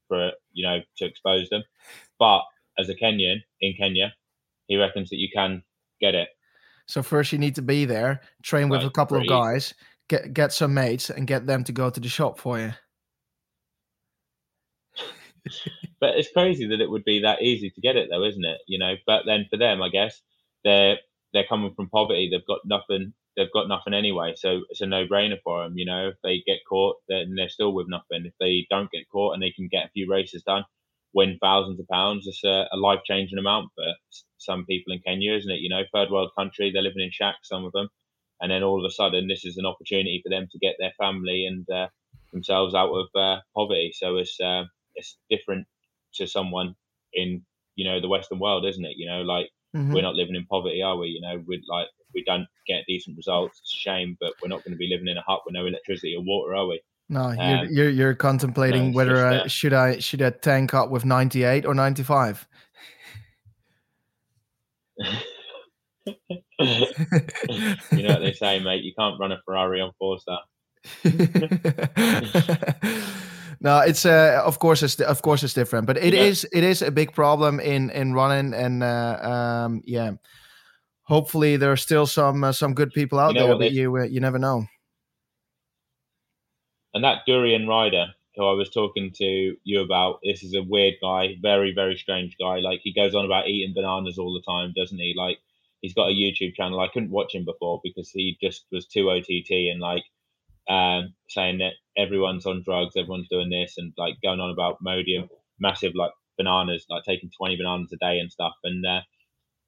for 0.08 0.32
you 0.52 0.66
know 0.66 0.80
to 0.98 1.04
expose 1.04 1.48
them. 1.48 1.62
But 2.18 2.42
as 2.78 2.88
a 2.88 2.94
Kenyan 2.94 3.42
in 3.60 3.74
Kenya, 3.78 4.14
he 4.66 4.76
reckons 4.76 5.10
that 5.10 5.18
you 5.18 5.28
can 5.32 5.62
get 6.00 6.14
it 6.14 6.28
so 6.90 7.04
first 7.04 7.30
you 7.30 7.38
need 7.38 7.54
to 7.54 7.62
be 7.62 7.84
there, 7.84 8.20
train 8.42 8.68
with 8.68 8.82
a 8.82 8.90
couple 8.90 9.16
of 9.16 9.28
guys, 9.28 9.74
get 10.08 10.34
get 10.34 10.52
some 10.52 10.74
mates, 10.74 11.08
and 11.08 11.24
get 11.24 11.46
them 11.46 11.62
to 11.64 11.72
go 11.72 11.88
to 11.88 12.00
the 12.00 12.08
shop 12.08 12.36
for 12.38 12.58
you. 12.58 12.72
but 16.00 16.16
it's 16.16 16.32
crazy 16.32 16.66
that 16.66 16.80
it 16.80 16.90
would 16.90 17.04
be 17.04 17.20
that 17.20 17.42
easy 17.42 17.70
to 17.70 17.80
get 17.80 17.94
it, 17.94 18.08
though, 18.10 18.24
isn't 18.24 18.44
it? 18.44 18.58
You 18.66 18.80
know. 18.80 18.94
But 19.06 19.22
then 19.24 19.46
for 19.48 19.56
them, 19.56 19.80
I 19.80 19.88
guess 19.88 20.20
they're 20.64 20.98
they're 21.32 21.46
coming 21.48 21.72
from 21.76 21.90
poverty. 21.90 22.28
They've 22.28 22.46
got 22.46 22.60
nothing. 22.64 23.14
They've 23.36 23.52
got 23.52 23.68
nothing 23.68 23.94
anyway, 23.94 24.34
so 24.36 24.62
it's 24.70 24.80
a 24.80 24.86
no-brainer 24.86 25.38
for 25.44 25.62
them. 25.62 25.78
You 25.78 25.86
know, 25.86 26.08
if 26.08 26.16
they 26.24 26.42
get 26.44 26.58
caught, 26.68 26.96
then 27.08 27.34
they're 27.36 27.48
still 27.48 27.72
with 27.72 27.86
nothing. 27.88 28.26
If 28.26 28.34
they 28.40 28.66
don't 28.68 28.90
get 28.90 29.08
caught 29.08 29.34
and 29.34 29.42
they 29.42 29.52
can 29.52 29.68
get 29.70 29.86
a 29.86 29.90
few 29.90 30.10
races 30.10 30.42
done, 30.42 30.64
win 31.12 31.38
thousands 31.40 31.80
of 31.80 31.88
pounds, 31.88 32.26
it's 32.26 32.44
a, 32.44 32.66
a 32.72 32.76
life-changing 32.76 33.38
amount 33.38 33.70
for 33.74 33.84
some 34.38 34.64
people 34.64 34.92
in 34.92 35.00
Kenya, 35.00 35.34
isn't 35.34 35.50
it? 35.50 35.60
You 35.60 35.68
know, 35.68 35.82
third 35.92 36.10
world 36.10 36.30
country, 36.36 36.70
they're 36.70 36.82
living 36.82 37.02
in 37.02 37.10
shacks, 37.12 37.48
some 37.48 37.64
of 37.64 37.72
them, 37.72 37.88
and 38.40 38.50
then 38.50 38.62
all 38.62 38.84
of 38.84 38.88
a 38.88 38.92
sudden, 38.92 39.28
this 39.28 39.44
is 39.44 39.56
an 39.56 39.66
opportunity 39.66 40.20
for 40.22 40.30
them 40.30 40.48
to 40.50 40.58
get 40.58 40.76
their 40.78 40.92
family 40.98 41.46
and 41.46 41.68
uh, 41.70 41.88
themselves 42.32 42.74
out 42.74 42.90
of 42.90 43.08
uh, 43.14 43.40
poverty. 43.54 43.92
So 43.94 44.16
it's 44.16 44.40
uh, 44.40 44.64
it's 44.94 45.16
different 45.28 45.66
to 46.14 46.26
someone 46.26 46.74
in 47.12 47.42
you 47.74 47.84
know 47.84 48.00
the 48.00 48.08
Western 48.08 48.38
world, 48.38 48.64
isn't 48.66 48.84
it? 48.84 48.96
You 48.96 49.06
know, 49.06 49.22
like 49.22 49.50
mm-hmm. 49.76 49.92
we're 49.92 50.02
not 50.02 50.14
living 50.14 50.36
in 50.36 50.46
poverty, 50.46 50.82
are 50.82 50.96
we? 50.96 51.08
You 51.08 51.20
know, 51.20 51.42
we 51.46 51.62
like 51.68 51.88
we 52.14 52.24
don't 52.24 52.46
get 52.66 52.84
decent 52.86 53.16
results. 53.16 53.60
It's 53.60 53.74
a 53.74 53.78
shame, 53.78 54.16
but 54.20 54.34
we're 54.40 54.48
not 54.48 54.64
going 54.64 54.72
to 54.72 54.78
be 54.78 54.88
living 54.88 55.08
in 55.08 55.18
a 55.18 55.24
hut 55.26 55.42
with 55.44 55.54
no 55.54 55.66
electricity 55.66 56.14
or 56.16 56.22
water, 56.22 56.54
are 56.54 56.66
we? 56.66 56.80
No, 57.10 57.22
um, 57.22 57.36
you're, 57.36 57.64
you're, 57.64 57.90
you're 57.90 58.14
contemplating 58.14 58.92
no, 58.92 58.96
whether 58.96 59.26
uh, 59.26 59.48
should 59.48 59.72
I 59.72 59.98
should 59.98 60.22
I 60.22 60.30
tank 60.30 60.74
up 60.74 60.90
with 60.90 61.04
98 61.04 61.66
or 61.66 61.74
95. 61.74 62.46
you 66.06 66.14
know 66.60 68.10
what 68.10 68.20
they 68.20 68.32
say, 68.32 68.60
mate. 68.60 68.84
You 68.84 68.92
can't 68.96 69.18
run 69.18 69.32
a 69.32 69.40
Ferrari 69.44 69.80
on 69.80 69.90
four 69.98 70.20
star. 70.20 70.38
no, 73.60 73.80
it's 73.80 74.06
uh, 74.06 74.40
of 74.44 74.60
course 74.60 74.84
it's 74.84 75.00
of 75.00 75.20
course 75.20 75.42
it's 75.42 75.54
different, 75.54 75.88
but 75.88 75.96
it 75.98 76.14
yeah. 76.14 76.20
is 76.20 76.46
it 76.52 76.62
is 76.62 76.80
a 76.80 76.92
big 76.92 77.12
problem 77.12 77.58
in 77.58 77.90
in 77.90 78.14
running, 78.14 78.54
and 78.54 78.84
uh, 78.84 79.18
um, 79.20 79.82
yeah, 79.84 80.12
hopefully 81.02 81.56
there 81.56 81.72
are 81.72 81.76
still 81.76 82.06
some 82.06 82.44
uh, 82.44 82.52
some 82.52 82.72
good 82.72 82.92
people 82.92 83.18
out 83.18 83.34
you 83.34 83.40
know 83.40 83.46
there, 83.48 83.54
but 83.54 83.58
they, 83.58 83.70
you 83.70 83.96
uh, 83.96 84.04
you 84.04 84.20
never 84.20 84.38
know. 84.38 84.64
And 86.94 87.04
that 87.04 87.22
Durianrider 87.26 88.08
who 88.36 88.46
I 88.46 88.52
was 88.52 88.70
talking 88.70 89.10
to 89.16 89.56
you 89.64 89.80
about, 89.80 90.20
this 90.22 90.42
is 90.42 90.54
a 90.54 90.62
weird 90.62 90.94
guy, 91.02 91.36
very 91.42 91.74
very 91.74 91.96
strange 91.96 92.36
guy. 92.38 92.56
Like 92.56 92.80
he 92.82 92.92
goes 92.92 93.14
on 93.14 93.24
about 93.24 93.48
eating 93.48 93.74
bananas 93.74 94.18
all 94.18 94.32
the 94.32 94.50
time, 94.50 94.72
doesn't 94.76 94.98
he? 94.98 95.14
Like 95.16 95.38
he's 95.82 95.94
got 95.94 96.10
a 96.10 96.14
YouTube 96.14 96.54
channel. 96.54 96.80
I 96.80 96.88
couldn't 96.88 97.10
watch 97.10 97.34
him 97.34 97.44
before 97.44 97.80
because 97.82 98.10
he 98.10 98.38
just 98.42 98.66
was 98.70 98.86
too 98.86 99.10
OTT 99.10 99.50
and 99.50 99.80
like 99.80 100.04
um, 100.68 101.14
saying 101.28 101.58
that 101.58 101.74
everyone's 101.96 102.46
on 102.46 102.62
drugs, 102.62 102.96
everyone's 102.96 103.28
doing 103.28 103.50
this, 103.50 103.74
and 103.76 103.92
like 103.98 104.14
going 104.22 104.40
on 104.40 104.50
about 104.50 104.78
Modium, 104.80 105.28
massive 105.58 105.92
like 105.94 106.12
bananas, 106.38 106.86
like 106.88 107.04
taking 107.04 107.30
20 107.36 107.56
bananas 107.56 107.92
a 107.92 107.96
day 107.96 108.18
and 108.18 108.30
stuff. 108.30 108.54
And 108.62 108.86
uh, 108.86 109.00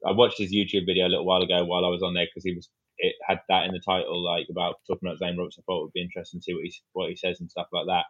I 0.06 0.12
watched 0.12 0.38
his 0.38 0.54
YouTube 0.54 0.86
video 0.86 1.06
a 1.06 1.10
little 1.10 1.26
while 1.26 1.42
ago 1.42 1.64
while 1.64 1.84
I 1.84 1.88
was 1.88 2.02
on 2.02 2.14
there 2.14 2.26
because 2.26 2.44
he 2.44 2.54
was 2.54 2.68
it 2.98 3.14
had 3.26 3.40
that 3.48 3.64
in 3.64 3.72
the 3.72 3.80
title, 3.84 4.22
like 4.22 4.46
about 4.50 4.76
talking 4.86 5.08
about 5.08 5.18
Zane 5.18 5.36
Robertson. 5.36 5.62
I 5.62 5.66
thought 5.66 5.80
it 5.80 5.84
would 5.84 5.92
be 5.92 6.02
interesting 6.02 6.40
to 6.40 6.44
see 6.44 6.54
what 6.54 6.64
he 6.64 6.74
what 6.92 7.10
he 7.10 7.16
says 7.16 7.40
and 7.40 7.50
stuff 7.50 7.68
like 7.72 7.86
that. 7.86 8.04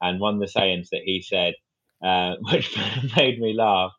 And 0.00 0.20
one 0.20 0.34
of 0.34 0.40
the 0.40 0.48
sayings 0.48 0.90
that 0.90 1.02
he 1.04 1.22
said, 1.22 1.54
uh, 2.04 2.36
which 2.40 2.76
made 3.16 3.40
me 3.40 3.54
laugh 3.54 3.92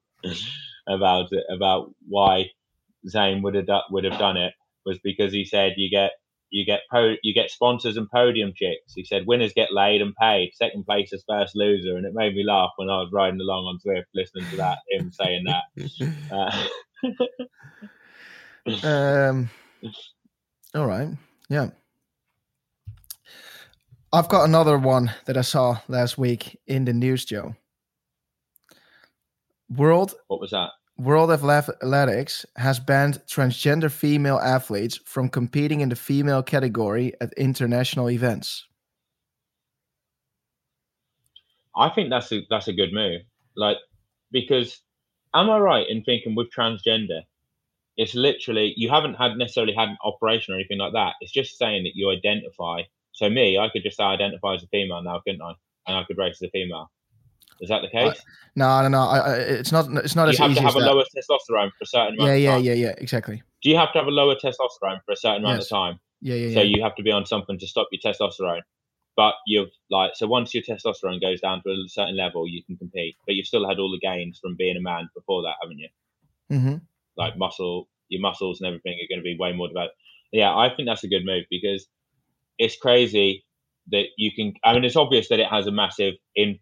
about 0.87 1.27
it, 1.31 1.43
about 1.53 1.91
why 2.07 2.45
Zane 3.07 3.41
would 3.43 3.55
have 3.55 3.67
would 3.91 4.03
have 4.03 4.19
done 4.19 4.37
it, 4.37 4.53
was 4.85 4.99
because 5.03 5.33
he 5.33 5.45
said 5.45 5.73
you 5.77 5.89
get 5.89 6.11
you 6.49 6.65
get 6.65 6.81
po- 6.91 7.17
you 7.23 7.33
get 7.33 7.51
sponsors 7.51 7.97
and 7.97 8.09
podium 8.09 8.53
chicks. 8.55 8.93
He 8.95 9.03
said 9.03 9.27
winners 9.27 9.53
get 9.53 9.73
laid 9.73 10.01
and 10.01 10.15
paid. 10.15 10.51
Second 10.53 10.85
place 10.85 11.11
is 11.13 11.23
first 11.27 11.55
loser, 11.55 11.97
and 11.97 12.05
it 12.05 12.13
made 12.13 12.35
me 12.35 12.43
laugh 12.45 12.71
when 12.77 12.89
I 12.89 12.99
was 12.99 13.11
riding 13.11 13.41
along 13.41 13.65
on 13.65 13.79
Zwift 13.79 14.05
listening 14.13 14.47
to 14.51 14.57
that 14.57 14.79
him 14.89 15.11
saying 15.11 15.45
that. 15.45 15.63
Uh, 16.29 16.67
um. 18.83 19.49
All 20.75 20.85
right. 20.85 21.09
Yeah. 21.49 21.69
I've 24.13 24.29
got 24.29 24.45
another 24.45 24.77
one 24.77 25.11
that 25.25 25.37
I 25.37 25.41
saw 25.41 25.79
last 25.87 26.17
week 26.17 26.59
in 26.67 26.85
the 26.85 26.93
news, 26.93 27.25
Joe. 27.25 27.55
World. 29.69 30.13
What 30.27 30.39
was 30.39 30.51
that? 30.51 30.69
World 30.97 31.29
of 31.29 31.43
Athletics 31.43 32.45
has 32.55 32.79
banned 32.79 33.21
transgender 33.27 33.91
female 33.91 34.39
athletes 34.39 34.99
from 35.05 35.29
competing 35.29 35.81
in 35.81 35.89
the 35.89 35.95
female 35.95 36.41
category 36.41 37.13
at 37.21 37.33
international 37.37 38.09
events. 38.09 38.65
I 41.75 41.89
think 41.89 42.09
that's 42.09 42.31
a 42.31 42.41
that's 42.49 42.67
a 42.67 42.73
good 42.73 42.91
move. 42.91 43.21
Like 43.55 43.77
because 44.31 44.81
am 45.35 45.49
I 45.49 45.59
right 45.59 45.87
in 45.87 46.03
thinking 46.03 46.33
with 46.33 46.47
transgender, 46.51 47.21
it's 47.97 48.13
literally 48.13 48.73
you 48.77 48.89
haven't 48.89 49.15
had 49.15 49.37
necessarily 49.37 49.73
had 49.73 49.89
an 49.89 49.97
operation 50.03 50.53
or 50.53 50.57
anything 50.57 50.77
like 50.77 50.93
that. 50.93 51.15
It's 51.21 51.31
just 51.31 51.57
saying 51.57 51.83
that 51.83 51.93
you 51.95 52.09
identify. 52.09 52.83
So 53.11 53.29
me, 53.29 53.57
I 53.57 53.69
could 53.69 53.83
just 53.83 53.97
say 53.97 54.03
I 54.03 54.13
identify 54.13 54.53
as 54.53 54.63
a 54.63 54.67
female 54.67 55.01
now, 55.01 55.19
couldn't 55.25 55.41
I? 55.41 55.53
And 55.87 55.97
I 55.97 56.03
could 56.03 56.17
race 56.17 56.37
as 56.41 56.47
a 56.47 56.51
female. 56.51 56.91
Is 57.59 57.69
that 57.69 57.81
the 57.81 57.89
case? 57.89 58.21
no, 58.55 58.81
no, 58.83 58.87
no. 58.87 58.99
I, 58.99 59.17
I, 59.17 59.33
it's 59.35 59.71
not. 59.71 59.91
It's 60.03 60.15
not 60.15 60.25
you 60.25 60.31
as 60.31 60.37
have 60.37 60.51
easy 60.51 60.59
to 60.59 60.65
have 60.65 60.75
a 60.75 60.79
that. 60.79 60.85
lower 60.85 61.03
testosterone 61.03 61.71
for 61.71 61.83
a 61.83 61.87
certain 61.87 62.13
amount. 62.15 62.29
Yeah, 62.29 62.35
yeah, 62.35 62.57
yeah, 62.57 62.73
yeah, 62.73 62.93
exactly. 62.99 63.41
Do 63.63 63.69
you 63.71 63.77
have 63.77 63.91
to 63.93 63.99
have 63.99 64.07
a 64.07 64.11
lower 64.11 64.35
testosterone 64.35 64.99
for 65.05 65.13
a 65.13 65.15
certain 65.15 65.43
amount 65.43 65.57
yes. 65.57 65.65
of 65.65 65.69
time? 65.69 65.99
Yeah, 66.21 66.35
yeah. 66.35 66.53
So 66.53 66.61
yeah. 66.61 66.75
you 66.75 66.83
have 66.83 66.95
to 66.95 67.03
be 67.03 67.11
on 67.11 67.25
something 67.25 67.57
to 67.57 67.67
stop 67.67 67.87
your 67.91 68.13
testosterone. 68.13 68.61
But 69.15 69.33
you've 69.47 69.69
like 69.89 70.11
so 70.13 70.27
once 70.27 70.53
your 70.53 70.61
testosterone 70.61 71.19
goes 71.19 71.41
down 71.41 71.63
to 71.63 71.69
a 71.71 71.75
certain 71.87 72.15
level, 72.15 72.47
you 72.47 72.63
can 72.63 72.77
compete. 72.77 73.15
But 73.25 73.33
you've 73.33 73.47
still 73.47 73.67
had 73.67 73.79
all 73.79 73.91
the 73.91 73.99
gains 73.99 74.37
from 74.39 74.55
being 74.55 74.77
a 74.77 74.81
man 74.81 75.09
before 75.15 75.41
that, 75.41 75.55
haven't 75.59 75.79
you? 75.79 75.89
Mm-hmm. 76.51 76.75
Like 77.17 77.37
muscle, 77.37 77.87
your 78.09 78.21
muscles 78.21 78.61
and 78.61 78.67
everything 78.67 78.93
are 78.93 79.09
going 79.09 79.19
to 79.19 79.23
be 79.23 79.37
way 79.39 79.53
more 79.53 79.67
developed. 79.67 79.95
Yeah, 80.31 80.55
I 80.55 80.69
think 80.75 80.87
that's 80.87 81.03
a 81.03 81.09
good 81.09 81.25
move 81.25 81.45
because 81.49 81.87
it's 82.57 82.77
crazy 82.77 83.45
that 83.91 84.05
you 84.17 84.31
can. 84.35 84.53
I 84.63 84.73
mean, 84.73 84.83
it's 84.85 84.95
obvious 84.95 85.29
that 85.29 85.39
it 85.39 85.47
has 85.47 85.67
a 85.67 85.71
massive 85.71 86.15
in 86.35 86.59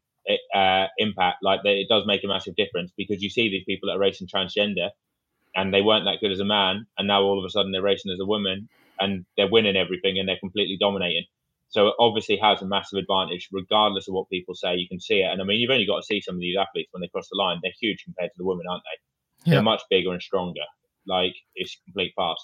uh, 0.53 0.87
impact. 0.97 1.37
Like 1.41 1.61
that, 1.63 1.73
it 1.73 1.87
does 1.89 2.03
make 2.05 2.23
a 2.23 2.27
massive 2.27 2.55
difference 2.55 2.91
because 2.97 3.21
you 3.21 3.29
see 3.29 3.49
these 3.49 3.65
people 3.67 3.87
that 3.89 3.97
are 3.97 3.99
racing 3.99 4.27
transgender, 4.27 4.89
and 5.55 5.73
they 5.73 5.81
weren't 5.81 6.05
that 6.05 6.19
good 6.21 6.31
as 6.31 6.39
a 6.39 6.45
man, 6.45 6.85
and 6.97 7.07
now 7.07 7.21
all 7.23 7.39
of 7.39 7.45
a 7.45 7.49
sudden 7.49 7.71
they're 7.71 7.81
racing 7.81 8.11
as 8.11 8.19
a 8.19 8.25
woman, 8.25 8.69
and 8.99 9.25
they're 9.37 9.51
winning 9.51 9.75
everything, 9.77 10.19
and 10.19 10.27
they're 10.27 10.39
completely 10.39 10.77
dominating. 10.79 11.25
So 11.69 11.87
it 11.87 11.95
obviously 11.99 12.37
has 12.37 12.61
a 12.61 12.67
massive 12.67 12.99
advantage, 12.99 13.49
regardless 13.51 14.07
of 14.07 14.13
what 14.13 14.29
people 14.29 14.55
say. 14.55 14.75
You 14.75 14.87
can 14.87 14.99
see 14.99 15.21
it, 15.21 15.31
and 15.31 15.41
I 15.41 15.45
mean, 15.45 15.59
you've 15.59 15.71
only 15.71 15.87
got 15.87 15.97
to 15.97 16.03
see 16.05 16.21
some 16.21 16.35
of 16.35 16.41
these 16.41 16.57
athletes 16.57 16.89
when 16.91 17.01
they 17.01 17.07
cross 17.09 17.27
the 17.29 17.37
line. 17.37 17.59
They're 17.61 17.71
huge 17.79 18.03
compared 18.03 18.29
to 18.31 18.37
the 18.37 18.45
women, 18.45 18.65
aren't 18.69 18.83
they? 18.83 19.13
Yeah. 19.45 19.55
They're 19.55 19.63
much 19.63 19.81
bigger 19.89 20.11
and 20.11 20.21
stronger. 20.21 20.61
Like 21.07 21.35
it's 21.55 21.77
complete 21.85 22.13
pass. 22.17 22.37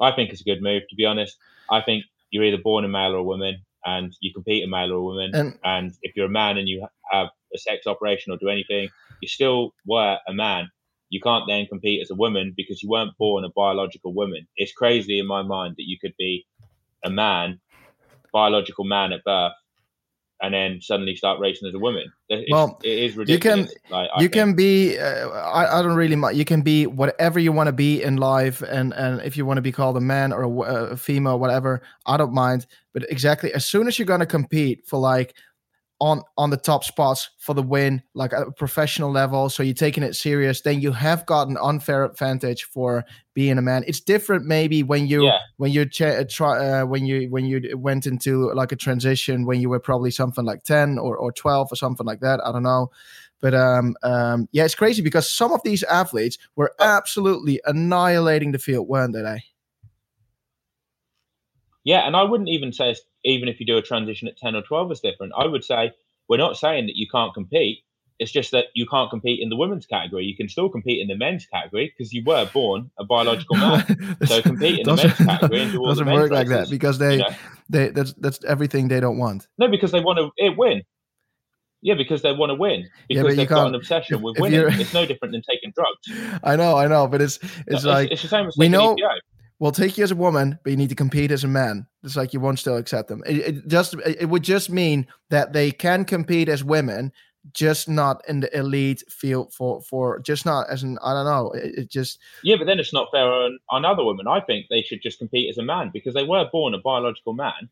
I 0.00 0.12
think 0.12 0.30
it's 0.30 0.42
a 0.42 0.44
good 0.44 0.62
move. 0.62 0.82
To 0.88 0.96
be 0.96 1.04
honest, 1.04 1.36
I 1.70 1.80
think 1.80 2.04
you're 2.30 2.44
either 2.44 2.62
born 2.62 2.84
a 2.84 2.88
male 2.88 3.12
or 3.12 3.18
a 3.18 3.24
woman, 3.24 3.56
and 3.84 4.14
you 4.20 4.32
compete 4.32 4.64
a 4.64 4.68
male 4.68 4.92
or 4.92 4.96
a 4.96 5.02
woman. 5.02 5.30
And, 5.34 5.58
and 5.64 5.92
if 6.02 6.14
you're 6.16 6.26
a 6.26 6.30
man 6.30 6.58
and 6.58 6.68
you 6.68 6.86
have 7.10 7.28
a 7.54 7.58
sex 7.58 7.86
operation 7.86 8.32
or 8.32 8.36
do 8.36 8.48
anything, 8.48 8.88
you 9.20 9.28
still 9.28 9.72
were 9.86 10.18
a 10.28 10.32
man. 10.32 10.70
You 11.08 11.20
can't 11.20 11.44
then 11.48 11.66
compete 11.66 12.02
as 12.02 12.10
a 12.10 12.16
woman 12.16 12.52
because 12.56 12.82
you 12.82 12.88
weren't 12.90 13.16
born 13.16 13.44
a 13.44 13.48
biological 13.50 14.12
woman. 14.12 14.46
It's 14.56 14.72
crazy 14.72 15.18
in 15.18 15.26
my 15.26 15.42
mind 15.42 15.74
that 15.78 15.88
you 15.88 15.98
could 16.00 16.14
be 16.18 16.46
a 17.04 17.10
man, 17.10 17.60
biological 18.32 18.84
man 18.84 19.12
at 19.12 19.24
birth, 19.24 19.52
and 20.42 20.52
then 20.52 20.80
suddenly 20.80 21.16
start 21.16 21.40
racing 21.40 21.68
as 21.68 21.74
a 21.74 21.78
woman. 21.78 22.04
It's, 22.28 22.50
well, 22.50 22.78
it 22.82 22.98
is 22.98 23.16
ridiculous. 23.16 23.70
You 23.70 23.76
can 23.90 23.90
like, 23.90 24.10
you 24.16 24.20
think. 24.22 24.32
can 24.32 24.54
be. 24.54 24.98
Uh, 24.98 25.28
I, 25.30 25.78
I 25.78 25.82
don't 25.82 25.96
really. 25.96 26.16
Mind. 26.16 26.36
You 26.36 26.44
can 26.44 26.62
be 26.62 26.86
whatever 26.86 27.38
you 27.38 27.52
want 27.52 27.68
to 27.68 27.72
be 27.72 28.02
in 28.02 28.16
life, 28.16 28.62
and 28.62 28.92
and 28.94 29.20
if 29.22 29.36
you 29.36 29.46
want 29.46 29.58
to 29.58 29.62
be 29.62 29.72
called 29.72 29.96
a 29.96 30.00
man 30.00 30.32
or 30.32 30.42
a, 30.42 30.74
a 30.92 30.96
female, 30.96 31.38
whatever, 31.38 31.82
I 32.06 32.16
don't 32.16 32.32
mind. 32.34 32.66
But 32.92 33.10
exactly, 33.10 33.52
as 33.54 33.64
soon 33.64 33.88
as 33.88 33.98
you're 33.98 34.06
gonna 34.06 34.26
compete 34.26 34.86
for 34.86 34.98
like 34.98 35.34
on 35.98 36.22
on 36.36 36.50
the 36.50 36.56
top 36.56 36.84
spots 36.84 37.30
for 37.38 37.54
the 37.54 37.62
win, 37.62 38.02
like 38.14 38.32
at 38.32 38.46
a 38.46 38.52
professional 38.52 39.10
level. 39.10 39.48
So 39.48 39.62
you're 39.62 39.74
taking 39.74 40.02
it 40.02 40.14
serious. 40.14 40.60
Then 40.60 40.80
you 40.80 40.92
have 40.92 41.24
got 41.26 41.48
an 41.48 41.56
unfair 41.62 42.04
advantage 42.04 42.64
for 42.64 43.04
being 43.34 43.58
a 43.58 43.62
man. 43.62 43.84
It's 43.86 44.00
different 44.00 44.44
maybe 44.44 44.82
when 44.82 45.06
you 45.06 45.24
yeah. 45.24 45.38
when 45.56 45.72
you 45.72 45.86
ch- 45.86 46.02
uh, 46.02 46.24
try 46.28 46.80
uh, 46.80 46.86
when 46.86 47.06
you 47.06 47.30
when 47.30 47.46
you 47.46 47.76
went 47.76 48.06
into 48.06 48.52
like 48.52 48.72
a 48.72 48.76
transition 48.76 49.46
when 49.46 49.60
you 49.60 49.68
were 49.68 49.80
probably 49.80 50.10
something 50.10 50.44
like 50.44 50.64
ten 50.64 50.98
or 50.98 51.16
or 51.16 51.32
twelve 51.32 51.72
or 51.72 51.76
something 51.76 52.06
like 52.06 52.20
that. 52.20 52.40
I 52.44 52.52
don't 52.52 52.62
know. 52.62 52.90
But 53.40 53.54
um, 53.54 53.96
um, 54.02 54.48
yeah, 54.52 54.64
it's 54.64 54.74
crazy 54.74 55.02
because 55.02 55.30
some 55.30 55.52
of 55.52 55.60
these 55.62 55.82
athletes 55.84 56.38
were 56.56 56.72
absolutely 56.80 57.60
annihilating 57.66 58.52
the 58.52 58.58
field, 58.58 58.88
weren't 58.88 59.12
they? 59.14 59.44
Yeah, 61.84 62.04
and 62.04 62.16
I 62.16 62.24
wouldn't 62.24 62.48
even 62.48 62.72
say 62.72 62.96
even 63.26 63.48
if 63.48 63.60
you 63.60 63.66
do 63.66 63.76
a 63.76 63.82
transition 63.82 64.28
at 64.28 64.38
10 64.38 64.54
or 64.54 64.62
12 64.62 64.92
is 64.92 65.00
different. 65.00 65.32
I 65.36 65.46
would 65.46 65.64
say 65.64 65.92
we're 66.28 66.38
not 66.38 66.56
saying 66.56 66.86
that 66.86 66.96
you 66.96 67.06
can't 67.10 67.34
compete. 67.34 67.80
It's 68.18 68.32
just 68.32 68.50
that 68.52 68.66
you 68.74 68.86
can't 68.86 69.10
compete 69.10 69.40
in 69.42 69.50
the 69.50 69.56
women's 69.56 69.84
category. 69.84 70.24
You 70.24 70.34
can 70.34 70.48
still 70.48 70.70
compete 70.70 71.00
in 71.02 71.08
the 71.08 71.16
men's 71.16 71.44
category 71.46 71.92
because 71.92 72.14
you 72.14 72.22
were 72.24 72.48
born 72.54 72.90
a 72.98 73.04
biological 73.04 73.56
man. 73.56 74.16
so 74.24 74.40
compete 74.40 74.78
in 74.78 74.86
the 74.86 74.96
men's 74.96 75.14
category 75.18 75.60
and 75.60 75.72
do 75.72 75.80
all 75.80 75.88
doesn't 75.88 76.06
the 76.06 76.12
work 76.12 76.30
like 76.30 76.48
that 76.48 76.70
because 76.70 76.96
they, 76.98 77.14
you 77.16 77.18
know? 77.18 77.34
they 77.68 77.88
that's 77.90 78.14
that's 78.14 78.42
everything 78.44 78.88
they 78.88 79.00
don't 79.00 79.18
want. 79.18 79.48
No, 79.58 79.68
because 79.68 79.92
they 79.92 80.00
want 80.00 80.18
to 80.18 80.50
win. 80.56 80.82
Yeah, 81.82 81.94
because 81.94 82.22
they 82.22 82.32
want 82.32 82.50
to 82.50 82.54
win. 82.54 82.88
Yeah, 83.08 83.22
Because 83.22 83.32
you 83.32 83.36
they've 83.36 83.48
got 83.48 83.66
an 83.66 83.74
obsession 83.74 84.16
if- 84.16 84.22
with 84.22 84.38
winning. 84.38 84.64
It's 84.80 84.94
no 84.94 85.04
different 85.04 85.32
than 85.32 85.42
taking 85.48 85.72
drugs. 85.72 86.40
I 86.42 86.56
know, 86.56 86.76
I 86.76 86.86
know, 86.86 87.06
but 87.06 87.20
it's 87.20 87.38
it's 87.66 87.84
like 87.84 88.10
it's 88.10 88.22
the 88.22 88.28
same 88.28 88.46
as 88.46 88.56
we 88.56 88.68
know- 88.68 88.94
EPO. 88.96 89.18
We'll 89.58 89.72
take 89.72 89.96
you 89.96 90.04
as 90.04 90.10
a 90.10 90.16
woman, 90.16 90.58
but 90.62 90.70
you 90.70 90.76
need 90.76 90.88
to 90.90 90.94
compete 90.94 91.30
as 91.30 91.44
a 91.44 91.48
man. 91.48 91.86
It's 92.02 92.16
like 92.16 92.32
you 92.32 92.40
won't 92.40 92.58
still 92.58 92.76
accept 92.76 93.08
them. 93.08 93.22
It, 93.26 93.36
it 93.36 93.68
just 93.68 93.94
it 94.04 94.28
would 94.28 94.42
just 94.42 94.70
mean 94.70 95.06
that 95.30 95.52
they 95.52 95.70
can 95.70 96.04
compete 96.04 96.48
as 96.48 96.62
women, 96.62 97.12
just 97.52 97.88
not 97.88 98.22
in 98.28 98.40
the 98.40 98.56
elite 98.56 99.02
field 99.08 99.52
for 99.52 99.80
for 99.82 100.18
just 100.20 100.46
not 100.46 100.68
as 100.70 100.82
an 100.82 100.98
I 101.02 101.12
don't 101.12 101.26
know. 101.26 101.50
It, 101.52 101.78
it 101.78 101.90
just 101.90 102.18
Yeah, 102.42 102.56
but 102.56 102.66
then 102.66 102.78
it's 102.78 102.92
not 102.92 103.08
fair 103.12 103.26
on, 103.26 103.58
on 103.70 103.84
other 103.84 104.04
women. 104.04 104.26
I 104.26 104.40
think 104.40 104.66
they 104.68 104.82
should 104.82 105.02
just 105.02 105.18
compete 105.18 105.48
as 105.50 105.58
a 105.58 105.62
man 105.62 105.90
because 105.92 106.14
they 106.14 106.24
were 106.24 106.48
born 106.50 106.74
a 106.74 106.78
biological 106.78 107.32
man. 107.32 107.68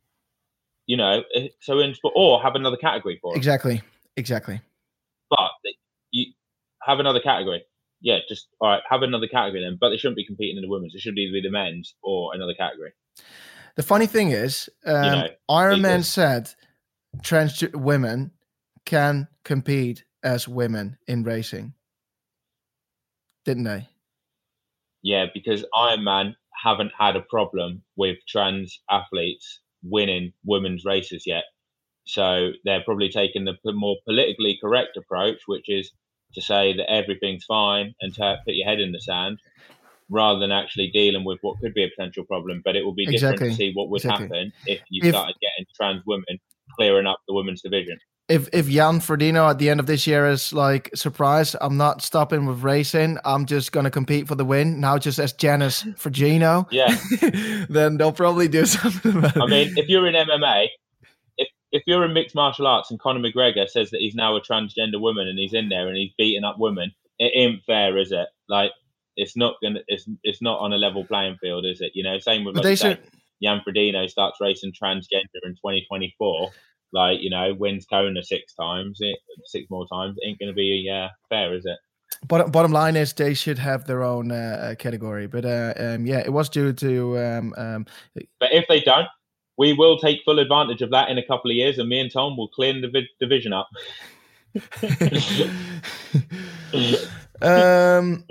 You 0.87 0.99
know, 0.99 1.23
eh, 1.35 1.49
so 1.61 1.79
in 1.79 1.95
or 2.15 2.43
have 2.43 2.55
another 2.55 2.77
category 2.77 3.19
for 3.23 3.35
it. 3.35 3.39
exactly 3.39 3.83
exactly. 4.17 4.61
But 5.31 5.51
you 6.11 6.33
have 6.83 7.01
another 7.01 7.21
category. 7.21 7.65
Yeah, 8.05 8.19
just 8.29 8.49
all 8.61 8.69
right. 8.69 8.83
Have 8.91 9.01
another 9.01 9.27
category 9.27 9.65
then, 9.65 9.79
but 9.81 9.89
they 9.89 9.97
shouldn't 9.97 10.19
be 10.19 10.27
competing 10.27 10.57
in 10.57 10.63
the 10.63 10.69
women's. 10.69 10.95
It 10.95 11.01
should 11.01 11.17
either 11.17 11.33
be 11.33 11.41
the 11.41 11.51
men's 11.51 11.95
or 12.03 12.35
another 12.35 12.53
category. 12.53 12.93
The 13.77 13.83
funny 13.83 14.07
thing 14.07 14.31
is, 14.31 14.69
um, 14.85 15.03
know, 15.03 15.29
Ironman 15.51 16.05
said 16.05 16.51
trans 17.23 17.65
women 17.73 18.33
can 18.85 19.27
compete 19.43 20.05
as 20.23 20.47
women 20.47 20.99
in 21.09 21.25
racing, 21.25 21.73
didn't 23.47 23.65
they? 23.65 23.89
Yeah, 25.03 25.25
because 25.33 25.65
Ironman 25.75 26.35
haven't 26.63 26.93
had 26.99 27.17
a 27.17 27.23
problem 27.23 27.85
with 27.97 28.19
trans 28.29 28.81
athletes 28.91 29.61
winning 29.83 30.35
women's 30.45 30.85
races 30.85 31.25
yet. 31.27 31.45
So 32.07 32.51
they're 32.67 32.85
probably 32.85 33.09
taking 33.09 33.47
the 33.47 33.55
more 33.65 33.97
politically 34.05 34.59
correct 34.63 34.99
approach, 34.99 35.41
which 35.47 35.71
is 35.71 35.91
to 36.35 36.41
say 36.41 36.73
that 36.77 36.91
everything's 36.91 37.45
fine 37.45 37.95
and 38.01 38.15
to 38.15 38.37
put 38.45 38.55
your 38.55 38.67
head 38.69 38.81
in 38.81 38.93
the 38.93 39.01
sand, 39.01 39.39
rather 40.11 40.39
than 40.39 40.53
actually 40.53 40.91
dealing 40.93 41.25
with 41.25 41.39
what 41.43 41.59
could 41.61 41.75
be 41.75 41.85
a 41.85 41.89
potential 41.89 42.25
problem. 42.25 42.63
But 42.65 42.77
it 42.77 42.85
will 42.85 42.95
be 42.95 43.07
different 43.07 43.35
Exactly, 43.35 43.49
to 43.51 43.55
see 43.57 43.73
what 43.75 43.89
would 43.91 44.01
exactly. 44.05 44.25
happen 44.27 44.53
if 44.67 44.81
you 44.91 45.03
If- 45.05 45.15
started 45.15 45.37
getting 45.41 45.67
trans 45.77 46.03
women 46.07 46.39
clearing 46.77 47.07
up 47.07 47.19
the 47.29 47.35
women's 47.35 47.63
division. 47.63 47.99
if 48.27 48.49
if 48.55 48.67
Jan 48.71 49.01
Frodeno 49.01 49.51
at 49.51 49.59
the 49.59 49.69
end 49.69 49.81
of 49.81 49.87
this 49.87 50.07
year 50.07 50.27
is 50.31 50.51
like 50.53 50.89
surprise, 50.95 51.55
I'm 51.61 51.77
not 51.77 52.01
stopping 52.03 52.47
with 52.47 52.63
racing. 52.65 53.19
I'm 53.25 53.45
just 53.45 53.71
gonna 53.71 53.91
compete 53.91 54.27
for 54.27 54.35
the 54.35 54.47
win 54.47 54.81
now, 54.81 54.97
just 54.99 55.19
as 55.19 55.35
Janice 55.35 55.83
Frodeno. 56.01 56.67
Yeah. 56.71 56.97
then 57.69 57.99
they'll 57.99 58.13
probably 58.13 58.49
do 58.49 58.65
something 58.79 59.19
about 59.19 59.37
it. 59.37 59.43
I 59.43 59.47
mean, 59.47 59.75
if 59.77 59.89
you're 59.91 60.07
in 60.07 60.15
MMA, 60.15 60.69
if 61.75 61.83
you're 61.87 62.05
in 62.05 62.13
mixed 62.13 62.37
martial 62.37 62.69
arts 62.69 62.91
and 62.91 63.01
Conor 63.01 63.19
McGregor 63.19 63.69
says 63.69 63.91
that 63.91 64.01
he's 64.01 64.15
now 64.15 64.37
a 64.37 64.41
transgender 64.41 65.01
woman 65.01 65.27
and 65.27 65.39
he's 65.39 65.53
in 65.53 65.69
there 65.69 65.89
and 65.89 65.97
he's 65.97 66.13
beating 66.17 66.45
up 66.45 66.57
women, 66.57 66.95
it 67.19 67.33
ain't 67.35 67.65
fair, 67.65 67.99
is 67.99 68.13
it? 68.13 68.29
Like, 68.49 68.71
it's 69.17 69.37
not 69.37 69.57
gonna, 69.61 69.81
it's 69.89 70.09
it's 70.23 70.41
not 70.41 70.61
on 70.61 70.73
a 70.73 70.77
level 70.77 71.05
playing 71.05 71.37
field, 71.41 71.67
is 71.67 71.81
it? 71.81 71.91
You 71.95 72.05
know, 72.05 72.19
same 72.19 72.45
with 72.45 72.55
like 72.55 72.63
they 72.63 72.77
say, 72.77 72.91
should- 72.91 73.11
Jan 73.43 73.61
Frodeno 73.67 74.09
starts 74.09 74.39
racing 74.41 74.73
transgender 74.73 75.43
in 75.43 75.55
2024. 75.57 76.51
Like, 76.93 77.21
you 77.21 77.29
know, 77.29 77.53
wins 77.59 77.87
Kona 77.87 78.23
six 78.23 78.55
times, 78.55 78.99
it, 79.01 79.19
six 79.47 79.69
more 79.69 79.85
times. 79.93 80.17
It 80.19 80.29
Ain't 80.29 80.39
to 80.41 80.53
be 80.53 80.89
uh, 80.89 81.09
fair, 81.29 81.55
is 81.55 81.67
it? 81.67 81.77
bottom 82.29 82.51
bottom 82.53 82.71
line 82.71 82.95
is 82.95 83.13
they 83.13 83.35
should 83.35 83.59
have 83.59 83.85
their 83.87 84.05
own 84.05 84.31
uh, 84.31 84.35
uh, 84.71 84.75
category. 84.77 85.27
But 85.27 85.45
uh, 85.45 85.75
um, 85.77 86.07
yeah, 86.07 86.21
it 86.21 86.33
was 86.33 86.49
due 86.49 86.73
to 86.73 87.19
um, 87.19 87.55
um, 87.57 87.87
But 88.15 88.53
if 88.53 88.67
they 88.69 88.81
don't, 88.81 89.09
we 89.57 89.73
will 89.73 89.99
take 89.99 90.21
full 90.25 90.39
advantage 90.39 90.83
of 90.83 90.91
that 90.91 91.09
in 91.09 91.19
a 91.19 91.27
couple 91.27 91.51
of 91.51 91.57
years, 91.57 91.79
and 91.79 91.89
me 91.89 92.01
and 92.01 92.13
Tom 92.13 92.37
will 92.37 92.49
clean 92.49 92.81
the 92.81 92.89
vi- 92.89 93.09
division 93.21 93.53
up. 93.53 93.69
um, 97.43 98.25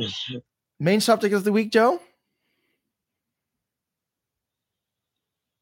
main 0.79 0.99
subject 0.99 1.33
of 1.33 1.43
the 1.43 1.51
week, 1.51 1.71
Joe. 1.71 1.99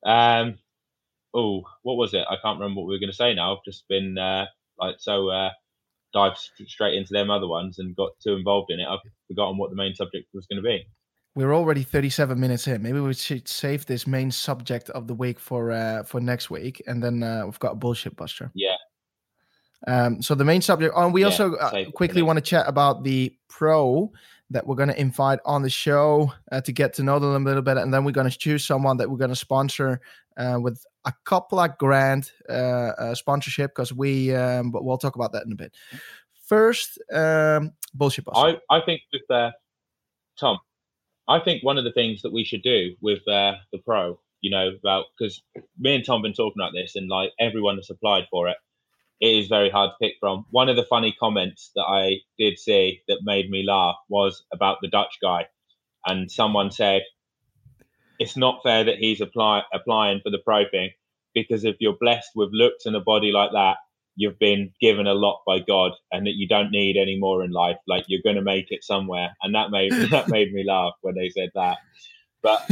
Um, 0.04 0.58
oh, 1.34 1.64
what 1.84 1.98
was 1.98 2.14
it? 2.14 2.26
I 2.30 2.38
can't 2.42 2.60
remember 2.60 2.82
what 2.82 2.88
we 2.88 2.96
were 2.96 3.00
going 3.00 3.12
to 3.12 3.16
say 3.16 3.34
now. 3.34 3.54
I've 3.54 3.64
just 3.64 3.88
been 3.88 4.18
uh, 4.18 4.46
like 4.80 4.96
so 5.00 5.30
uh, 5.30 5.52
dived 6.14 6.38
straight 6.68 6.96
into 6.96 7.14
them 7.14 7.30
other 7.30 7.48
ones 7.48 7.80
and 7.80 7.96
got 7.96 8.12
too 8.24 8.34
involved 8.34 8.72
in 8.72 8.80
it. 8.80 8.88
I've 8.88 9.00
forgotten 9.28 9.58
what 9.58 9.70
the 9.70 9.76
main 9.76 9.96
subject 9.96 10.28
was 10.34 10.48
going 10.48 10.62
to 10.62 10.68
be. 10.68 10.86
We're 11.34 11.54
already 11.54 11.84
37 11.84 12.38
minutes 12.40 12.68
in. 12.68 12.82
Maybe 12.82 13.00
we 13.00 13.14
should 13.14 13.48
save 13.48 13.86
this 13.86 14.06
main 14.06 14.32
subject 14.32 14.90
of 14.90 15.08
the 15.08 15.14
week 15.14 15.40
for 15.40 15.72
uh, 15.72 16.04
for 16.04 16.20
next 16.20 16.50
week, 16.50 16.84
and 16.88 17.02
then 17.02 17.24
uh, 17.24 17.44
we've 17.46 17.60
got 17.60 17.74
a 17.74 17.76
bullshit 17.76 18.16
buster. 18.18 18.52
Yeah. 18.54 18.76
Um, 19.88 20.22
so 20.22 20.36
the 20.36 20.44
main 20.44 20.62
subject. 20.62 20.94
Oh, 20.96 21.06
and 21.06 21.14
we 21.14 21.22
Yeah, 21.22 21.28
also 21.28 21.56
uh, 21.56 21.72
save 21.72 21.88
it 21.88 21.92
for 21.92 21.92
quickly 21.94 22.22
want 22.22 22.38
to 22.38 22.42
chat 22.42 22.68
about 22.68 23.04
the 23.04 23.34
pro 23.48 24.12
that 24.50 24.68
we're 24.68 24.76
going 24.76 24.90
to 24.90 25.00
invite 25.00 25.40
on 25.46 25.62
the 25.62 25.70
show 25.70 26.34
uh, 26.52 26.60
to 26.62 26.72
get 26.74 26.94
to 26.96 27.04
know 27.04 27.18
them 27.18 27.44
a 27.44 27.46
little 27.48 27.62
bit, 27.62 27.78
and 27.78 27.94
then 27.94 28.04
we're 28.04 28.12
going 28.12 28.30
to 28.30 28.38
choose 28.38 28.66
someone 28.66 28.98
that 28.98 29.10
we're 29.10 29.18
going 29.18 29.30
to 29.30 29.36
sponsor 29.36 30.02
uh, 30.38 30.58
with 30.62 30.86
a 31.06 31.14
couple 31.24 31.60
of 31.60 31.78
grand 31.78 32.32
uh, 32.50 32.92
uh, 32.98 33.16
sponsorship 33.16 33.72
because 33.72 33.94
we. 33.94 34.36
Um, 34.36 34.72
but 34.72 34.84
we'll 34.84 34.98
talk 34.98 35.16
about 35.16 35.32
that 35.32 35.46
in 35.46 35.52
a 35.52 35.56
bit. 35.56 35.74
First, 36.46 37.00
um, 37.14 37.72
bullshit 37.94 38.26
buster. 38.26 38.60
I, 38.70 38.78
I 38.78 38.82
think 38.82 39.02
with 39.14 39.22
uh, 39.30 39.52
Tom, 40.38 40.60
I 41.32 41.40
think 41.40 41.64
one 41.64 41.78
of 41.78 41.84
the 41.84 41.94
things 41.94 42.22
that 42.22 42.34
we 42.34 42.44
should 42.44 42.62
do 42.62 42.96
with 43.02 43.26
uh, 43.28 43.54
the 43.72 43.80
pro, 43.86 44.20
you 44.42 44.52
know, 44.52 44.72
about 44.78 45.06
because 45.18 45.42
me 45.80 45.96
and 45.96 46.06
Tom 46.06 46.20
have 46.20 46.24
been 46.24 46.34
talking 46.34 46.62
about 46.62 46.74
this, 46.74 46.96
and 46.96 47.08
like 47.08 47.32
everyone 47.40 47.78
has 47.78 47.90
applied 47.90 48.28
for 48.30 48.50
it. 48.50 48.58
It 49.22 49.38
is 49.38 49.48
very 49.48 49.70
hard 49.70 49.92
to 49.92 50.06
pick 50.06 50.16
from. 50.20 50.46
One 50.50 50.68
of 50.68 50.76
the 50.76 50.84
funny 50.84 51.16
comments 51.20 51.72
that 51.76 51.86
I 51.88 52.18
did 52.38 52.58
see 52.60 53.02
that 53.08 53.20
made 53.24 53.50
me 53.50 53.64
laugh 53.66 53.96
was 54.10 54.44
about 54.52 54.80
the 54.82 54.90
Dutch 54.90 55.18
guy, 55.22 55.48
and 56.06 56.30
someone 56.30 56.72
said, 56.72 57.04
"It's 58.20 58.36
not 58.36 58.62
fair 58.64 58.84
that 58.84 58.98
he's 58.98 59.22
apply, 59.22 59.64
applying 59.74 60.22
for 60.22 60.32
the 60.32 60.40
pro 60.40 60.68
thing 60.70 60.92
because 61.34 61.64
if 61.64 61.78
you're 61.80 61.98
blessed 62.00 62.32
with 62.36 62.50
looks 62.52 62.86
and 62.86 62.96
a 62.96 63.00
body 63.00 63.32
like 63.32 63.52
that, 63.54 63.78
you've 64.16 64.40
been 64.40 64.72
given 64.82 65.08
a 65.08 65.14
lot 65.14 65.42
by 65.46 65.60
God 65.60 65.94
and 66.12 66.26
that 66.28 66.36
you 66.36 66.48
don't 66.48 66.72
need 66.72 66.98
any 66.98 67.18
more 67.18 67.44
in 67.44 67.52
life. 67.52 67.78
Like 67.88 68.06
you're 68.08 68.22
going 68.24 68.36
to 68.36 68.42
make 68.42 68.72
it 68.72 68.84
somewhere. 68.84 69.36
And 69.42 69.56
that 69.56 69.72
made 69.72 69.92
that 70.12 70.30
made 70.30 70.54
me 70.54 70.64
laugh 70.68 70.94
when 71.02 71.16
they 71.16 71.30
said 71.30 71.50
that. 71.56 71.78
But 72.44 72.66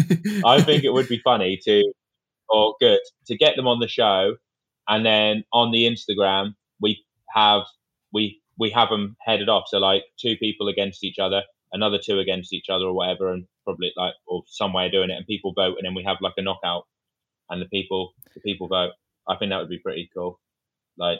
I 0.45 0.61
think 0.65 0.83
it 0.83 0.93
would 0.93 1.07
be 1.07 1.21
funny 1.23 1.59
to, 1.65 1.83
or 2.49 2.75
good, 2.79 2.99
to 3.27 3.37
get 3.37 3.55
them 3.55 3.67
on 3.67 3.79
the 3.79 3.87
show, 3.87 4.35
and 4.87 5.05
then 5.05 5.43
on 5.53 5.71
the 5.71 5.85
Instagram 5.85 6.55
we 6.81 7.03
have 7.33 7.63
we 8.11 8.41
we 8.57 8.69
have 8.71 8.89
them 8.89 9.15
headed 9.21 9.49
off. 9.49 9.65
So 9.67 9.77
like 9.77 10.03
two 10.19 10.35
people 10.37 10.67
against 10.67 11.03
each 11.03 11.19
other, 11.19 11.43
another 11.71 11.99
two 12.03 12.19
against 12.19 12.53
each 12.53 12.69
other, 12.69 12.85
or 12.85 12.93
whatever, 12.93 13.31
and 13.31 13.45
probably 13.63 13.91
like 13.95 14.15
or 14.27 14.43
some 14.47 14.73
way 14.73 14.87
of 14.87 14.91
doing 14.91 15.09
it, 15.09 15.17
and 15.17 15.27
people 15.27 15.53
vote, 15.53 15.77
and 15.77 15.85
then 15.85 15.93
we 15.93 16.03
have 16.03 16.17
like 16.21 16.33
a 16.37 16.41
knockout, 16.41 16.87
and 17.49 17.61
the 17.61 17.67
people 17.67 18.13
the 18.33 18.41
people 18.41 18.67
vote. 18.67 18.91
I 19.27 19.35
think 19.35 19.51
that 19.51 19.59
would 19.59 19.69
be 19.69 19.77
pretty 19.77 20.09
cool. 20.13 20.39
Like 20.99 21.19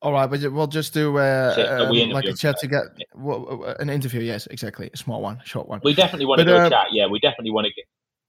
All 0.00 0.12
right, 0.12 0.28
but 0.28 0.40
we'll 0.52 0.66
just 0.68 0.94
do 0.94 1.18
uh, 1.18 1.86
um, 1.90 2.10
like 2.10 2.24
a 2.24 2.32
chat 2.32 2.56
to 2.60 2.66
get 2.66 2.84
well, 3.14 3.64
an 3.80 3.90
interview. 3.90 4.20
Yes, 4.20 4.46
exactly, 4.46 4.88
a 4.94 4.96
small 4.96 5.20
one, 5.20 5.40
short 5.44 5.68
one. 5.68 5.80
We 5.84 5.94
definitely 5.94 6.26
want 6.26 6.38
to 6.38 6.44
do 6.44 6.56
uh, 6.56 6.66
a 6.66 6.70
chat. 6.70 6.86
Yeah, 6.92 7.06
we 7.06 7.18
definitely 7.18 7.50
want 7.50 7.66
to 7.66 7.72
get. 7.74 7.84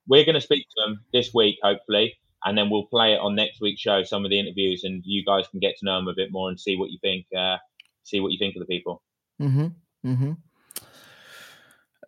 We're 0.07 0.25
going 0.25 0.35
to 0.35 0.41
speak 0.41 0.67
to 0.69 0.81
them 0.85 1.01
this 1.13 1.33
week, 1.33 1.59
hopefully, 1.61 2.17
and 2.45 2.57
then 2.57 2.69
we'll 2.69 2.85
play 2.87 3.13
it 3.13 3.19
on 3.19 3.35
next 3.35 3.61
week's 3.61 3.81
show. 3.81 4.03
Some 4.03 4.25
of 4.25 4.31
the 4.31 4.39
interviews, 4.39 4.83
and 4.83 5.03
you 5.05 5.23
guys 5.23 5.47
can 5.49 5.59
get 5.59 5.77
to 5.77 5.85
know 5.85 5.97
them 5.97 6.07
a 6.07 6.15
bit 6.15 6.31
more 6.31 6.49
and 6.49 6.59
see 6.59 6.77
what 6.77 6.89
you 6.89 6.97
think. 7.01 7.25
Uh, 7.37 7.57
see 8.03 8.19
what 8.19 8.31
you 8.31 8.39
think 8.39 8.55
of 8.55 8.61
the 8.61 8.65
people, 8.65 9.01
Mm-hmm. 9.41 9.67
Mm-hmm. 10.09 10.31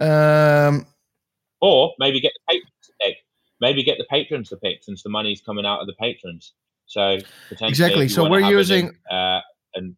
Um. 0.01 0.87
or 1.59 1.93
maybe 1.99 2.21
get 2.21 2.31
the 2.33 2.53
patrons 2.53 2.71
to 2.85 2.93
pick. 3.01 3.17
Maybe 3.61 3.83
get 3.83 3.97
the 3.97 4.05
patrons 4.09 4.49
to 4.49 4.57
pick, 4.57 4.81
since 4.81 5.03
the 5.03 5.09
money's 5.09 5.41
coming 5.41 5.65
out 5.65 5.81
of 5.81 5.87
the 5.87 5.93
patrons. 5.93 6.53
So 6.89 7.19
Exactly. 7.61 8.09
So 8.09 8.27
we're 8.29 8.41
using- 8.41 8.87
link, 8.87 8.97
uh, 9.11 9.39
and 9.75 9.95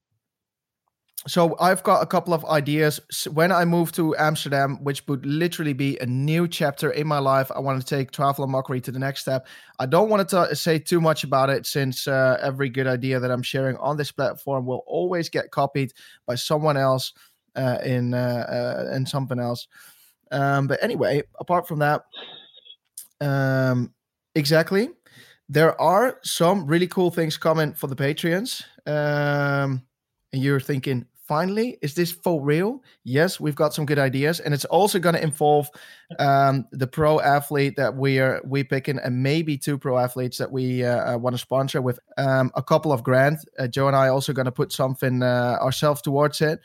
So 1.28 1.56
I've 1.60 1.84
got 1.84 2.02
a 2.02 2.08
couple 2.08 2.34
of 2.34 2.44
ideas. 2.46 3.00
When 3.32 3.52
I 3.52 3.64
move 3.64 3.92
to 3.92 4.16
Amsterdam, 4.18 4.84
which 4.84 5.08
would 5.08 5.24
literally 5.24 5.74
be 5.74 5.96
a 6.00 6.06
new 6.08 6.48
chapter 6.48 6.90
in 6.90 7.06
my 7.06 7.20
life, 7.20 7.52
I 7.52 7.60
want 7.60 7.80
to 7.80 7.86
take 7.86 8.12
Triathlon 8.12 8.50
Mockery 8.50 8.82
to 8.82 8.92
the 8.92 8.98
next 8.98 9.22
step. 9.22 9.46
I 9.78 9.86
don't 9.86 10.10
want 10.10 10.28
to 10.28 10.36
ta- 10.36 10.54
say 10.56 10.80
too 10.80 11.00
much 11.00 11.24
about 11.24 11.52
it, 11.52 11.68
since 11.68 12.08
uh, 12.08 12.38
every 12.42 12.70
good 12.70 12.88
idea 12.88 13.20
that 13.20 13.30
I'm 13.30 13.44
sharing 13.44 13.78
on 13.78 13.98
this 13.98 14.12
platform 14.12 14.66
will 14.66 14.84
always 14.88 15.30
get 15.30 15.52
copied 15.52 15.94
by 16.26 16.34
someone 16.34 16.76
else 16.76 17.14
uh, 17.56 17.78
in 17.86 18.16
uh, 18.16 18.88
uh, 18.90 18.96
in 18.96 19.06
something 19.06 19.40
else. 19.40 19.68
Um, 20.32 20.66
but 20.68 20.82
anyway, 20.82 21.22
apart 21.40 21.68
from 21.68 21.80
that, 21.80 22.02
um, 23.22 23.94
exactly, 24.34 24.90
there 25.52 25.80
are 25.82 26.18
some 26.24 26.66
really 26.66 26.88
cool 26.88 27.12
things 27.12 27.36
coming 27.36 27.74
for 27.74 27.88
the 27.88 27.96
Patreons. 27.96 28.64
Um, 28.88 29.84
and 30.32 30.42
you're 30.42 30.62
thinking 30.62 31.06
finally, 31.28 31.78
is 31.82 31.94
this 31.94 32.10
for 32.10 32.42
real? 32.42 32.82
Yes, 33.04 33.38
we've 33.38 33.56
got 33.56 33.74
some 33.74 33.86
good 33.86 34.00
ideas, 34.00 34.40
and 34.40 34.54
it's 34.54 34.64
also 34.66 34.98
going 34.98 35.16
to 35.16 35.22
involve 35.22 35.70
um, 36.20 36.66
the 36.72 36.88
pro 36.88 37.20
athlete 37.20 37.76
that 37.76 37.96
we 37.96 38.20
are 38.20 38.42
we 38.46 38.64
picking, 38.64 38.98
and 38.98 39.22
maybe 39.22 39.58
two 39.58 39.78
pro 39.78 39.98
athletes 39.98 40.38
that 40.38 40.54
we 40.54 40.86
uh, 40.86 41.16
uh, 41.16 41.18
want 41.18 41.34
to 41.34 41.38
sponsor 41.38 41.82
with 41.82 42.00
um, 42.18 42.50
a 42.56 42.64
couple 42.64 42.94
of 42.94 43.04
grand. 43.04 43.38
Uh, 43.60 43.68
Joe 43.68 43.88
and 43.88 43.96
I 43.96 44.08
also 44.08 44.32
going 44.32 44.46
to 44.46 44.54
put 44.54 44.72
something 44.72 45.22
uh, 45.22 45.58
ourselves 45.62 46.02
towards 46.02 46.40
it 46.40 46.62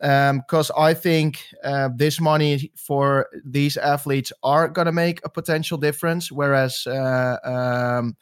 because 0.00 0.70
um, 0.70 0.76
I 0.78 0.94
think 0.94 1.42
uh, 1.64 1.88
this 1.94 2.20
money 2.20 2.70
for 2.76 3.28
these 3.44 3.76
athletes 3.76 4.32
are 4.42 4.68
going 4.68 4.86
to 4.86 4.92
make 4.92 5.20
a 5.24 5.28
potential 5.28 5.76
difference. 5.76 6.30
Whereas, 6.30 6.86
uh, 6.86 7.36
um, 7.42 8.16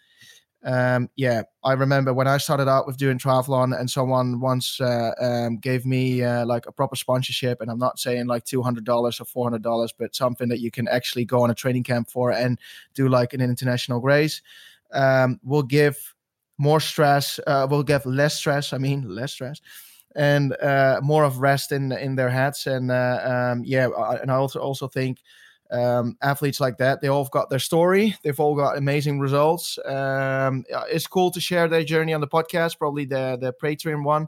um, 0.64 1.10
yeah, 1.16 1.42
I 1.62 1.74
remember 1.74 2.14
when 2.14 2.26
I 2.28 2.38
started 2.38 2.66
out 2.66 2.86
with 2.86 2.96
doing 2.96 3.18
triathlon, 3.18 3.78
and 3.78 3.90
someone 3.90 4.40
once 4.40 4.80
uh, 4.80 5.12
um, 5.20 5.58
gave 5.58 5.84
me 5.84 6.24
uh, 6.24 6.46
like 6.46 6.66
a 6.66 6.72
proper 6.72 6.96
sponsorship, 6.96 7.60
and 7.60 7.70
I'm 7.70 7.78
not 7.78 7.98
saying 7.98 8.26
like 8.26 8.44
two 8.44 8.62
hundred 8.62 8.84
dollars 8.84 9.20
or 9.20 9.26
four 9.26 9.44
hundred 9.44 9.62
dollars, 9.62 9.92
but 9.96 10.16
something 10.16 10.48
that 10.48 10.60
you 10.60 10.70
can 10.70 10.88
actually 10.88 11.26
go 11.26 11.42
on 11.42 11.50
a 11.50 11.54
training 11.54 11.84
camp 11.84 12.08
for 12.10 12.32
and 12.32 12.58
do 12.94 13.08
like 13.08 13.34
an 13.34 13.42
international 13.42 14.00
race. 14.00 14.40
Um, 14.92 15.40
will 15.44 15.62
give 15.62 16.14
more 16.56 16.80
stress. 16.80 17.38
Uh, 17.46 17.66
will 17.68 17.82
give 17.82 18.06
less 18.06 18.34
stress. 18.34 18.72
I 18.72 18.78
mean, 18.78 19.02
less 19.02 19.32
stress 19.32 19.60
and 20.16 20.56
uh, 20.62 21.00
more 21.02 21.24
of 21.24 21.40
rest 21.40 21.70
in 21.70 21.92
in 21.92 22.16
their 22.16 22.30
heads. 22.30 22.66
And 22.66 22.90
uh, 22.90 23.20
um, 23.52 23.62
yeah, 23.64 23.88
and 24.20 24.30
I 24.30 24.34
also 24.34 24.58
also 24.58 24.88
think 24.88 25.18
um, 25.70 26.16
athletes 26.22 26.60
like 26.60 26.78
that 26.78 27.00
they 27.00 27.08
all 27.08 27.26
got 27.26 27.50
their 27.50 27.58
story. 27.60 28.16
They've 28.22 28.40
all 28.40 28.56
got 28.56 28.78
amazing 28.78 29.20
results. 29.20 29.78
Um, 29.84 30.64
it's 30.88 31.06
cool 31.06 31.30
to 31.30 31.40
share 31.40 31.68
their 31.68 31.84
journey 31.84 32.14
on 32.14 32.20
the 32.20 32.28
podcast, 32.28 32.78
probably 32.78 33.04
the 33.04 33.36
the 33.40 33.52
Patreon 33.52 34.04
one. 34.04 34.26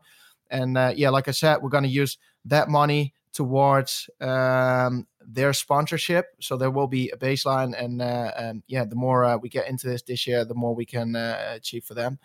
And 0.50 0.78
uh, 0.78 0.92
yeah, 0.94 1.10
like 1.10 1.28
I 1.28 1.32
said, 1.32 1.58
we're 1.62 1.68
going 1.70 1.84
to 1.84 1.90
use 1.90 2.18
that 2.46 2.68
money 2.68 3.14
towards 3.32 4.08
um, 4.20 5.06
their 5.20 5.52
sponsorship. 5.52 6.26
So 6.40 6.56
there 6.56 6.70
will 6.70 6.86
be 6.86 7.10
a 7.10 7.16
baseline, 7.16 7.74
and, 7.78 8.00
uh, 8.00 8.32
and 8.36 8.62
yeah, 8.66 8.84
the 8.84 8.96
more 8.96 9.24
uh, 9.24 9.36
we 9.36 9.48
get 9.48 9.68
into 9.68 9.86
this 9.86 10.02
this 10.02 10.26
year, 10.26 10.44
the 10.44 10.54
more 10.54 10.74
we 10.74 10.86
can 10.86 11.14
uh, 11.14 11.52
achieve 11.54 11.84
for 11.84 11.94
them. 11.94 12.18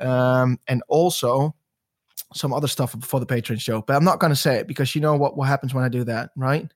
Um, 0.00 0.58
and 0.68 0.82
also, 0.88 1.54
some 2.34 2.52
other 2.52 2.68
stuff 2.68 2.94
for 3.02 3.20
the 3.20 3.26
Patreon 3.26 3.60
show, 3.60 3.82
but 3.82 3.96
I'm 3.96 4.04
not 4.04 4.20
going 4.20 4.32
to 4.32 4.36
say 4.36 4.56
it 4.56 4.66
because 4.66 4.94
you 4.94 5.00
know 5.00 5.16
what 5.16 5.36
what 5.36 5.48
happens 5.48 5.74
when 5.74 5.84
I 5.84 5.88
do 5.88 6.04
that, 6.04 6.30
right? 6.36 6.70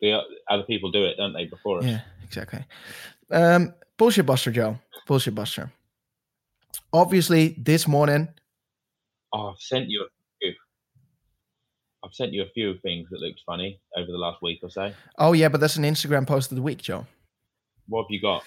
The 0.00 0.20
other 0.48 0.62
people 0.64 0.90
do 0.90 1.04
it, 1.04 1.16
don't 1.16 1.32
they? 1.32 1.46
Before 1.46 1.78
us. 1.78 1.84
Yeah, 1.84 2.00
exactly. 2.24 2.64
Um, 3.30 3.74
bullshit 3.96 4.26
buster, 4.26 4.50
Joe. 4.50 4.78
Bullshit 5.06 5.34
buster. 5.34 5.72
Obviously, 6.92 7.56
this 7.58 7.88
morning. 7.88 8.28
Oh, 9.32 9.50
I've 9.50 9.60
sent 9.60 9.88
you 9.88 10.02
a 10.02 10.08
few. 10.40 10.54
I've 12.04 12.14
sent 12.14 12.32
you 12.32 12.42
a 12.42 12.50
few 12.54 12.78
things 12.78 13.08
that 13.10 13.20
looked 13.20 13.40
funny 13.44 13.80
over 13.96 14.10
the 14.10 14.18
last 14.18 14.42
week 14.42 14.60
or 14.62 14.70
so. 14.70 14.92
Oh 15.18 15.32
yeah, 15.32 15.48
but 15.48 15.60
that's 15.60 15.76
an 15.76 15.84
Instagram 15.84 16.26
post 16.26 16.50
of 16.52 16.56
the 16.56 16.62
week, 16.62 16.82
Joe. 16.82 17.06
What 17.88 18.04
have 18.04 18.10
you 18.10 18.20
got? 18.20 18.42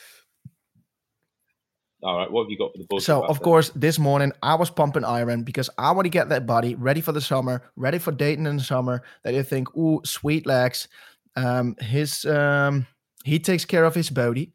All 2.01 2.17
right, 2.17 2.31
what 2.31 2.43
have 2.43 2.51
you 2.51 2.57
got 2.57 2.71
for 2.71 2.77
the 2.77 2.85
bullshit? 2.85 3.05
So, 3.05 3.25
of 3.25 3.41
course, 3.41 3.71
this 3.75 3.99
morning 3.99 4.31
I 4.41 4.55
was 4.55 4.69
pumping 4.69 5.03
iron 5.03 5.43
because 5.43 5.69
I 5.77 5.91
want 5.91 6.05
to 6.05 6.09
get 6.09 6.29
that 6.29 6.45
body 6.45 6.75
ready 6.75 7.01
for 7.01 7.11
the 7.11 7.19
summer, 7.19 7.61
ready 7.75 7.99
for 7.99 8.11
dating 8.11 8.45
in 8.45 8.57
the 8.57 8.63
summer. 8.63 9.03
That 9.23 9.33
you 9.33 9.43
think, 9.43 9.75
ooh, 9.75 10.01
sweet 10.05 10.45
legs. 10.45 10.87
Um, 11.35 11.75
his 11.81 12.23
um, 12.25 12.87
he 13.25 13.37
takes 13.39 13.65
care 13.65 13.83
of 13.83 13.95
his 13.95 14.09
body. 14.09 14.53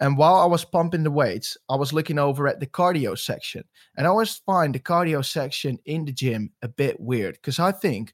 And 0.00 0.16
while 0.18 0.36
I 0.36 0.44
was 0.44 0.64
pumping 0.64 1.02
the 1.02 1.10
weights, 1.10 1.56
I 1.68 1.76
was 1.76 1.92
looking 1.92 2.18
over 2.18 2.46
at 2.46 2.60
the 2.60 2.66
cardio 2.66 3.18
section, 3.18 3.64
and 3.96 4.06
I 4.06 4.10
always 4.10 4.36
find 4.46 4.74
the 4.74 4.78
cardio 4.78 5.24
section 5.24 5.78
in 5.86 6.04
the 6.04 6.12
gym 6.12 6.52
a 6.62 6.68
bit 6.68 7.00
weird 7.00 7.34
because 7.34 7.58
I 7.58 7.72
think 7.72 8.12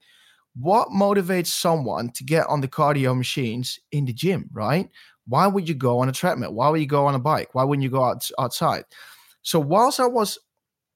what 0.54 0.88
motivates 0.88 1.46
someone 1.46 2.10
to 2.10 2.24
get 2.24 2.46
on 2.46 2.60
the 2.60 2.68
cardio 2.68 3.16
machines 3.16 3.78
in 3.90 4.04
the 4.04 4.12
gym, 4.12 4.48
right? 4.52 4.88
Why 5.26 5.46
would 5.46 5.68
you 5.68 5.74
go 5.74 6.00
on 6.00 6.08
a 6.08 6.12
treadmill? 6.12 6.52
Why 6.52 6.68
would 6.68 6.80
you 6.80 6.86
go 6.86 7.06
on 7.06 7.14
a 7.14 7.18
bike? 7.18 7.54
Why 7.54 7.64
wouldn't 7.64 7.82
you 7.82 7.90
go 7.90 8.04
out, 8.04 8.28
outside? 8.38 8.84
So 9.42 9.58
whilst 9.60 10.00
I 10.00 10.06
was 10.06 10.38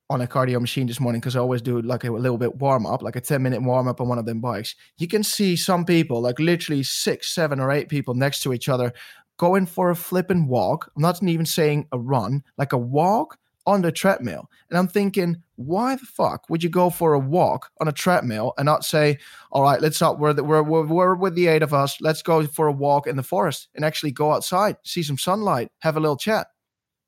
on 0.09 0.21
a 0.21 0.27
cardio 0.27 0.61
machine 0.61 0.87
this 0.87 1.01
morning, 1.01 1.21
because 1.21 1.37
I 1.37 1.41
always 1.41 1.63
do 1.63 1.81
like 1.83 2.05
a, 2.05 2.11
little 2.11 2.39
bit 2.39 2.57
warm 2.57 2.87
up, 2.87 3.03
like 3.03 3.17
a 3.17 3.21
10 3.21 3.43
minute 3.43 3.63
warm 3.63 3.89
up 3.89 4.01
on 4.01 4.09
one 4.09 4.19
of 4.19 4.27
them 4.27 4.41
bikes, 4.41 4.75
you 4.99 5.09
can 5.09 5.23
see 5.23 5.57
some 5.57 5.85
people, 5.85 6.21
like 6.21 6.39
literally 6.39 6.83
six, 6.83 7.35
seven, 7.35 7.61
or 7.61 7.71
eight 7.71 7.89
people 7.89 8.15
next 8.15 8.43
to 8.43 8.53
each 8.53 8.69
other, 8.69 8.93
going 9.37 9.67
for 9.67 9.91
a 9.91 9.97
flipping 9.97 10.47
walk. 10.47 10.91
I'm 10.97 11.03
not 11.03 11.23
even 11.23 11.47
saying 11.47 11.89
a 11.93 11.99
run, 11.99 12.43
like 12.57 12.73
a 12.73 12.79
walk 12.79 13.39
on 13.67 13.83
the 13.83 13.93
treadmill. 13.93 14.49
And 14.71 14.79
I'm 14.79 14.89
thinking, 14.89 15.43
why 15.57 15.97
the 15.97 16.07
fuck 16.07 16.49
would 16.49 16.63
you 16.63 16.71
go 16.71 16.91
for 16.91 17.15
a 17.15 17.19
walk 17.19 17.71
on 17.81 17.89
a 17.89 17.93
treadmill 17.93 18.55
and 18.57 18.67
not 18.67 18.85
say, 18.85 19.19
all 19.51 19.63
right, 19.63 19.81
let's 19.81 20.01
not, 20.01 20.19
we're, 20.19 20.35
we're, 20.43 20.63
we're, 20.63 21.15
with 21.15 21.35
the 21.35 21.49
eight 21.49 21.63
of 21.63 21.75
us, 21.75 22.01
let's 22.01 22.23
go 22.23 22.47
for 22.47 22.69
a 22.69 22.73
walk 22.73 23.07
in 23.07 23.17
the 23.17 23.23
forest 23.23 23.69
and 23.75 23.85
actually 23.85 24.13
go 24.13 24.33
outside, 24.33 24.77
see 24.85 25.03
some 25.03 25.19
sunlight, 25.19 25.71
have 25.81 25.97
a 25.97 26.01
little 26.01 26.17
chat. 26.17 26.49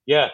Yeah. 0.06 0.28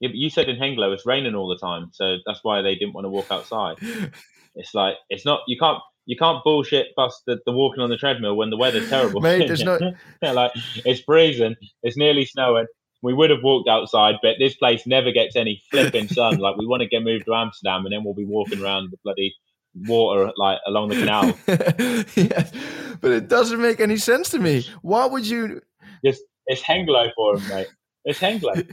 Yeah, 0.00 0.08
but 0.08 0.16
you 0.16 0.30
said 0.30 0.48
in 0.48 0.56
Hengelo 0.56 0.94
it's 0.94 1.04
raining 1.04 1.34
all 1.34 1.48
the 1.48 1.58
time, 1.58 1.90
so 1.92 2.16
that's 2.24 2.40
why 2.42 2.62
they 2.62 2.74
didn't 2.74 2.94
want 2.94 3.04
to 3.04 3.10
walk 3.10 3.26
outside. 3.30 3.76
it's 4.54 4.74
like 4.74 4.94
it's 5.10 5.26
not 5.26 5.40
you 5.46 5.58
can't 5.58 5.78
you 6.06 6.16
can't 6.16 6.42
bullshit 6.42 6.88
bust 6.96 7.22
the, 7.26 7.38
the 7.44 7.52
walking 7.52 7.82
on 7.82 7.90
the 7.90 7.98
treadmill 7.98 8.34
when 8.34 8.48
the 8.48 8.56
weather's 8.56 8.88
terrible. 8.88 9.20
Mate, 9.20 9.46
there's 9.46 9.62
no 9.62 9.78
yeah, 10.22 10.32
like 10.32 10.52
it's 10.86 11.00
freezing, 11.02 11.54
it's 11.82 11.98
nearly 11.98 12.24
snowing, 12.24 12.66
we 13.02 13.14
would 13.14 13.30
have 13.30 13.42
walked 13.42 13.68
outside, 13.68 14.16
but 14.22 14.36
this 14.38 14.54
place 14.54 14.86
never 14.86 15.10
gets 15.12 15.36
any 15.36 15.62
flipping 15.70 16.08
sun. 16.08 16.38
like 16.38 16.56
we 16.56 16.66
want 16.66 16.82
to 16.82 16.88
get 16.88 17.02
moved 17.02 17.26
to 17.26 17.34
Amsterdam, 17.34 17.84
and 17.84 17.92
then 17.92 18.04
we'll 18.04 18.14
be 18.14 18.24
walking 18.24 18.62
around 18.62 18.90
the 18.90 18.98
bloody 19.02 19.34
water 19.86 20.32
like 20.36 20.58
along 20.66 20.88
the 20.88 20.96
canal. 20.96 21.34
yes, 22.16 22.52
but 23.00 23.12
it 23.12 23.28
doesn't 23.28 23.60
make 23.60 23.80
any 23.80 23.96
sense 23.96 24.30
to 24.30 24.38
me. 24.38 24.66
Why 24.82 25.06
would 25.06 25.26
you? 25.26 25.62
It's 26.02 26.20
it's 26.46 26.62
Hengelo 26.62 27.10
for 27.14 27.36
him, 27.36 27.48
mate. 27.48 27.68
It's 28.04 28.18
Hengelo. 28.18 28.68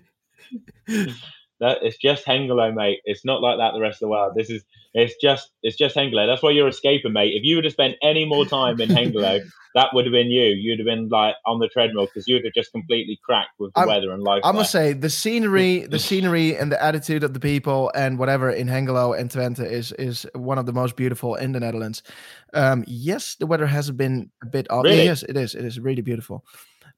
that 1.59 1.78
it's 1.82 1.97
just 1.97 2.25
Hengelo, 2.25 2.73
mate. 2.73 2.99
It's 3.05 3.25
not 3.25 3.41
like 3.41 3.57
that 3.57 3.73
the 3.73 3.82
rest 3.82 3.97
of 3.97 4.07
the 4.07 4.09
world. 4.09 4.34
This 4.36 4.49
is 4.49 4.63
it's 4.98 5.16
just 5.22 5.52
it's 5.62 5.78
just 5.78 5.95
Hengelo. 5.95 6.26
That's 6.26 6.41
why 6.41 6.50
you're 6.50 6.68
escaping, 6.68 7.14
mate. 7.14 7.34
If 7.36 7.43
you 7.43 7.56
would 7.56 7.66
have 7.66 7.74
spent 7.74 7.95
any 8.02 8.26
more 8.26 8.45
time 8.45 8.82
in 8.82 8.89
Hengelo, 8.89 9.43
that 9.76 9.89
would 9.93 10.06
have 10.06 10.12
been 10.12 10.32
you. 10.32 10.45
You'd 10.45 10.80
have 10.80 10.88
been 10.88 11.08
like 11.10 11.36
on 11.45 11.60
the 11.60 11.68
treadmill 11.68 12.08
because 12.08 12.28
you'd 12.28 12.43
have 12.43 12.54
just 12.54 12.72
completely 12.72 13.20
cracked 13.24 13.52
with 13.60 13.72
the 13.76 13.82
I'm, 13.82 13.88
weather 13.88 14.12
and 14.12 14.24
life. 14.24 14.41
I 14.43 14.52
must 14.52 14.72
say 14.72 14.93
the 14.93 15.12
scenery, 15.12 15.86
the 15.89 16.00
scenery, 16.00 16.58
and 16.58 16.72
the 16.72 16.84
attitude 16.84 17.24
of 17.24 17.36
the 17.36 17.39
people 17.39 17.91
and 17.93 18.18
whatever 18.18 18.50
in 18.50 18.68
Hengelo 18.68 19.18
and 19.18 19.30
Twente 19.30 19.70
is 19.70 19.91
is 19.93 20.26
one 20.34 20.58
of 20.58 20.66
the 20.66 20.74
most 20.74 20.95
beautiful 20.95 21.36
in 21.36 21.52
the 21.52 21.60
Netherlands. 21.60 22.02
Um, 22.56 22.84
yes, 22.88 23.36
the 23.36 23.45
weather 23.45 23.68
has 23.68 23.91
been 23.91 24.32
a 24.41 24.48
bit 24.48 24.66
odd. 24.72 24.86
Really? 24.86 25.04
Yes, 25.04 25.22
it 25.22 25.38
is. 25.38 25.54
It 25.54 25.64
is 25.64 25.80
really 25.80 26.02
beautiful. 26.02 26.43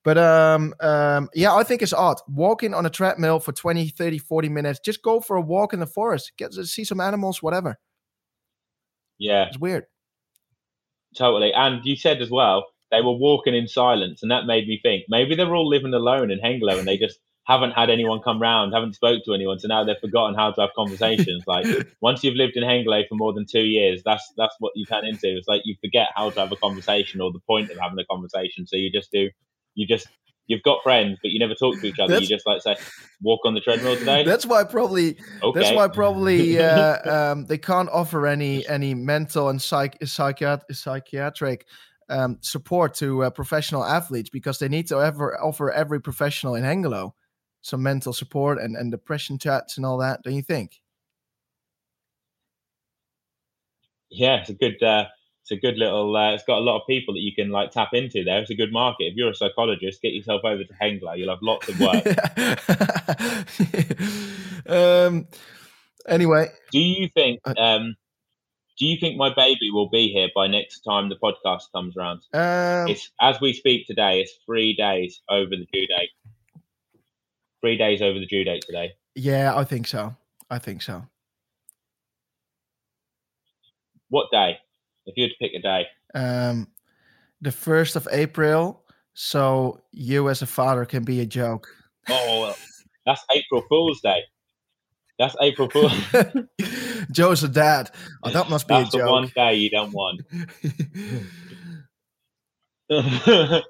But 0.05 0.17
um, 0.17 0.73
um, 0.79 1.27
yeah, 1.33 1.53
I 1.53 1.63
think 1.63 1.81
it's 1.81 1.91
odd. 1.91 2.21
Walking 2.29 2.73
on 2.73 2.85
a 2.85 2.89
treadmill 2.89 3.41
for 3.41 3.51
20, 3.51 3.89
30, 3.89 4.17
40 4.19 4.47
minutes, 4.47 4.79
just 4.79 5.03
go 5.03 5.19
for 5.19 5.35
a 5.35 5.41
walk 5.41 5.73
in 5.73 5.81
the 5.81 5.85
forest, 5.85 6.31
get 6.37 6.53
to 6.53 6.65
see 6.65 6.85
some 6.85 7.01
animals, 7.01 7.43
whatever. 7.43 7.77
Yeah. 9.19 9.47
It's 9.47 9.59
weird. 9.59 9.85
Totally. 11.15 11.53
And 11.53 11.85
you 11.85 11.95
said 11.95 12.21
as 12.21 12.29
well, 12.29 12.67
they 12.91 13.01
were 13.01 13.13
walking 13.13 13.55
in 13.55 13.67
silence, 13.67 14.23
and 14.23 14.31
that 14.31 14.45
made 14.45 14.67
me 14.67 14.79
think 14.81 15.05
maybe 15.09 15.35
they're 15.35 15.53
all 15.55 15.67
living 15.67 15.93
alone 15.93 16.31
in 16.31 16.39
Hengelo 16.39 16.79
and 16.79 16.87
they 16.87 16.97
just 16.97 17.19
haven't 17.45 17.71
had 17.71 17.89
anyone 17.89 18.21
come 18.21 18.39
round, 18.39 18.73
haven't 18.73 18.93
spoke 18.93 19.23
to 19.25 19.33
anyone, 19.33 19.59
so 19.59 19.67
now 19.67 19.83
they've 19.83 19.99
forgotten 19.99 20.35
how 20.35 20.51
to 20.51 20.61
have 20.61 20.69
conversations. 20.75 21.43
like 21.47 21.65
once 22.01 22.23
you've 22.23 22.35
lived 22.35 22.55
in 22.55 22.63
Hengelo 22.63 23.07
for 23.07 23.15
more 23.15 23.33
than 23.33 23.45
two 23.45 23.63
years, 23.63 24.01
that's 24.03 24.31
that's 24.37 24.55
what 24.59 24.73
you 24.75 24.85
turn 24.85 25.05
into. 25.05 25.35
It's 25.35 25.47
like 25.47 25.61
you 25.65 25.75
forget 25.81 26.09
how 26.15 26.29
to 26.29 26.39
have 26.39 26.51
a 26.51 26.55
conversation 26.55 27.21
or 27.21 27.31
the 27.31 27.39
point 27.39 27.71
of 27.71 27.77
having 27.77 27.99
a 27.99 28.05
conversation. 28.05 28.67
So 28.67 28.75
you 28.75 28.91
just 28.91 29.11
do 29.11 29.29
you 29.75 29.87
just 29.87 30.07
you've 30.49 30.63
got 30.63 30.83
friends, 30.83 31.17
but 31.21 31.31
you 31.31 31.39
never 31.39 31.53
talk 31.53 31.79
to 31.79 31.87
each 31.87 31.99
other. 31.99 32.15
That's, 32.15 32.29
you 32.29 32.35
just 32.35 32.45
like 32.45 32.61
say, 32.61 32.75
walk 33.21 33.39
on 33.45 33.53
the 33.53 33.61
treadmill 33.61 33.95
today. 33.95 34.23
That's 34.25 34.45
why 34.45 34.65
probably. 34.65 35.17
Okay. 35.41 35.59
That's 35.59 35.73
why 35.73 35.87
probably 35.87 36.59
uh, 36.61 37.31
um, 37.31 37.45
they 37.45 37.57
can't 37.57 37.89
offer 37.89 38.27
any 38.27 38.67
any 38.67 38.93
mental 38.93 39.47
and 39.47 39.61
psych, 39.61 39.97
psychiat- 39.99 40.63
psychiatric 40.73 41.65
um, 42.09 42.39
support 42.41 42.95
to 42.95 43.23
uh, 43.23 43.29
professional 43.29 43.85
athletes 43.85 44.29
because 44.29 44.59
they 44.59 44.67
need 44.67 44.87
to 44.87 44.99
ever 44.99 45.39
offer 45.41 45.71
every 45.71 46.01
professional 46.01 46.55
in 46.55 46.63
Hengelo 46.63 47.13
some 47.61 47.83
mental 47.83 48.13
support 48.13 48.57
and, 48.59 48.75
and 48.75 48.91
depression 48.91 49.37
chats 49.37 49.77
and 49.77 49.85
all 49.85 49.97
that. 49.97 50.23
Don't 50.23 50.33
you 50.33 50.41
think? 50.41 50.81
Yeah, 54.09 54.37
it's 54.37 54.49
a 54.49 54.53
good. 54.53 54.81
Uh, 54.81 55.05
it's 55.49 55.57
a 55.57 55.59
good 55.59 55.77
little. 55.77 56.15
Uh, 56.15 56.33
it's 56.33 56.43
got 56.43 56.59
a 56.59 56.61
lot 56.61 56.79
of 56.79 56.87
people 56.87 57.13
that 57.15 57.21
you 57.21 57.33
can 57.33 57.49
like 57.49 57.71
tap 57.71 57.89
into 57.93 58.23
there. 58.23 58.39
It's 58.39 58.51
a 58.51 58.55
good 58.55 58.71
market. 58.71 59.05
If 59.05 59.15
you're 59.15 59.31
a 59.31 59.35
psychologist, 59.35 60.01
get 60.01 60.13
yourself 60.13 60.41
over 60.43 60.63
to 60.63 60.73
Hengelo. 60.73 61.17
You'll 61.17 61.29
have 61.29 61.41
lots 61.41 61.67
of 61.67 61.79
work. 61.79 62.05
um. 64.69 65.27
Anyway, 66.07 66.49
do 66.71 66.79
you 66.79 67.09
think? 67.13 67.39
Uh, 67.45 67.53
um. 67.57 67.95
Do 68.77 68.85
you 68.85 68.97
think 68.97 69.17
my 69.17 69.33
baby 69.33 69.71
will 69.71 69.89
be 69.89 70.07
here 70.13 70.29
by 70.33 70.47
next 70.47 70.81
time 70.81 71.09
the 71.09 71.17
podcast 71.17 71.63
comes 71.73 71.97
around? 71.97 72.21
Um, 72.33 72.87
it's 72.87 73.11
as 73.19 73.41
we 73.41 73.53
speak 73.53 73.87
today. 73.87 74.21
It's 74.21 74.37
three 74.45 74.75
days 74.75 75.21
over 75.29 75.49
the 75.49 75.67
due 75.73 75.87
date. 75.87 76.11
Three 77.61 77.77
days 77.77 78.01
over 78.01 78.19
the 78.19 78.25
due 78.27 78.45
date 78.45 78.63
today. 78.65 78.93
Yeah, 79.15 79.53
I 79.55 79.65
think 79.65 79.87
so. 79.87 80.15
I 80.49 80.59
think 80.59 80.81
so. 80.81 81.05
What 84.09 84.31
day? 84.31 84.59
If 85.09 85.17
you 85.17 85.23
had 85.23 85.31
to 85.31 85.37
pick 85.39 85.53
a 85.53 85.61
day. 85.61 85.87
Um, 86.15 86.67
the 87.41 87.51
first 87.51 87.95
of 87.95 88.07
April, 88.11 88.83
so 89.13 89.81
you 89.91 90.29
as 90.29 90.41
a 90.41 90.47
father 90.47 90.85
can 90.85 91.03
be 91.03 91.21
a 91.21 91.25
joke. 91.25 91.67
Oh, 92.09 92.55
that's 93.05 93.23
April 93.33 93.63
Fool's 93.69 94.01
Day. 94.01 94.23
That's 95.17 95.35
April 95.41 95.69
Fool's. 95.69 95.93
Joe's 97.11 97.43
a 97.43 97.49
dad. 97.49 97.91
Oh, 98.23 98.31
that 98.31 98.49
must 98.49 98.67
be 98.67 98.75
that's 98.75 98.95
a 98.95 98.99
the 98.99 99.07
one 99.09 99.29
day 99.35 99.55
you 99.55 99.69
don't 99.69 99.91
want. 99.91 100.21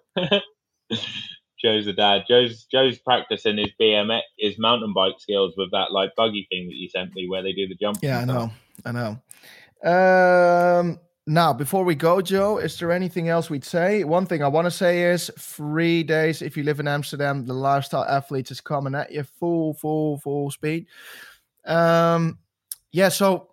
Joe's 1.60 1.88
a 1.88 1.94
dad. 1.94 2.26
Joe's 2.28 2.66
Joe's 2.66 3.00
practicing 3.00 3.58
his 3.58 3.72
BMX, 3.82 4.22
his 4.38 4.60
mountain 4.60 4.94
bike 4.94 5.16
skills 5.18 5.56
with 5.58 5.72
that 5.72 5.92
like 5.92 6.16
buggy 6.16 6.48
thing 6.50 6.68
that 6.68 6.76
you 6.76 6.88
sent 6.90 7.14
me, 7.16 7.28
where 7.28 7.42
they 7.42 7.54
do 7.54 7.68
the 7.68 7.76
jump. 7.76 7.98
yeah, 8.02 8.20
I 8.20 8.26
know. 8.26 8.52
I 8.86 8.92
know. 8.92 9.20
Um, 9.84 11.00
now, 11.30 11.54
before 11.54 11.84
we 11.84 11.94
go, 11.94 12.22
Joe, 12.22 12.58
is 12.58 12.80
there 12.80 12.92
anything 12.92 13.30
else 13.30 13.52
we'd 13.52 13.64
say? 13.64 14.04
One 14.04 14.26
thing 14.26 14.42
I 14.42 14.48
want 14.48 14.66
to 14.66 14.72
say 14.72 15.04
is 15.04 15.30
three 15.38 16.02
days. 16.02 16.42
If 16.42 16.58
you 16.58 16.64
live 16.64 16.80
in 16.80 16.88
Amsterdam, 16.88 17.46
the 17.46 17.54
lifestyle 17.54 18.04
athlete 18.04 18.50
is 18.50 18.60
coming 18.60 18.96
at 18.96 19.12
you 19.12 19.22
full, 19.22 19.76
full, 19.76 20.18
full 20.18 20.50
speed. 20.50 20.88
Um, 21.66 22.40
yeah. 22.92 23.10
So 23.10 23.52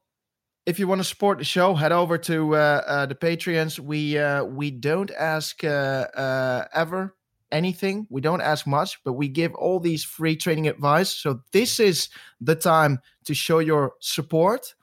if 0.65 0.79
you 0.79 0.89
want 0.89 1.01
to 1.01 1.05
support 1.05 1.37
the 1.37 1.45
show, 1.45 1.75
head 1.75 1.93
over 1.93 2.17
to 2.17 2.57
uh, 2.57 2.83
uh, 2.87 3.07
the 3.07 3.15
Patreons. 3.15 3.79
We 3.79 4.17
uh, 4.17 4.45
we 4.45 4.71
don't 4.71 5.11
ask 5.11 5.63
uh, 5.63 6.07
uh, 6.17 6.69
ever 6.73 7.15
anything. 7.53 8.07
We 8.09 8.23
don't 8.23 8.41
ask 8.41 8.67
much, 8.67 9.05
but 9.05 9.13
we 9.13 9.29
give 9.29 9.55
all 9.55 9.81
these 9.81 10.03
free 10.03 10.37
training 10.37 10.67
advice. 10.67 11.11
So 11.11 11.43
this 11.53 11.79
is 11.79 12.09
the 12.41 12.55
time 12.55 13.01
to 13.27 13.35
show 13.35 13.59
your 13.59 13.93
support. 14.01 14.75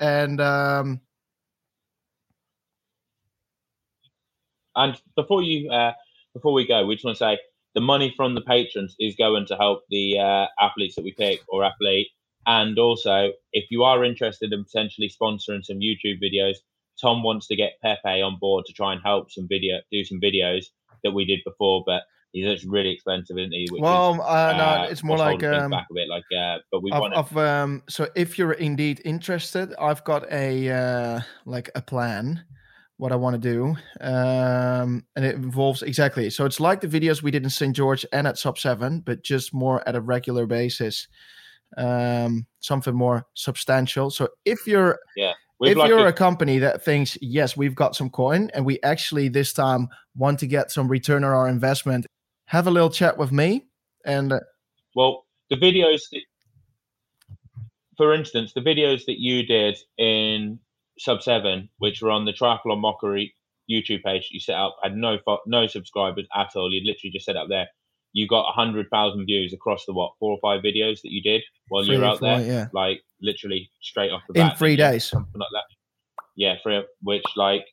And 0.00 0.40
um, 0.40 1.02
And 4.78 5.00
before 5.16 5.42
you, 5.42 5.70
uh, 5.70 5.92
before 6.32 6.52
we 6.52 6.66
go, 6.66 6.86
we 6.86 6.94
just 6.94 7.04
want 7.04 7.18
to 7.18 7.24
say 7.24 7.38
the 7.74 7.80
money 7.80 8.14
from 8.16 8.34
the 8.34 8.40
patrons 8.40 8.96
is 8.98 9.14
going 9.16 9.46
to 9.46 9.56
help 9.56 9.82
the 9.90 10.18
uh, 10.18 10.46
athletes 10.60 10.94
that 10.94 11.04
we 11.04 11.12
pick 11.12 11.40
or 11.48 11.64
athlete. 11.64 12.08
And 12.46 12.78
also, 12.78 13.32
if 13.52 13.66
you 13.70 13.82
are 13.82 14.04
interested 14.04 14.52
in 14.52 14.64
potentially 14.64 15.10
sponsoring 15.10 15.64
some 15.64 15.80
YouTube 15.80 16.22
videos, 16.22 16.56
Tom 17.00 17.22
wants 17.22 17.46
to 17.48 17.56
get 17.56 17.72
Pepe 17.82 18.22
on 18.22 18.38
board 18.40 18.64
to 18.66 18.72
try 18.72 18.92
and 18.92 19.02
help 19.04 19.30
some 19.30 19.46
video, 19.48 19.80
do 19.92 20.04
some 20.04 20.20
videos 20.20 20.66
that 21.04 21.12
we 21.12 21.24
did 21.24 21.40
before, 21.44 21.82
but 21.84 22.02
he's 22.32 22.46
just 22.46 22.64
really 22.64 22.90
expensive, 22.90 23.36
isn't 23.38 23.52
he? 23.52 23.68
Which 23.70 23.82
well, 23.82 24.14
is, 24.14 24.20
uh, 24.20 24.56
no, 24.56 24.86
it's 24.90 25.04
more 25.04 25.18
like 25.18 25.42
um, 25.44 25.70
back 25.70 25.86
a 25.90 25.94
bit, 25.94 26.08
like, 26.08 26.24
uh, 26.36 26.58
but 26.72 26.82
we 26.82 26.90
of, 26.90 27.00
want 27.00 27.14
of 27.14 27.36
um. 27.36 27.82
So 27.88 28.08
if 28.14 28.38
you're 28.38 28.52
indeed 28.52 29.02
interested, 29.04 29.74
I've 29.78 30.02
got 30.04 30.30
a 30.32 30.70
uh, 30.70 31.20
like 31.44 31.70
a 31.74 31.82
plan. 31.82 32.44
What 32.98 33.12
I 33.12 33.16
want 33.16 33.40
to 33.40 33.48
do, 33.54 33.76
um, 34.00 35.04
and 35.16 35.24
it 35.24 35.36
involves 35.36 35.82
exactly. 35.82 36.28
So 36.30 36.44
it's 36.44 36.60
like 36.60 36.80
the 36.80 36.88
videos 36.88 37.22
we 37.22 37.30
did 37.30 37.44
in 37.44 37.50
St 37.50 37.74
George 37.74 38.04
and 38.12 38.26
at 38.26 38.38
Sub 38.38 38.58
Seven, 38.58 39.00
but 39.00 39.22
just 39.22 39.54
more 39.54 39.86
at 39.88 39.94
a 39.96 40.00
regular 40.00 40.46
basis. 40.46 41.08
Um, 41.76 42.46
something 42.60 42.94
more 42.94 43.24
substantial. 43.34 44.10
So 44.10 44.28
if 44.44 44.66
you're 44.66 44.98
We'd 45.60 45.72
if 45.72 45.76
like 45.76 45.88
you're 45.88 45.98
to- 45.98 46.06
a 46.06 46.12
company 46.12 46.58
that 46.60 46.84
thinks 46.84 47.18
yes 47.20 47.56
we've 47.56 47.74
got 47.74 47.96
some 47.96 48.10
coin 48.10 48.48
and 48.54 48.64
we 48.64 48.80
actually 48.82 49.28
this 49.28 49.52
time 49.52 49.88
want 50.16 50.38
to 50.38 50.46
get 50.46 50.70
some 50.70 50.86
return 50.88 51.24
on 51.24 51.32
our 51.32 51.48
investment 51.48 52.06
have 52.46 52.66
a 52.68 52.70
little 52.70 52.90
chat 52.90 53.18
with 53.18 53.32
me 53.32 53.66
and 54.04 54.32
uh, 54.32 54.40
Well, 54.94 55.26
the 55.50 55.56
videos, 55.56 56.02
that, 56.12 56.22
for 57.96 58.14
instance, 58.14 58.52
the 58.54 58.60
videos 58.60 59.04
that 59.06 59.20
you 59.20 59.44
did 59.44 59.76
in 59.98 60.58
Sub 60.98 61.22
Seven, 61.22 61.68
which 61.78 62.02
were 62.02 62.10
on 62.10 62.24
the 62.24 62.32
Triathlon 62.32 62.80
Mockery 62.80 63.34
YouTube 63.70 64.02
page 64.02 64.28
you 64.30 64.40
set 64.40 64.56
up, 64.56 64.76
had 64.82 64.96
no 64.96 65.18
no 65.46 65.66
subscribers 65.66 66.26
at 66.34 66.50
all. 66.56 66.72
You 66.72 66.80
literally 66.84 67.12
just 67.12 67.26
set 67.26 67.36
up 67.36 67.48
there. 67.48 67.68
You 68.12 68.26
got 68.26 68.52
hundred 68.54 68.88
thousand 68.90 69.26
views 69.26 69.52
across 69.52 69.84
the 69.84 69.92
what 69.92 70.12
four 70.18 70.32
or 70.32 70.38
five 70.40 70.62
videos 70.62 71.02
that 71.02 71.12
you 71.12 71.22
did 71.22 71.42
while 71.68 71.84
you 71.84 71.92
Three 71.92 71.98
were 71.98 72.04
out 72.04 72.18
four, 72.18 72.28
there, 72.28 72.46
yeah. 72.46 72.66
like 72.72 73.02
literally 73.20 73.70
straight 73.80 74.10
off 74.10 74.22
the 74.26 74.34
bat 74.34 74.52
In 74.52 74.58
three 74.58 74.76
days. 74.76 75.04
something 75.04 75.38
like 75.38 75.48
that. 75.52 75.64
Yeah, 76.36 76.54
three, 76.62 76.84
which 77.02 77.24
like 77.36 77.64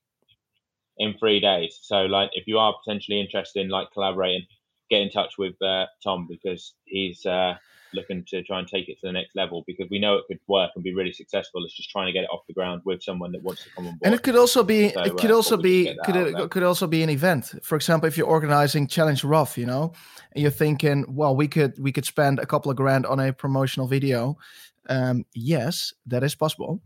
in 0.97 1.15
three 1.17 1.39
days. 1.39 1.79
So 1.81 2.05
like, 2.05 2.31
if 2.33 2.47
you 2.47 2.57
are 2.57 2.75
potentially 2.83 3.19
interested 3.19 3.61
in 3.61 3.69
like 3.69 3.91
collaborating, 3.93 4.45
get 4.89 5.01
in 5.01 5.09
touch 5.09 5.37
with 5.37 5.59
uh, 5.61 5.85
Tom 6.03 6.27
because 6.29 6.73
he's 6.85 7.25
uh, 7.25 7.55
looking 7.95 8.23
to 8.27 8.43
try 8.43 8.59
and 8.59 8.67
take 8.67 8.89
it 8.89 8.99
to 9.01 9.07
the 9.07 9.11
next 9.11 9.35
level 9.35 9.63
because 9.65 9.87
we 9.89 9.99
know 9.99 10.15
it 10.15 10.25
could 10.27 10.39
work 10.47 10.71
and 10.75 10.83
be 10.83 10.93
really 10.93 11.11
successful. 11.11 11.63
It's 11.63 11.75
just 11.75 11.89
trying 11.89 12.07
to 12.07 12.11
get 12.11 12.23
it 12.23 12.29
off 12.31 12.41
the 12.47 12.53
ground 12.53 12.81
with 12.85 13.01
someone 13.01 13.31
that 13.31 13.41
wants 13.41 13.63
to 13.63 13.69
come 13.71 13.87
on 13.87 13.91
board. 13.93 14.01
and 14.03 14.13
it 14.13 14.21
could 14.23 14.35
also 14.35 14.63
be 14.63 14.91
So, 14.91 15.01
it 15.01 15.17
could 15.17 15.31
uh, 15.31 15.35
also 15.35 15.57
be 15.57 15.97
could 16.05 16.15
it 16.15 16.49
could 16.51 16.63
also 16.63 16.87
be 16.87 17.03
an 17.03 17.09
event 17.09 17.53
for 17.63 17.75
example 17.75 18.07
if 18.07 18.17
you're 18.17 18.27
organizing 18.27 18.87
Challenge 18.87 19.23
Roth 19.23 19.57
you 19.57 19.65
know 19.65 19.93
and 20.33 20.41
you're 20.41 20.51
thinking 20.51 21.05
well 21.09 21.35
we 21.35 21.47
could 21.47 21.73
we 21.79 21.91
could 21.91 22.05
spend 22.05 22.39
a 22.39 22.45
couple 22.45 22.69
of 22.69 22.77
grand 22.77 23.05
on 23.05 23.19
a 23.19 23.33
promotional 23.33 23.87
video 23.87 24.37
um 24.89 25.25
yes 25.33 25.93
that 26.05 26.23
is 26.23 26.35
possible 26.35 26.81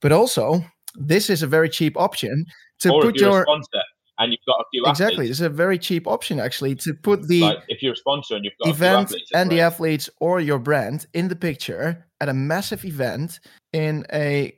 but 0.00 0.12
also 0.12 0.64
this 0.94 1.30
is 1.30 1.42
a 1.42 1.46
very 1.46 1.68
cheap 1.68 1.96
option 1.96 2.44
to 2.78 2.90
or 2.90 3.02
put 3.02 3.16
your 3.16 3.42
sponsor 3.42 3.82
and 4.22 4.32
you've 4.32 4.40
got 4.46 4.60
a 4.60 4.64
few 4.70 4.84
exactly 4.86 5.14
athletes, 5.14 5.30
it's 5.30 5.40
a 5.40 5.48
very 5.48 5.78
cheap 5.78 6.06
option 6.06 6.38
actually 6.40 6.74
to 6.76 6.94
put 6.94 7.26
the 7.28 7.40
like 7.40 7.58
if 7.68 7.82
you're 7.82 7.92
a 7.94 7.96
sponsor 7.96 8.36
and 8.36 8.44
you've 8.44 8.54
got 8.62 8.70
event 8.70 9.14
and 9.34 9.50
the 9.50 9.60
athletes 9.60 10.08
or 10.20 10.40
your 10.40 10.58
brand 10.58 11.06
in 11.12 11.28
the 11.28 11.36
picture 11.36 12.06
at 12.20 12.28
a 12.28 12.34
massive 12.34 12.84
event 12.84 13.40
in 13.72 14.06
a 14.12 14.56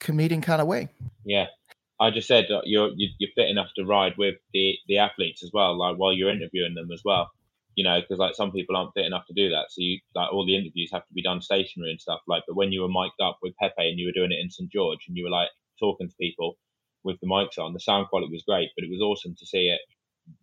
comedian 0.00 0.40
kind 0.40 0.60
of 0.60 0.66
way. 0.66 0.88
Yeah, 1.24 1.46
I 2.00 2.10
just 2.10 2.26
said 2.28 2.46
you're 2.64 2.90
you- 2.96 3.10
you're 3.18 3.30
fit 3.34 3.48
enough 3.48 3.70
to 3.76 3.84
ride 3.84 4.16
with 4.18 4.36
the 4.52 4.76
the 4.88 4.98
athletes 4.98 5.42
as 5.42 5.50
well, 5.52 5.76
like 5.78 5.96
while 5.96 6.12
you're 6.12 6.30
interviewing 6.30 6.74
them 6.74 6.90
as 6.92 7.02
well. 7.04 7.30
You 7.74 7.84
know, 7.84 8.00
because 8.00 8.18
like 8.18 8.34
some 8.34 8.52
people 8.52 8.76
aren't 8.76 8.92
fit 8.92 9.06
enough 9.06 9.26
to 9.28 9.32
do 9.32 9.48
that, 9.48 9.66
so 9.70 9.80
you 9.80 9.98
like 10.14 10.30
all 10.30 10.44
the 10.44 10.56
interviews 10.56 10.90
have 10.92 11.06
to 11.06 11.14
be 11.14 11.22
done 11.22 11.40
stationary 11.40 11.90
and 11.92 12.00
stuff. 12.00 12.20
Like, 12.26 12.42
but 12.46 12.54
when 12.54 12.70
you 12.70 12.82
were 12.82 12.88
mic'd 12.88 13.20
up 13.22 13.38
with 13.40 13.56
Pepe 13.56 13.88
and 13.88 13.98
you 13.98 14.06
were 14.06 14.12
doing 14.12 14.30
it 14.32 14.40
in 14.40 14.50
St 14.50 14.70
George 14.70 15.06
and 15.08 15.16
you 15.16 15.24
were 15.24 15.30
like 15.30 15.48
talking 15.80 16.08
to 16.08 16.14
people 16.16 16.58
with 17.04 17.18
the 17.20 17.26
mics 17.26 17.58
on, 17.58 17.72
the 17.72 17.80
sound 17.80 18.08
quality 18.08 18.32
was 18.32 18.42
great, 18.46 18.68
but 18.76 18.84
it 18.84 18.90
was 18.90 19.00
awesome 19.00 19.34
to 19.38 19.46
see 19.46 19.68
it 19.68 19.80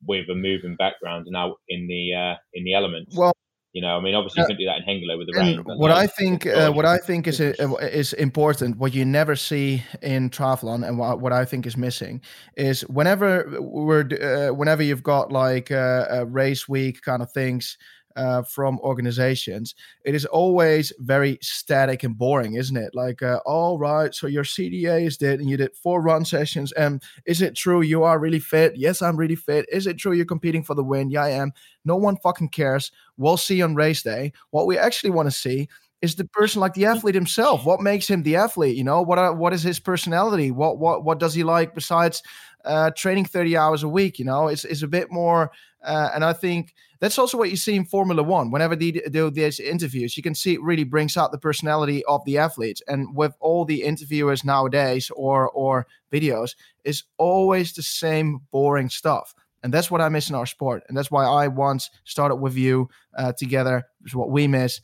with 0.05 0.29
a 0.29 0.35
moving 0.35 0.75
background 0.75 1.25
and 1.27 1.35
out 1.37 1.55
in 1.69 1.87
the 1.87 2.13
uh 2.13 2.35
in 2.53 2.63
the 2.65 2.73
elements. 2.73 3.15
Well, 3.15 3.33
you 3.73 3.83
know, 3.83 3.95
I 3.95 4.01
mean, 4.01 4.15
obviously 4.15 4.41
uh, 4.41 4.45
you 4.45 4.47
can 4.47 4.57
do 4.57 4.65
that 4.65 4.77
in 4.77 4.83
Hengelo 4.83 5.17
with 5.17 5.27
the 5.27 5.39
rain. 5.39 5.59
what 5.63 5.91
I 5.91 6.07
think, 6.07 6.47
uh, 6.47 6.71
what 6.71 6.85
I 6.85 6.97
think 6.97 7.27
is 7.27 7.39
uh, 7.39 7.53
is 7.81 8.13
important, 8.13 8.77
what 8.77 8.95
you 8.95 9.05
never 9.05 9.35
see 9.35 9.83
in 10.01 10.31
triathlon, 10.31 10.87
and 10.87 10.97
what, 10.97 11.19
what 11.19 11.33
I 11.33 11.45
think 11.45 11.67
is 11.67 11.77
missing, 11.77 12.21
is 12.57 12.81
whenever 12.81 13.47
we're 13.59 14.07
uh, 14.21 14.53
whenever 14.55 14.81
you've 14.81 15.03
got 15.03 15.31
like 15.31 15.69
uh, 15.69 16.07
a 16.09 16.25
race 16.25 16.67
week 16.67 17.01
kind 17.03 17.21
of 17.21 17.31
things. 17.31 17.77
Uh, 18.15 18.41
from 18.41 18.79
organizations, 18.79 19.75
it 20.03 20.13
is 20.13 20.25
always 20.25 20.91
very 20.99 21.37
static 21.41 22.03
and 22.03 22.17
boring, 22.17 22.55
isn't 22.55 22.75
it? 22.75 22.93
Like, 22.93 23.21
uh, 23.21 23.39
all 23.45 23.77
right, 23.77 24.13
so 24.13 24.27
your 24.27 24.43
CDA 24.43 25.05
is 25.05 25.15
did, 25.15 25.39
and 25.39 25.49
you 25.49 25.55
did 25.55 25.75
four 25.75 26.01
run 26.01 26.25
sessions. 26.25 26.71
And 26.73 27.01
is 27.25 27.41
it 27.41 27.55
true 27.55 27.81
you 27.81 28.03
are 28.03 28.19
really 28.19 28.39
fit? 28.39 28.75
Yes, 28.75 29.01
I'm 29.01 29.15
really 29.15 29.35
fit. 29.35 29.67
Is 29.71 29.87
it 29.87 29.97
true 29.97 30.11
you're 30.13 30.25
competing 30.25 30.63
for 30.63 30.73
the 30.75 30.83
win? 30.83 31.11
Yeah, 31.11 31.23
I 31.23 31.29
am. 31.29 31.53
No 31.85 31.95
one 31.95 32.17
fucking 32.17 32.49
cares. 32.49 32.91
We'll 33.15 33.37
see 33.37 33.61
on 33.61 33.75
race 33.75 34.01
day. 34.03 34.33
What 34.49 34.67
we 34.67 34.77
actually 34.77 35.11
want 35.11 35.27
to 35.27 35.31
see 35.31 35.69
is 36.01 36.15
the 36.15 36.25
person 36.25 36.61
like 36.61 36.73
the 36.73 36.85
athlete 36.85 37.15
himself. 37.15 37.65
What 37.65 37.81
makes 37.81 38.09
him 38.09 38.23
the 38.23 38.37
athlete? 38.37 38.77
You 38.77 38.83
know, 38.85 39.01
what 39.01 39.19
are, 39.19 39.33
what 39.33 39.53
is 39.53 39.63
his 39.63 39.79
personality? 39.79 40.49
What 40.51 40.77
what 40.79 41.03
what 41.03 41.19
does 41.19 41.33
he 41.33 41.43
like 41.43 41.75
besides 41.75 42.23
uh, 42.65 42.91
training 42.91 43.25
thirty 43.25 43.57
hours 43.57 43.83
a 43.83 43.89
week? 43.89 44.19
You 44.19 44.25
know, 44.25 44.47
it's 44.47 44.65
it's 44.65 44.83
a 44.83 44.87
bit 44.87 45.11
more. 45.11 45.51
Uh, 45.83 46.09
and 46.13 46.25
I 46.25 46.33
think 46.33 46.73
that's 46.99 47.17
also 47.17 47.37
what 47.37 47.49
you 47.49 47.55
see 47.55 47.75
in 47.75 47.85
Formula 47.85 48.21
One. 48.21 48.51
Whenever 48.51 48.75
they 48.75 48.91
do 48.91 49.29
these 49.31 49.59
interviews, 49.59 50.17
you 50.17 50.23
can 50.23 50.35
see 50.35 50.53
it 50.53 50.61
really 50.61 50.83
brings 50.83 51.15
out 51.15 51.31
the 51.31 51.37
personality 51.37 52.03
of 52.05 52.23
the 52.25 52.37
athletes. 52.37 52.81
And 52.87 53.15
with 53.15 53.33
all 53.39 53.63
the 53.63 53.83
interviewers 53.83 54.43
nowadays 54.43 55.09
or 55.15 55.49
or 55.49 55.87
videos, 56.11 56.55
it's 56.83 57.03
always 57.17 57.73
the 57.73 57.83
same 57.83 58.41
boring 58.51 58.89
stuff. 58.89 59.33
And 59.63 59.73
that's 59.73 59.91
what 59.91 60.01
I 60.01 60.09
miss 60.09 60.29
in 60.29 60.35
our 60.35 60.45
sport. 60.45 60.83
And 60.87 60.97
that's 60.97 61.11
why 61.11 61.25
I 61.25 61.47
once 61.47 61.89
started 62.03 62.37
with 62.37 62.55
you 62.55 62.89
uh, 63.17 63.33
together. 63.33 63.85
Is 64.05 64.15
what 64.15 64.31
we 64.31 64.47
miss 64.47 64.81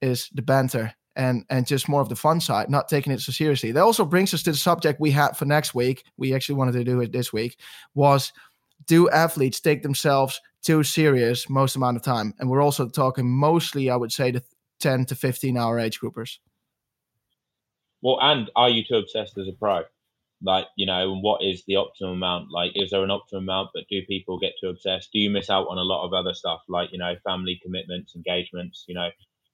is 0.00 0.30
the 0.32 0.42
banter 0.42 0.94
and 1.20 1.44
and 1.50 1.66
just 1.66 1.88
more 1.88 2.00
of 2.00 2.08
the 2.08 2.16
fun 2.16 2.40
side, 2.40 2.70
not 2.70 2.88
taking 2.88 3.12
it 3.12 3.20
so 3.20 3.30
seriously. 3.30 3.72
That 3.72 3.82
also 3.82 4.06
brings 4.06 4.32
us 4.32 4.42
to 4.44 4.52
the 4.52 4.56
subject 4.56 5.00
we 5.00 5.10
had 5.10 5.36
for 5.36 5.44
next 5.44 5.74
week. 5.74 6.04
We 6.16 6.34
actually 6.34 6.54
wanted 6.54 6.72
to 6.72 6.84
do 6.84 7.00
it 7.00 7.12
this 7.12 7.30
week. 7.32 7.58
Was 7.94 8.32
do 8.86 9.10
athletes 9.10 9.60
take 9.60 9.82
themselves 9.82 10.40
too 10.64 10.82
serious 10.82 11.50
most 11.50 11.76
amount 11.76 11.98
of 11.98 12.02
time? 12.02 12.32
And 12.38 12.48
we're 12.48 12.62
also 12.62 12.88
talking 12.88 13.28
mostly, 13.28 13.90
I 13.90 13.96
would 13.96 14.12
say, 14.12 14.30
the 14.30 14.42
10 14.80 15.04
to 15.06 15.14
15 15.14 15.58
hour 15.58 15.78
age 15.78 16.00
groupers. 16.00 16.38
Well, 18.00 18.18
and 18.22 18.50
are 18.56 18.70
you 18.70 18.82
too 18.82 18.96
obsessed 18.96 19.36
as 19.36 19.46
a 19.46 19.52
pro? 19.52 19.82
Like, 20.42 20.64
you 20.78 20.86
know, 20.86 21.12
and 21.12 21.22
what 21.22 21.42
is 21.44 21.62
the 21.66 21.76
optimum 21.76 22.14
amount? 22.14 22.50
Like, 22.50 22.72
is 22.74 22.90
there 22.90 23.04
an 23.04 23.10
optimum 23.10 23.44
amount, 23.44 23.70
but 23.74 23.84
do 23.90 24.00
people 24.06 24.38
get 24.38 24.54
too 24.58 24.70
obsessed? 24.70 25.10
Do 25.12 25.18
you 25.18 25.28
miss 25.28 25.50
out 25.50 25.66
on 25.68 25.76
a 25.76 25.82
lot 25.82 26.06
of 26.06 26.14
other 26.14 26.32
stuff, 26.32 26.60
like, 26.66 26.88
you 26.92 26.98
know, 26.98 27.14
family 27.24 27.60
commitments, 27.62 28.16
engagements, 28.16 28.86
you 28.88 28.94
know, 28.94 29.10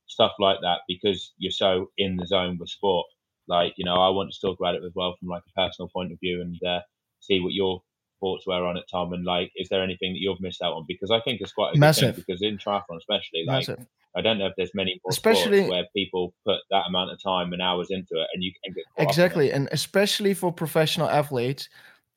stuff 0.06 0.32
like 0.38 0.58
that, 0.62 0.80
because 0.88 1.32
you're 1.38 1.50
so 1.50 1.90
in 1.98 2.16
the 2.16 2.26
zone 2.26 2.58
with 2.58 2.68
sport? 2.68 3.06
like 3.48 3.74
you 3.76 3.84
know, 3.84 3.94
I 3.94 4.08
want 4.10 4.32
to 4.32 4.40
talk 4.40 4.58
about 4.58 4.74
it 4.74 4.82
as 4.84 4.92
well 4.94 5.14
from 5.18 5.28
like 5.28 5.42
a 5.48 5.60
personal 5.60 5.88
point 5.88 6.12
of 6.12 6.20
view 6.20 6.40
and 6.40 6.60
uh, 6.68 6.80
see 7.20 7.40
what 7.40 7.52
your 7.52 7.82
thoughts 8.20 8.46
were 8.46 8.66
on 8.66 8.76
it, 8.76 8.84
Tom. 8.90 9.12
And 9.12 9.24
like, 9.24 9.52
is 9.56 9.68
there 9.68 9.82
anything 9.82 10.12
that 10.12 10.20
you've 10.20 10.40
missed 10.40 10.62
out 10.62 10.72
on? 10.72 10.84
Because 10.88 11.10
I 11.10 11.20
think 11.20 11.40
it's 11.40 11.52
quite 11.52 11.76
a 11.76 11.78
massive. 11.78 12.16
because 12.16 12.42
in 12.42 12.58
triathlon, 12.58 12.98
especially, 12.98 13.44
like 13.46 13.68
massive. 13.68 13.86
I 14.16 14.22
don't 14.22 14.38
know 14.38 14.46
if 14.46 14.54
there's 14.56 14.70
many 14.74 14.98
more 15.04 15.10
especially 15.10 15.58
sports 15.58 15.70
where 15.70 15.84
people 15.94 16.34
put 16.46 16.60
that 16.70 16.84
amount 16.88 17.10
of 17.10 17.22
time 17.22 17.52
and 17.52 17.60
hours 17.60 17.88
into 17.90 18.14
it, 18.14 18.26
and 18.34 18.42
you 18.42 18.52
can 18.64 18.72
get 18.74 18.84
exactly, 18.98 19.52
and 19.52 19.68
especially 19.72 20.34
for 20.34 20.52
professional 20.52 21.08
athletes. 21.08 21.68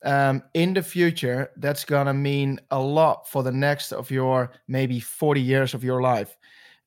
Um, 0.02 0.44
in 0.54 0.74
the 0.74 0.82
future, 0.82 1.52
that's 1.58 1.84
gonna 1.84 2.14
mean 2.14 2.62
a 2.72 2.80
lot 2.80 3.28
for 3.30 3.44
the 3.44 3.52
next 3.52 3.92
of 3.92 4.10
your 4.10 4.54
maybe 4.70 5.02
40 5.02 5.42
years 5.42 5.74
of 5.74 5.84
your 5.84 6.02
life 6.02 6.38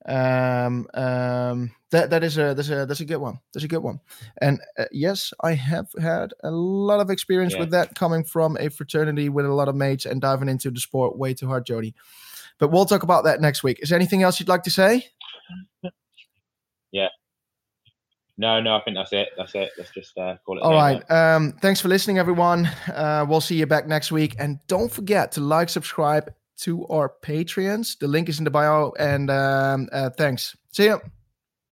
um, 0.07 0.86
um, 0.94 1.70
that 1.90 2.11
that 2.11 2.24
is 2.24 2.38
a 2.38 2.55
that's 2.55 2.68
a 2.68 2.86
that's 2.86 3.00
a 3.00 3.05
good 3.05 3.18
one. 3.18 3.38
That's 3.53 3.64
a 3.64 3.68
good 3.68 3.82
one. 3.82 4.00
And 4.40 4.61
uh, 4.78 4.86
yes, 4.90 5.32
I 5.42 5.53
have 5.53 5.88
had 6.00 6.32
a 6.42 6.50
lot 6.50 7.00
of 7.00 7.11
experience 7.11 7.55
yeah. 7.55 7.61
with 7.61 7.70
that 7.70 7.94
coming 7.94 8.24
from 8.24 8.57
a 8.59 8.68
fraternity 8.68 9.28
with 9.28 9.46
a 9.46 9.53
lot 9.53 9.68
of 9.68 9.76
mates 9.76 10.07
and 10.07 10.20
diving 10.20 10.48
into 10.48 10.70
the 10.70 10.80
sport 10.80 11.16
way 11.16 11.34
too 11.34 11.46
hard, 11.46 11.66
Jody. 11.66 11.94
But 12.59 12.70
we'll 12.70 12.86
talk 12.86 13.03
about 13.03 13.24
that 13.24 13.40
next 13.40 13.62
week. 13.62 13.80
Is 13.82 13.88
there 13.88 13.96
anything 13.96 14.22
else 14.22 14.38
you'd 14.38 14.48
like 14.48 14.62
to 14.64 14.70
say? 14.70 15.07
Yeah. 16.90 17.09
No, 18.38 18.61
no, 18.61 18.76
I 18.76 18.80
think 18.82 18.96
that's 18.96 19.12
it. 19.12 19.28
That's 19.36 19.55
it. 19.55 19.70
Let's 19.76 19.90
just 19.92 20.16
uh, 20.16 20.36
call 20.44 20.59
it. 20.59 20.62
All 20.62 20.72
right. 20.72 21.03
Um, 21.11 21.53
thanks 21.61 21.80
for 21.80 21.88
listening, 21.88 22.18
everyone. 22.18 22.66
Uh, 22.92 23.26
we'll 23.28 23.40
see 23.40 23.57
you 23.57 23.66
back 23.66 23.86
next 23.86 24.11
week. 24.11 24.34
And 24.38 24.59
don't 24.68 24.90
forget 24.90 25.32
to 25.32 25.40
like, 25.40 25.68
subscribe, 25.68 26.32
to 26.62 26.86
our 26.88 27.12
Patreons. 27.22 27.98
The 27.98 28.08
link 28.08 28.28
is 28.28 28.38
in 28.38 28.44
the 28.44 28.50
bio. 28.50 28.92
And 28.98 29.30
um, 29.30 29.88
uh, 29.92 30.10
thanks. 30.10 30.56
See 30.72 30.84
you. 30.84 31.00